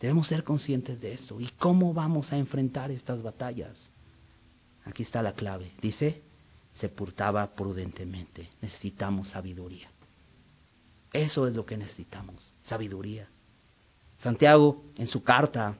Debemos 0.00 0.28
ser 0.28 0.44
conscientes 0.44 1.00
de 1.00 1.14
esto. 1.14 1.40
¿Y 1.40 1.48
cómo 1.58 1.92
vamos 1.94 2.32
a 2.32 2.36
enfrentar 2.36 2.90
estas 2.90 3.22
batallas? 3.22 3.76
Aquí 4.84 5.02
está 5.02 5.22
la 5.22 5.32
clave. 5.32 5.72
Dice, 5.80 6.22
se 6.74 6.88
portaba 6.88 7.46
prudentemente. 7.54 8.48
Necesitamos 8.60 9.30
sabiduría. 9.30 9.88
Eso 11.12 11.46
es 11.46 11.54
lo 11.54 11.64
que 11.64 11.76
necesitamos, 11.76 12.52
sabiduría. 12.64 13.26
Santiago 14.18 14.84
en 14.96 15.06
su 15.06 15.22
carta 15.22 15.76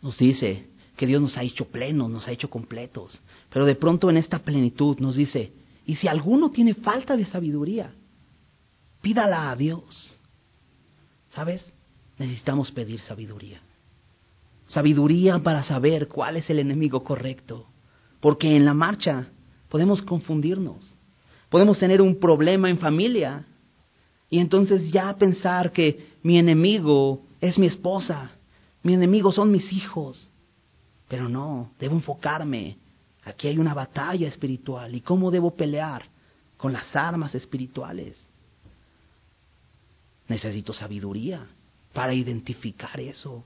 nos 0.00 0.18
dice 0.18 0.68
que 0.96 1.06
Dios 1.06 1.20
nos 1.20 1.36
ha 1.36 1.42
hecho 1.42 1.66
plenos, 1.66 2.10
nos 2.10 2.26
ha 2.28 2.32
hecho 2.32 2.48
completos, 2.48 3.20
pero 3.50 3.66
de 3.66 3.74
pronto 3.74 4.08
en 4.10 4.16
esta 4.16 4.38
plenitud 4.38 4.98
nos 5.00 5.16
dice, 5.16 5.52
y 5.86 5.96
si 5.96 6.08
alguno 6.08 6.50
tiene 6.50 6.74
falta 6.74 7.16
de 7.16 7.26
sabiduría, 7.26 7.92
pídala 9.04 9.50
a 9.50 9.56
Dios. 9.56 10.16
¿Sabes? 11.34 11.62
Necesitamos 12.18 12.70
pedir 12.70 12.98
sabiduría. 13.00 13.60
Sabiduría 14.66 15.38
para 15.40 15.62
saber 15.62 16.08
cuál 16.08 16.38
es 16.38 16.48
el 16.48 16.58
enemigo 16.58 17.04
correcto, 17.04 17.66
porque 18.20 18.56
en 18.56 18.64
la 18.64 18.72
marcha 18.72 19.28
podemos 19.68 20.00
confundirnos, 20.00 20.96
podemos 21.50 21.78
tener 21.78 22.00
un 22.00 22.18
problema 22.18 22.70
en 22.70 22.78
familia 22.78 23.44
y 24.30 24.38
entonces 24.38 24.90
ya 24.90 25.14
pensar 25.16 25.70
que 25.70 26.14
mi 26.22 26.38
enemigo 26.38 27.26
es 27.42 27.58
mi 27.58 27.66
esposa, 27.66 28.30
mi 28.82 28.94
enemigo 28.94 29.32
son 29.32 29.50
mis 29.50 29.70
hijos. 29.70 30.30
Pero 31.08 31.28
no, 31.28 31.72
debo 31.78 31.94
enfocarme. 31.94 32.78
Aquí 33.24 33.48
hay 33.48 33.58
una 33.58 33.74
batalla 33.74 34.28
espiritual. 34.28 34.94
¿Y 34.94 35.02
cómo 35.02 35.30
debo 35.30 35.54
pelear? 35.54 36.06
Con 36.56 36.72
las 36.72 36.96
armas 36.96 37.34
espirituales. 37.34 38.18
Necesito 40.28 40.72
sabiduría 40.72 41.46
para 41.92 42.14
identificar 42.14 42.98
eso, 43.00 43.44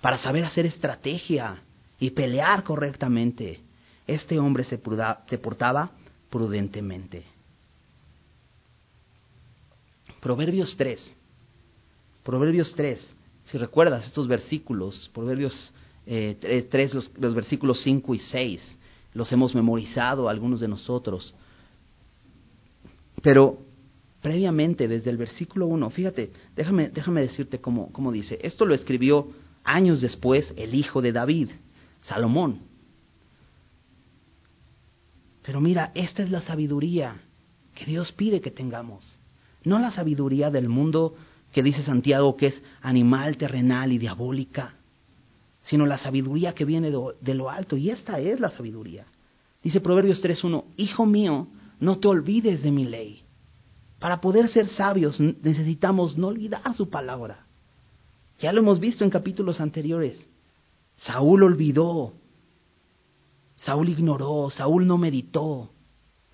para 0.00 0.18
saber 0.18 0.44
hacer 0.44 0.66
estrategia 0.66 1.62
y 1.98 2.10
pelear 2.10 2.64
correctamente. 2.64 3.60
Este 4.06 4.38
hombre 4.38 4.64
se, 4.64 4.80
se 5.28 5.38
portaba 5.38 5.90
prudentemente. 6.30 7.24
Proverbios 10.20 10.74
3 10.76 11.16
Proverbios 12.24 12.72
3, 12.74 13.14
si 13.44 13.58
recuerdas 13.58 14.06
estos 14.06 14.26
versículos, 14.26 15.10
Proverbios 15.12 15.72
eh, 16.06 16.66
3, 16.70 16.94
los, 16.94 17.10
los 17.18 17.34
versículos 17.34 17.82
5 17.82 18.14
y 18.14 18.18
6, 18.18 18.78
los 19.12 19.30
hemos 19.30 19.54
memorizado 19.54 20.28
algunos 20.28 20.60
de 20.60 20.68
nosotros. 20.68 21.34
Pero 23.22 23.58
previamente, 24.24 24.88
desde 24.88 25.10
el 25.10 25.18
versículo 25.18 25.66
1, 25.66 25.90
fíjate, 25.90 26.30
déjame, 26.56 26.88
déjame 26.88 27.20
decirte 27.20 27.60
cómo, 27.60 27.92
cómo 27.92 28.10
dice. 28.10 28.38
Esto 28.40 28.64
lo 28.64 28.72
escribió 28.72 29.28
años 29.64 30.00
después 30.00 30.54
el 30.56 30.74
hijo 30.74 31.02
de 31.02 31.12
David, 31.12 31.50
Salomón. 32.00 32.60
Pero 35.42 35.60
mira, 35.60 35.92
esta 35.94 36.22
es 36.22 36.30
la 36.30 36.40
sabiduría 36.40 37.20
que 37.74 37.84
Dios 37.84 38.12
pide 38.12 38.40
que 38.40 38.50
tengamos. 38.50 39.18
No 39.62 39.78
la 39.78 39.90
sabiduría 39.90 40.50
del 40.50 40.70
mundo 40.70 41.14
que 41.52 41.62
dice 41.62 41.82
Santiago 41.82 42.34
que 42.34 42.46
es 42.46 42.62
animal, 42.80 43.36
terrenal 43.36 43.92
y 43.92 43.98
diabólica, 43.98 44.76
sino 45.60 45.84
la 45.84 45.98
sabiduría 45.98 46.54
que 46.54 46.64
viene 46.64 46.90
de, 46.90 47.34
lo 47.34 47.50
alto. 47.50 47.76
Y 47.76 47.90
esta 47.90 48.18
es 48.20 48.40
la 48.40 48.48
sabiduría. 48.52 49.04
Dice 49.62 49.82
Proverbios 49.82 50.24
3.1, 50.24 50.64
Hijo 50.78 51.04
mío, 51.04 51.46
no 51.78 51.98
te 51.98 52.08
olvides 52.08 52.62
de 52.62 52.70
mi 52.70 52.86
ley. 52.86 53.23
Para 54.04 54.20
poder 54.20 54.50
ser 54.50 54.68
sabios 54.68 55.18
necesitamos 55.18 56.18
no 56.18 56.26
olvidar 56.26 56.76
su 56.76 56.90
palabra. 56.90 57.46
Ya 58.38 58.52
lo 58.52 58.60
hemos 58.60 58.78
visto 58.78 59.02
en 59.02 59.08
capítulos 59.08 59.62
anteriores. 59.62 60.28
Saúl 60.94 61.42
olvidó, 61.42 62.12
Saúl 63.56 63.88
ignoró, 63.88 64.50
Saúl 64.50 64.86
no 64.86 64.98
meditó, 64.98 65.70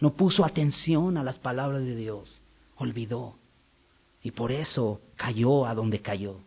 no 0.00 0.14
puso 0.14 0.44
atención 0.44 1.16
a 1.16 1.22
las 1.22 1.38
palabras 1.38 1.84
de 1.84 1.94
Dios, 1.94 2.42
olvidó. 2.74 3.36
Y 4.20 4.32
por 4.32 4.50
eso 4.50 5.00
cayó 5.14 5.64
a 5.64 5.72
donde 5.72 6.00
cayó. 6.00 6.38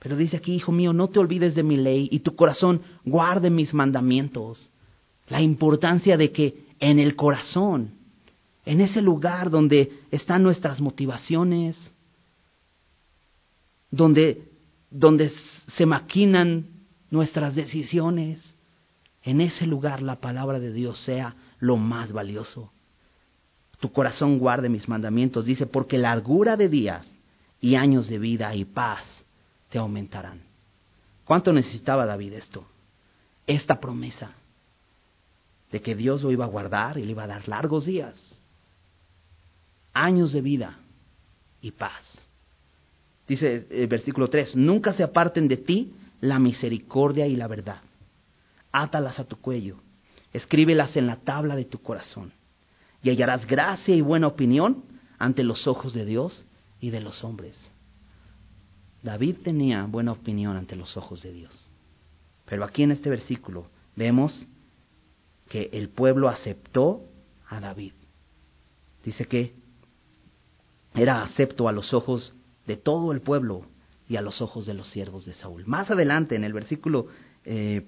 Pero 0.00 0.16
dice 0.16 0.36
aquí, 0.36 0.52
hijo 0.52 0.70
mío, 0.70 0.92
no 0.92 1.08
te 1.08 1.18
olvides 1.18 1.54
de 1.54 1.62
mi 1.62 1.78
ley 1.78 2.10
y 2.12 2.18
tu 2.18 2.36
corazón 2.36 2.82
guarde 3.06 3.48
mis 3.48 3.72
mandamientos. 3.72 4.68
La 5.28 5.40
importancia 5.40 6.18
de 6.18 6.30
que 6.30 6.66
en 6.78 6.98
el 6.98 7.16
corazón, 7.16 7.99
en 8.64 8.80
ese 8.80 9.02
lugar 9.02 9.50
donde 9.50 9.92
están 10.10 10.42
nuestras 10.42 10.80
motivaciones, 10.80 11.76
donde, 13.90 14.48
donde 14.90 15.32
se 15.76 15.86
maquinan 15.86 16.66
nuestras 17.10 17.54
decisiones, 17.54 18.56
en 19.22 19.40
ese 19.40 19.66
lugar 19.66 20.02
la 20.02 20.16
palabra 20.16 20.60
de 20.60 20.72
Dios 20.72 21.02
sea 21.04 21.34
lo 21.58 21.76
más 21.76 22.12
valioso 22.12 22.70
tu 23.80 23.90
corazón 23.90 24.38
guarde 24.38 24.68
mis 24.68 24.88
mandamientos. 24.88 25.46
Dice, 25.46 25.66
porque 25.66 25.98
largura 25.98 26.56
de 26.56 26.68
días 26.68 27.06
y 27.60 27.74
años 27.74 28.08
de 28.08 28.18
vida 28.18 28.54
y 28.54 28.66
paz 28.66 29.02
te 29.70 29.78
aumentarán. 29.78 30.42
¿Cuánto 31.24 31.52
necesitaba 31.52 32.06
David 32.06 32.34
esto? 32.34 32.64
Esta 33.46 33.80
promesa 33.80 34.32
de 35.72 35.80
que 35.80 35.94
Dios 35.94 36.22
lo 36.22 36.30
iba 36.30 36.44
a 36.44 36.48
guardar 36.48 36.98
y 36.98 37.04
le 37.04 37.12
iba 37.12 37.24
a 37.24 37.28
dar 37.28 37.48
largos 37.48 37.86
días, 37.86 38.39
años 39.92 40.32
de 40.32 40.40
vida 40.40 40.78
y 41.60 41.70
paz. 41.72 42.18
Dice 43.26 43.66
el 43.70 43.86
versículo 43.86 44.28
3, 44.28 44.56
nunca 44.56 44.92
se 44.92 45.02
aparten 45.02 45.46
de 45.46 45.56
ti 45.56 45.92
la 46.20 46.38
misericordia 46.38 47.26
y 47.26 47.36
la 47.36 47.46
verdad. 47.46 47.80
Átalas 48.72 49.18
a 49.18 49.24
tu 49.24 49.36
cuello, 49.36 49.76
escríbelas 50.32 50.96
en 50.96 51.06
la 51.06 51.16
tabla 51.16 51.56
de 51.56 51.64
tu 51.64 51.80
corazón 51.80 52.32
y 53.02 53.10
hallarás 53.10 53.46
gracia 53.46 53.94
y 53.94 54.00
buena 54.00 54.26
opinión 54.26 54.84
ante 55.18 55.44
los 55.44 55.66
ojos 55.66 55.94
de 55.94 56.04
Dios 56.04 56.44
y 56.80 56.90
de 56.90 57.00
los 57.00 57.22
hombres. 57.24 57.70
David 59.02 59.36
tenía 59.42 59.84
buena 59.84 60.12
opinión 60.12 60.56
ante 60.56 60.76
los 60.76 60.96
ojos 60.96 61.22
de 61.22 61.32
Dios. 61.32 61.70
Pero 62.46 62.64
aquí 62.64 62.82
en 62.82 62.90
este 62.90 63.08
versículo 63.08 63.66
vemos 63.96 64.46
que 65.48 65.70
el 65.72 65.88
pueblo 65.88 66.28
aceptó 66.28 67.04
a 67.48 67.60
David. 67.60 67.92
Dice 69.04 69.24
que 69.24 69.54
era 70.94 71.22
acepto 71.22 71.68
a 71.68 71.72
los 71.72 71.94
ojos 71.94 72.34
de 72.66 72.76
todo 72.76 73.12
el 73.12 73.20
pueblo 73.20 73.66
y 74.08 74.16
a 74.16 74.22
los 74.22 74.40
ojos 74.40 74.66
de 74.66 74.74
los 74.74 74.88
siervos 74.88 75.24
de 75.24 75.32
Saúl. 75.32 75.64
Más 75.66 75.90
adelante, 75.90 76.34
en 76.34 76.44
el 76.44 76.52
versículo 76.52 77.06
eh, 77.44 77.86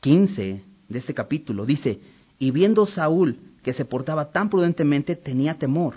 15 0.00 0.64
de 0.88 0.98
este 0.98 1.14
capítulo, 1.14 1.66
dice, 1.66 2.00
y 2.38 2.50
viendo 2.50 2.86
Saúl 2.86 3.38
que 3.62 3.72
se 3.72 3.84
portaba 3.84 4.30
tan 4.30 4.50
prudentemente 4.50 5.16
tenía 5.16 5.54
temor. 5.54 5.94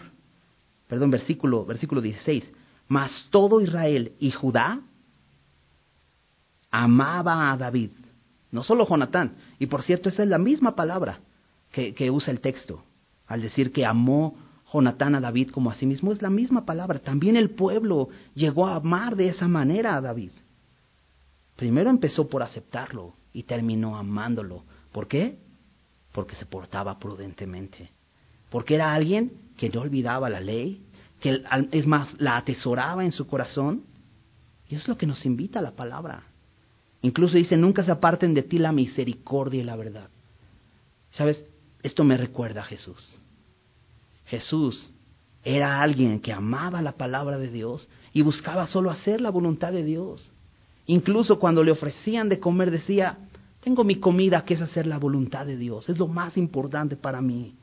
Perdón, 0.88 1.12
versículo, 1.12 1.66
versículo 1.66 2.02
16. 2.02 2.52
Mas 2.88 3.28
todo 3.30 3.60
Israel 3.60 4.14
y 4.20 4.32
Judá 4.32 4.82
amaba 6.72 7.52
a 7.52 7.58
David. 7.58 7.92
No 8.52 8.64
solo 8.64 8.88
Jonatán. 8.88 9.36
Y 9.60 9.68
por 9.68 9.84
cierto, 9.84 10.10
esa 10.10 10.24
es 10.24 10.30
la 10.30 10.38
misma 10.38 10.76
palabra 10.76 11.20
que, 11.72 11.94
que 11.94 12.10
usa 12.10 12.32
el 12.32 12.40
texto. 12.40 12.84
Al 13.28 13.42
decir 13.42 13.74
que 13.74 13.86
amó 13.86 14.36
Jonatán 14.72 15.16
a 15.16 15.22
David 15.22 15.52
como 15.52 15.72
a 15.72 15.76
sí 15.76 15.86
mismo, 15.86 16.12
es 16.12 16.22
la 16.22 16.30
misma 16.30 16.66
palabra. 16.66 17.00
También 17.00 17.38
el 17.38 17.52
pueblo 17.52 18.10
llegó 18.36 18.68
a 18.68 18.76
amar 18.76 19.16
de 19.16 19.30
esa 19.30 19.48
manera 19.48 19.96
a 19.96 20.02
David. 20.02 20.32
Primero 21.56 21.90
empezó 21.90 22.28
por 22.28 22.44
aceptarlo, 22.44 23.14
y 23.38 23.44
terminó 23.44 23.96
amándolo. 23.96 24.64
¿Por 24.92 25.08
qué? 25.08 25.38
Porque 26.12 26.36
se 26.36 26.48
portaba 26.48 26.98
prudentemente. 26.98 27.92
Porque 28.50 28.74
era 28.74 28.96
alguien 28.96 29.32
que 29.58 29.70
no 29.70 29.82
olvidaba 29.82 30.28
la 30.28 30.40
ley, 30.40 30.82
que 31.20 31.44
es 31.72 31.86
más, 31.86 32.10
la 32.20 32.38
atesoraba 32.38 33.06
en 33.06 33.12
su 33.12 33.28
corazón. 33.28 33.84
Y 34.68 34.74
eso 34.74 34.86
es 34.86 34.88
lo 34.88 34.98
que 34.98 35.06
nos 35.06 35.24
invita 35.24 35.60
a 35.60 35.62
la 35.62 35.76
palabra. 35.76 36.24
Incluso 37.04 37.38
dice, 37.38 37.56
nunca 37.58 37.84
se 37.84 37.92
aparten 37.92 38.34
de 38.34 38.42
ti 38.42 38.58
la 38.58 38.72
misericordia 38.72 39.62
y 39.62 39.64
la 39.64 39.76
verdad. 39.76 40.10
¿Sabes? 41.12 41.46
Esto 41.84 42.04
me 42.04 42.18
recuerda 42.18 42.62
a 42.62 42.66
Jesús. 42.66 43.20
Jesús 44.28 44.92
era 45.44 45.82
alguien 45.82 46.20
que 46.20 46.34
amaba 46.34 46.82
la 46.82 46.94
palabra 46.94 47.38
de 47.38 47.50
Dios 47.50 47.88
y 48.14 48.22
buscaba 48.22 48.68
solo 48.68 48.92
hacer 48.92 49.22
la 49.22 49.30
voluntad 49.30 49.72
de 49.72 49.84
Dios. 49.84 50.32
Incluso 50.86 51.40
cuando 51.40 51.64
le 51.64 51.72
ofrecían 51.72 52.30
de 52.30 52.40
comer 52.40 52.72
decía, 52.72 53.18
tengo 53.62 53.84
mi 53.84 53.96
comida 53.98 54.46
que 54.46 54.54
es 54.54 54.62
hacer 54.62 54.88
la 54.88 54.98
voluntad 54.98 55.46
de 55.46 55.58
Dios, 55.58 55.90
es 55.90 55.98
lo 55.98 56.08
más 56.08 56.38
importante 56.38 56.96
para 56.96 57.22
mí. 57.22 57.56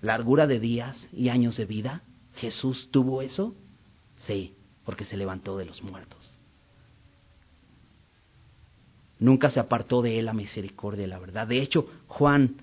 Largura 0.00 0.46
de 0.46 0.58
días 0.58 1.08
y 1.12 1.28
años 1.28 1.56
de 1.56 1.64
vida, 1.64 2.02
¿Jesús 2.34 2.88
tuvo 2.90 3.22
eso? 3.22 3.54
Sí, 4.26 4.54
porque 4.84 5.04
se 5.04 5.16
levantó 5.16 5.58
de 5.58 5.64
los 5.64 5.82
muertos. 5.82 6.38
Nunca 9.18 9.50
se 9.50 9.60
apartó 9.60 10.02
de 10.02 10.18
él 10.18 10.26
la 10.26 10.32
misericordia 10.32 11.04
y 11.04 11.08
la 11.08 11.18
verdad. 11.18 11.46
De 11.46 11.60
hecho, 11.60 11.86
Juan 12.08 12.56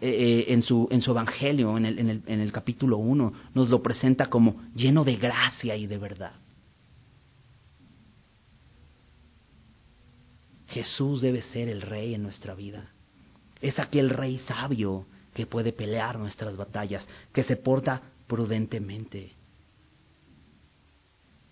eh, 0.00 0.08
eh, 0.08 0.52
en, 0.52 0.62
su, 0.62 0.86
en 0.90 1.00
su 1.00 1.10
Evangelio, 1.10 1.76
en 1.76 1.84
el, 1.84 1.98
en, 1.98 2.10
el, 2.10 2.22
en 2.26 2.40
el 2.40 2.52
capítulo 2.52 2.98
1, 2.98 3.32
nos 3.54 3.68
lo 3.68 3.82
presenta 3.82 4.30
como 4.30 4.62
lleno 4.74 5.04
de 5.04 5.16
gracia 5.16 5.74
y 5.76 5.86
de 5.86 5.98
verdad. 5.98 6.32
Jesús 10.68 11.20
debe 11.20 11.42
ser 11.42 11.68
el 11.68 11.82
rey 11.82 12.14
en 12.14 12.22
nuestra 12.22 12.54
vida. 12.54 12.90
Es 13.60 13.78
aquel 13.78 14.10
rey 14.10 14.38
sabio 14.46 15.06
que 15.34 15.46
puede 15.46 15.72
pelear 15.72 16.18
nuestras 16.18 16.56
batallas, 16.56 17.06
que 17.32 17.42
se 17.42 17.56
porta 17.56 18.02
prudentemente. 18.28 19.32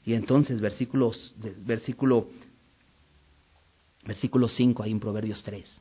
Y 0.04 0.14
entonces, 0.14 0.60
versículos, 0.60 1.34
versículo, 1.64 2.28
versículo 4.04 4.48
5, 4.48 4.84
hay 4.84 4.92
en 4.92 5.00
Proverbios 5.00 5.42
3. 5.42 5.80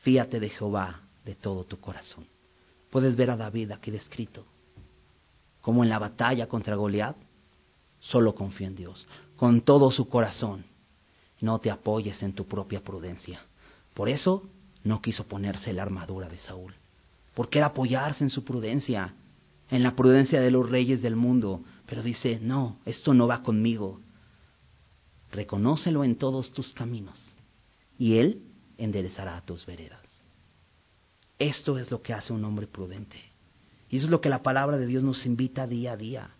Fíate 0.00 0.40
de 0.40 0.48
Jehová 0.48 1.00
de 1.24 1.34
todo 1.34 1.64
tu 1.64 1.78
corazón. 1.78 2.26
Puedes 2.90 3.16
ver 3.16 3.30
a 3.30 3.36
David 3.36 3.72
aquí 3.72 3.90
descrito, 3.90 4.44
como 5.60 5.84
en 5.84 5.90
la 5.90 5.98
batalla 5.98 6.48
contra 6.48 6.74
Goliat, 6.74 7.16
solo 8.00 8.34
confía 8.34 8.66
en 8.66 8.76
Dios, 8.76 9.06
con 9.36 9.60
todo 9.60 9.90
su 9.90 10.08
corazón 10.08 10.64
no 11.40 11.58
te 11.58 11.70
apoyes 11.70 12.22
en 12.22 12.32
tu 12.32 12.46
propia 12.46 12.82
prudencia. 12.82 13.40
Por 13.94 14.08
eso 14.08 14.48
no 14.84 15.00
quiso 15.00 15.24
ponerse 15.24 15.72
la 15.72 15.82
armadura 15.82 16.28
de 16.28 16.38
Saúl, 16.38 16.74
porque 17.34 17.58
era 17.58 17.68
apoyarse 17.68 18.24
en 18.24 18.30
su 18.30 18.44
prudencia, 18.44 19.14
en 19.70 19.82
la 19.82 19.94
prudencia 19.94 20.40
de 20.40 20.50
los 20.50 20.68
reyes 20.68 21.02
del 21.02 21.16
mundo, 21.16 21.62
pero 21.86 22.02
dice, 22.02 22.38
no, 22.40 22.78
esto 22.84 23.14
no 23.14 23.26
va 23.26 23.42
conmigo. 23.42 24.00
Reconócelo 25.32 26.04
en 26.04 26.16
todos 26.16 26.52
tus 26.52 26.72
caminos, 26.74 27.22
y 27.98 28.16
Él 28.16 28.42
enderezará 28.82 29.40
tus 29.42 29.64
veredas. 29.66 30.06
Esto 31.38 31.78
es 31.78 31.90
lo 31.90 32.02
que 32.02 32.12
hace 32.12 32.32
un 32.32 32.44
hombre 32.44 32.66
prudente. 32.66 33.18
Y 33.88 33.96
eso 33.96 34.06
es 34.06 34.10
lo 34.10 34.20
que 34.20 34.28
la 34.28 34.42
palabra 34.42 34.78
de 34.78 34.86
Dios 34.86 35.02
nos 35.02 35.24
invita 35.26 35.66
día 35.66 35.92
a 35.92 35.96
día. 35.96 36.30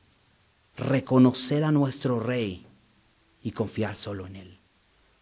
Reconocer 0.76 1.64
a 1.64 1.72
nuestro 1.72 2.20
Rey 2.20 2.66
y 3.42 3.52
confiar 3.52 3.96
solo 3.96 4.26
en 4.26 4.36
Él 4.36 4.60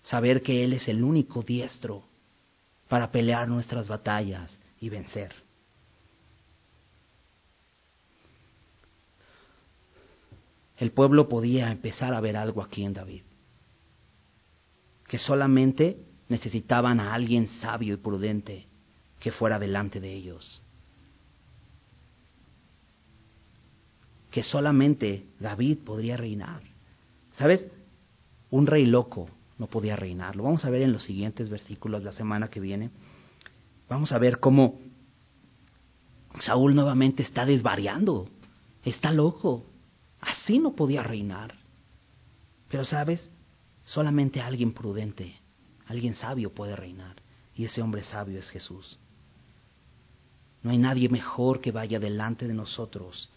saber 0.09 0.43
que 0.43 0.65
Él 0.65 0.73
es 0.73 0.89
el 0.89 1.05
único 1.05 1.43
diestro 1.43 2.05
para 2.89 3.11
pelear 3.11 3.47
nuestras 3.47 3.89
batallas 3.89 4.51
y 4.81 4.89
vencer. 4.89 5.35
El 10.79 10.93
pueblo 10.93 11.29
podía 11.29 11.71
empezar 11.71 12.15
a 12.15 12.21
ver 12.21 12.37
algo 12.37 12.63
aquí 12.63 12.85
en 12.85 12.95
David, 12.95 13.23
que 15.09 15.19
solamente 15.19 16.07
necesitaban 16.29 17.01
a 17.01 17.15
alguien 17.15 17.49
sabio 17.61 17.95
y 17.95 17.97
prudente 17.97 18.67
que 19.19 19.33
fuera 19.33 19.59
delante 19.59 20.01
de 20.01 20.13
ellos. 20.13 20.63
Que 24.31 24.43
solamente 24.43 25.27
David 25.41 25.79
podría 25.85 26.17
reinar. 26.17 26.63
¿Sabes? 27.37 27.67
Un 28.51 28.67
rey 28.67 28.87
loco 28.87 29.29
no 29.59 29.67
podía 29.67 29.97
reinar. 29.97 30.37
Lo 30.37 30.45
vamos 30.45 30.65
a 30.65 30.71
ver 30.71 30.83
en 30.83 30.93
los 30.93 31.05
siguientes 31.05 31.49
versículos 31.49 32.03
la 32.03 32.13
semana 32.13 32.49
que 32.49 32.61
viene. 32.61 32.91
Vamos 33.89 34.13
a 34.13 34.19
ver 34.19 34.39
cómo 34.39 34.79
Saúl 36.41 36.75
nuevamente 36.75 37.23
está 37.23 37.45
desvariando, 37.45 38.29
está 38.85 39.13
loco. 39.13 39.65
Así 40.21 40.59
no 40.59 40.73
podía 40.73 41.03
reinar. 41.03 41.55
Pero 42.69 42.85
sabes, 42.85 43.31
solamente 43.85 44.41
alguien 44.41 44.73
prudente, 44.73 45.35
alguien 45.89 46.15
sabio 46.15 46.55
puede 46.55 46.77
reinar. 46.77 47.17
Y 47.55 47.65
ese 47.65 47.83
hombre 47.83 48.05
sabio 48.05 48.39
es 48.39 48.49
Jesús. 48.51 48.99
No 50.63 50.71
hay 50.71 50.79
nadie 50.79 51.09
mejor 51.09 51.61
que 51.61 51.73
vaya 51.73 51.99
delante 51.99 52.47
de 52.47 52.55
nosotros 52.55 53.29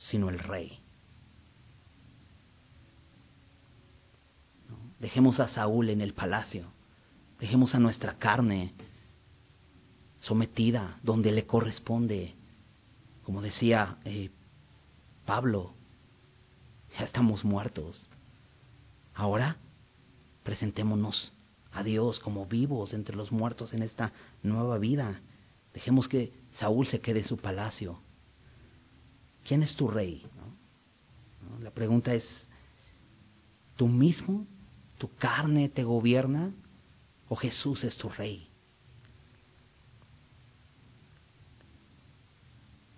sino 0.00 0.30
el 0.30 0.38
Rey. 0.38 0.78
Dejemos 4.98 5.38
a 5.40 5.48
Saúl 5.48 5.90
en 5.90 6.00
el 6.00 6.14
palacio. 6.14 6.66
Dejemos 7.38 7.74
a 7.74 7.78
nuestra 7.78 8.14
carne 8.14 8.72
sometida 10.20 10.98
donde 11.02 11.32
le 11.32 11.46
corresponde. 11.46 12.34
Como 13.22 13.42
decía 13.42 13.98
eh, 14.04 14.30
Pablo, 15.26 15.74
ya 16.98 17.04
estamos 17.04 17.44
muertos. 17.44 18.08
Ahora 19.14 19.56
presentémonos 20.42 21.32
a 21.72 21.82
Dios 21.82 22.18
como 22.20 22.46
vivos 22.46 22.92
entre 22.92 23.16
los 23.16 23.30
muertos 23.32 23.72
en 23.72 23.82
esta 23.82 24.12
nueva 24.42 24.78
vida. 24.78 25.20
Dejemos 25.72 26.08
que 26.08 26.32
Saúl 26.52 26.86
se 26.86 27.00
quede 27.00 27.20
en 27.20 27.28
su 27.28 27.36
palacio. 27.36 28.00
¿Quién 29.44 29.62
es 29.62 29.74
tu 29.76 29.88
rey? 29.88 30.24
La 31.60 31.70
pregunta 31.70 32.14
es, 32.14 32.24
¿tú 33.76 33.88
mismo 33.88 34.46
¿Tu 35.00 35.08
carne 35.16 35.70
te 35.70 35.82
gobierna 35.82 36.52
o 37.30 37.34
Jesús 37.34 37.84
es 37.84 37.96
tu 37.96 38.10
rey? 38.10 38.50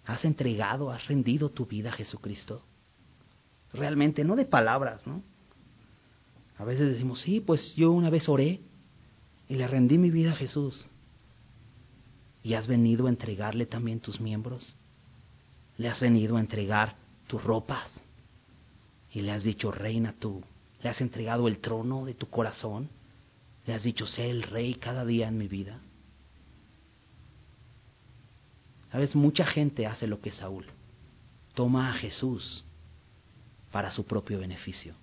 ¿Has 0.04 0.24
entregado, 0.24 0.90
has 0.90 1.06
rendido 1.06 1.50
tu 1.50 1.64
vida 1.64 1.90
a 1.90 1.92
Jesucristo? 1.92 2.64
Realmente, 3.72 4.24
no 4.24 4.34
de 4.34 4.46
palabras, 4.46 5.06
¿no? 5.06 5.22
A 6.62 6.64
veces 6.64 6.90
decimos, 6.90 7.20
sí, 7.22 7.40
pues 7.40 7.74
yo 7.74 7.90
una 7.90 8.08
vez 8.08 8.28
oré 8.28 8.60
y 9.48 9.56
le 9.56 9.66
rendí 9.66 9.98
mi 9.98 10.12
vida 10.12 10.30
a 10.30 10.36
Jesús. 10.36 10.86
¿Y 12.44 12.54
has 12.54 12.68
venido 12.68 13.06
a 13.06 13.10
entregarle 13.10 13.66
también 13.66 13.98
tus 13.98 14.20
miembros? 14.20 14.76
¿Le 15.76 15.88
has 15.88 15.98
venido 15.98 16.36
a 16.36 16.40
entregar 16.40 16.94
tus 17.26 17.42
ropas? 17.42 17.88
Y 19.10 19.22
le 19.22 19.32
has 19.32 19.42
dicho, 19.42 19.72
reina 19.72 20.14
tú, 20.20 20.44
¿Le 20.84 20.88
has 20.88 21.00
entregado 21.00 21.48
el 21.48 21.58
trono 21.58 22.04
de 22.04 22.14
tu 22.14 22.28
corazón? 22.28 22.88
¿Le 23.66 23.74
has 23.74 23.82
dicho, 23.82 24.06
sé 24.06 24.30
el 24.30 24.44
rey 24.44 24.74
cada 24.74 25.04
día 25.04 25.26
en 25.26 25.38
mi 25.38 25.48
vida? 25.48 25.80
Sabes, 28.92 29.16
mucha 29.16 29.46
gente 29.46 29.84
hace 29.84 30.06
lo 30.06 30.20
que 30.20 30.30
Saúl. 30.30 30.66
Toma 31.54 31.90
a 31.90 31.94
Jesús 31.94 32.64
para 33.72 33.90
su 33.90 34.04
propio 34.04 34.38
beneficio. 34.38 35.01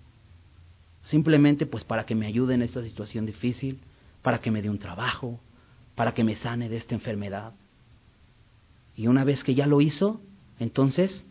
Simplemente 1.04 1.66
pues 1.66 1.84
para 1.84 2.04
que 2.04 2.14
me 2.14 2.26
ayude 2.26 2.54
en 2.54 2.62
esta 2.62 2.82
situación 2.82 3.26
difícil, 3.26 3.80
para 4.22 4.40
que 4.40 4.50
me 4.50 4.62
dé 4.62 4.68
un 4.68 4.78
trabajo, 4.78 5.40
para 5.94 6.12
que 6.12 6.24
me 6.24 6.36
sane 6.36 6.68
de 6.68 6.76
esta 6.76 6.94
enfermedad. 6.94 7.54
Y 8.96 9.06
una 9.06 9.24
vez 9.24 9.42
que 9.42 9.54
ya 9.54 9.66
lo 9.66 9.80
hizo, 9.80 10.20
entonces 10.58 11.24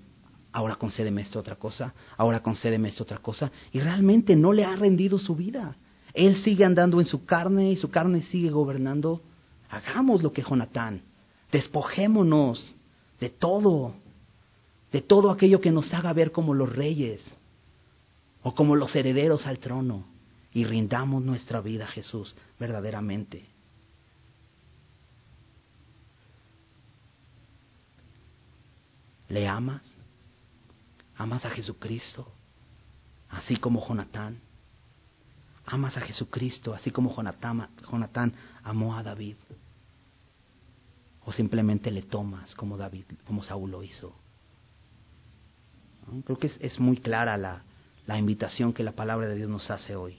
ahora 0.51 0.75
concédeme 0.75 1.21
esta 1.21 1.39
otra 1.39 1.55
cosa, 1.55 1.93
ahora 2.17 2.41
concédeme 2.41 2.89
esta 2.89 3.03
otra 3.03 3.19
cosa, 3.19 3.51
y 3.71 3.79
realmente 3.79 4.35
no 4.35 4.51
le 4.53 4.65
ha 4.65 4.75
rendido 4.75 5.19
su 5.19 5.35
vida. 5.35 5.75
Él 6.13 6.37
sigue 6.43 6.65
andando 6.65 6.99
en 6.99 7.05
su 7.05 7.25
carne 7.25 7.71
y 7.71 7.75
su 7.75 7.91
carne 7.91 8.23
sigue 8.23 8.49
gobernando. 8.49 9.21
Hagamos 9.69 10.23
lo 10.23 10.33
que 10.33 10.41
Jonatán, 10.41 11.03
despojémonos 11.51 12.75
de 13.19 13.29
todo, 13.29 13.93
de 14.91 15.01
todo 15.01 15.29
aquello 15.29 15.61
que 15.61 15.71
nos 15.71 15.93
haga 15.93 16.11
ver 16.13 16.31
como 16.31 16.55
los 16.55 16.75
reyes 16.75 17.21
o 18.43 18.55
como 18.55 18.75
los 18.75 18.95
herederos 18.95 19.45
al 19.45 19.59
trono, 19.59 20.05
y 20.51 20.65
rindamos 20.65 21.23
nuestra 21.23 21.61
vida 21.61 21.85
a 21.85 21.89
Jesús 21.89 22.35
verdaderamente. 22.59 23.45
¿Le 29.27 29.47
amas? 29.47 29.83
¿Amas 31.15 31.45
a 31.45 31.51
Jesucristo? 31.51 32.31
Así 33.29 33.57
como 33.57 33.85
Jonatán. 33.87 34.39
Amas 35.65 35.95
a 35.97 36.01
Jesucristo, 36.01 36.73
así 36.73 36.89
como 36.89 37.15
Jonatán, 37.15 38.33
amó 38.63 38.95
a 38.95 39.03
David. 39.03 39.35
O 41.25 41.31
simplemente 41.31 41.91
le 41.91 42.01
tomas 42.01 42.55
como 42.55 42.75
David, 42.75 43.05
como 43.27 43.43
Saúl 43.43 43.69
lo 43.69 43.83
hizo. 43.83 44.15
Creo 46.25 46.39
que 46.39 46.51
es, 46.59 46.79
muy 46.79 46.97
clara 46.97 47.37
la, 47.37 47.61
la, 48.09 48.17
invitación 48.17 48.73
que 48.73 48.83
la 48.83 48.93
palabra 48.93 49.27
de 49.27 49.35
Dios 49.35 49.49
nos 49.49 49.69
hace 49.69 49.95
hoy. 49.95 50.17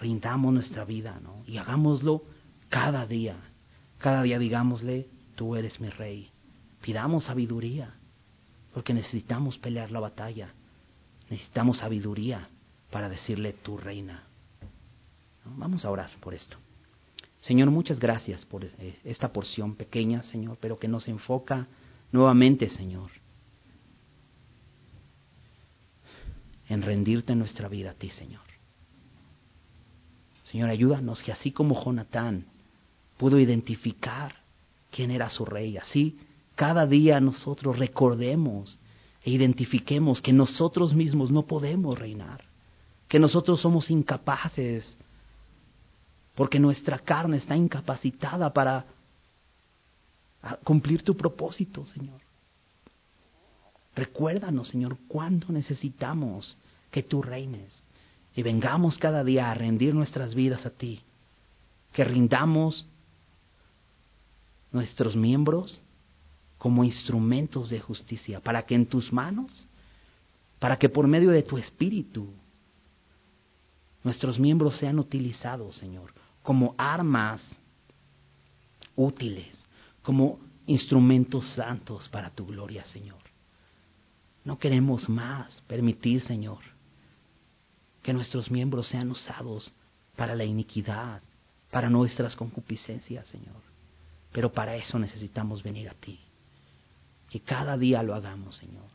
Rindamos 0.00 0.52
nuestra 0.52 0.84
vida, 0.84 1.20
¿no? 1.22 1.42
Y 1.46 1.58
hagámoslo 1.58 2.22
cada 2.68 3.06
día. 3.06 3.36
Cada 3.98 4.22
día 4.22 4.38
digámosle, 4.38 5.08
tú 5.34 5.56
eres 5.56 5.80
mi 5.80 5.90
rey. 5.90 6.30
Pidamos 6.82 7.24
sabiduría, 7.24 7.94
porque 8.72 8.94
necesitamos 8.94 9.58
pelear 9.58 9.90
la 9.90 10.00
batalla. 10.00 10.52
Necesitamos 11.28 11.78
sabiduría 11.78 12.48
para 12.90 13.08
decirle 13.08 13.52
tu 13.52 13.76
reina. 13.76 14.24
Vamos 15.44 15.84
a 15.84 15.90
orar 15.90 16.10
por 16.20 16.34
esto. 16.34 16.56
Señor, 17.40 17.70
muchas 17.70 18.00
gracias 18.00 18.44
por 18.44 18.64
eh, 18.64 18.98
esta 19.04 19.32
porción 19.32 19.76
pequeña, 19.76 20.22
Señor, 20.24 20.58
pero 20.60 20.78
que 20.78 20.88
nos 20.88 21.06
enfoca 21.08 21.66
nuevamente, 22.10 22.68
Señor, 22.70 23.10
en 26.68 26.82
rendirte 26.82 27.34
nuestra 27.34 27.68
vida 27.68 27.90
a 27.90 27.94
ti, 27.94 28.10
Señor. 28.10 28.42
Señor, 30.44 30.70
ayúdanos 30.70 31.22
que 31.22 31.32
así 31.32 31.52
como 31.52 31.82
Jonatán 31.82 32.46
pudo 33.16 33.38
identificar 33.38 34.34
quién 34.90 35.10
era 35.10 35.28
su 35.28 35.44
rey, 35.44 35.76
así 35.76 36.18
cada 36.54 36.86
día 36.86 37.20
nosotros 37.20 37.78
recordemos 37.78 38.78
e 39.22 39.30
identifiquemos 39.30 40.22
que 40.22 40.32
nosotros 40.32 40.94
mismos 40.94 41.30
no 41.30 41.42
podemos 41.42 41.98
reinar, 41.98 42.44
que 43.08 43.18
nosotros 43.18 43.60
somos 43.60 43.90
incapaces, 43.90 44.96
porque 46.34 46.58
nuestra 46.58 46.98
carne 46.98 47.38
está 47.38 47.56
incapacitada 47.56 48.52
para 48.52 48.86
cumplir 50.64 51.02
tu 51.02 51.16
propósito, 51.16 51.84
Señor. 51.86 52.25
Recuérdanos, 53.96 54.68
Señor, 54.68 54.98
cuándo 55.08 55.48
necesitamos 55.48 56.58
que 56.90 57.02
tú 57.02 57.22
reines 57.22 57.82
y 58.34 58.42
vengamos 58.42 58.98
cada 58.98 59.24
día 59.24 59.50
a 59.50 59.54
rendir 59.54 59.94
nuestras 59.94 60.34
vidas 60.34 60.66
a 60.66 60.70
ti, 60.70 61.00
que 61.94 62.04
rindamos 62.04 62.84
nuestros 64.70 65.16
miembros 65.16 65.80
como 66.58 66.84
instrumentos 66.84 67.70
de 67.70 67.80
justicia, 67.80 68.40
para 68.40 68.66
que 68.66 68.74
en 68.74 68.84
tus 68.84 69.10
manos, 69.14 69.64
para 70.58 70.78
que 70.78 70.90
por 70.90 71.06
medio 71.06 71.30
de 71.30 71.42
tu 71.42 71.56
espíritu, 71.56 72.28
nuestros 74.04 74.38
miembros 74.38 74.76
sean 74.76 74.98
utilizados, 74.98 75.76
Señor, 75.76 76.12
como 76.42 76.74
armas 76.76 77.40
útiles, 78.94 79.64
como 80.02 80.38
instrumentos 80.66 81.48
santos 81.54 82.10
para 82.10 82.28
tu 82.28 82.44
gloria, 82.44 82.84
Señor. 82.84 83.35
No 84.46 84.60
queremos 84.60 85.08
más 85.08 85.60
permitir, 85.66 86.22
Señor, 86.22 86.60
que 88.00 88.12
nuestros 88.12 88.48
miembros 88.48 88.86
sean 88.86 89.10
usados 89.10 89.72
para 90.14 90.36
la 90.36 90.44
iniquidad, 90.44 91.20
para 91.72 91.90
nuestras 91.90 92.36
concupiscencias, 92.36 93.26
Señor. 93.26 93.60
Pero 94.30 94.52
para 94.52 94.76
eso 94.76 95.00
necesitamos 95.00 95.64
venir 95.64 95.88
a 95.88 95.94
ti. 95.94 96.20
Que 97.28 97.40
cada 97.40 97.76
día 97.76 98.04
lo 98.04 98.14
hagamos, 98.14 98.56
Señor. 98.56 98.86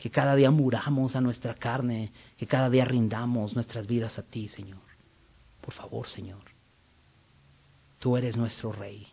Que 0.00 0.10
cada 0.10 0.34
día 0.34 0.50
muramos 0.50 1.14
a 1.14 1.20
nuestra 1.20 1.54
carne, 1.54 2.10
que 2.36 2.48
cada 2.48 2.68
día 2.68 2.84
rindamos 2.84 3.54
nuestras 3.54 3.86
vidas 3.86 4.18
a 4.18 4.24
ti, 4.24 4.48
Señor. 4.48 4.80
Por 5.60 5.74
favor, 5.74 6.08
Señor. 6.08 6.42
Tú 8.00 8.16
eres 8.16 8.36
nuestro 8.36 8.72
Rey. 8.72 9.06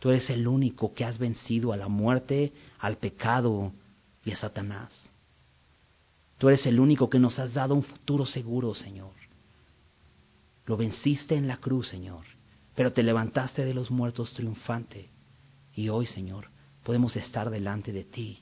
Tú 0.00 0.10
eres 0.10 0.28
el 0.28 0.48
único 0.48 0.92
que 0.92 1.04
has 1.04 1.18
vencido 1.18 1.72
a 1.72 1.76
la 1.76 1.86
muerte, 1.86 2.52
al 2.80 2.96
pecado 2.96 3.72
y 4.24 4.32
a 4.32 4.36
Satanás. 4.36 5.10
Tú 6.38 6.48
eres 6.48 6.64
el 6.66 6.80
único 6.80 7.10
que 7.10 7.18
nos 7.18 7.38
has 7.38 7.52
dado 7.52 7.74
un 7.74 7.82
futuro 7.82 8.26
seguro, 8.26 8.74
Señor. 8.74 9.12
Lo 10.66 10.76
venciste 10.76 11.34
en 11.34 11.48
la 11.48 11.58
cruz, 11.58 11.88
Señor, 11.88 12.24
pero 12.74 12.92
te 12.92 13.02
levantaste 13.02 13.64
de 13.64 13.74
los 13.74 13.90
muertos 13.90 14.32
triunfante. 14.32 15.10
Y 15.74 15.88
hoy, 15.88 16.06
Señor, 16.06 16.48
podemos 16.82 17.16
estar 17.16 17.50
delante 17.50 17.92
de 17.92 18.04
ti 18.04 18.40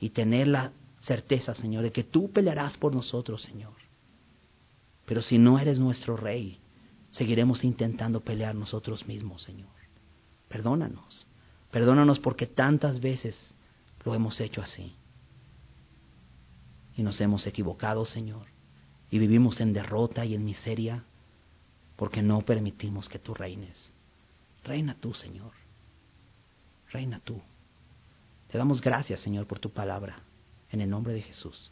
y 0.00 0.10
tener 0.10 0.48
la 0.48 0.72
certeza, 1.00 1.54
Señor, 1.54 1.82
de 1.82 1.92
que 1.92 2.04
tú 2.04 2.30
pelearás 2.30 2.76
por 2.76 2.94
nosotros, 2.94 3.42
Señor. 3.42 3.74
Pero 5.04 5.20
si 5.20 5.38
no 5.38 5.58
eres 5.58 5.78
nuestro 5.78 6.16
Rey, 6.16 6.58
seguiremos 7.10 7.64
intentando 7.64 8.20
pelear 8.20 8.54
nosotros 8.54 9.06
mismos, 9.06 9.42
Señor. 9.42 9.70
Perdónanos. 10.48 11.26
Perdónanos 11.70 12.18
porque 12.18 12.46
tantas 12.46 13.00
veces 13.00 13.54
lo 14.04 14.14
hemos 14.14 14.40
hecho 14.40 14.62
así. 14.62 14.94
Y 16.96 17.02
nos 17.02 17.20
hemos 17.20 17.46
equivocado, 17.46 18.04
Señor. 18.04 18.46
Y 19.10 19.18
vivimos 19.18 19.60
en 19.60 19.72
derrota 19.72 20.24
y 20.24 20.34
en 20.34 20.44
miseria 20.44 21.04
porque 21.96 22.22
no 22.22 22.42
permitimos 22.42 23.08
que 23.08 23.18
tú 23.18 23.34
reines. 23.34 23.90
Reina 24.64 24.96
tú, 24.98 25.14
Señor. 25.14 25.52
Reina 26.90 27.20
tú. 27.24 27.40
Te 28.50 28.58
damos 28.58 28.80
gracias, 28.80 29.20
Señor, 29.20 29.46
por 29.46 29.58
tu 29.58 29.70
palabra. 29.70 30.20
En 30.70 30.80
el 30.80 30.90
nombre 30.90 31.12
de 31.12 31.22
Jesús. 31.22 31.70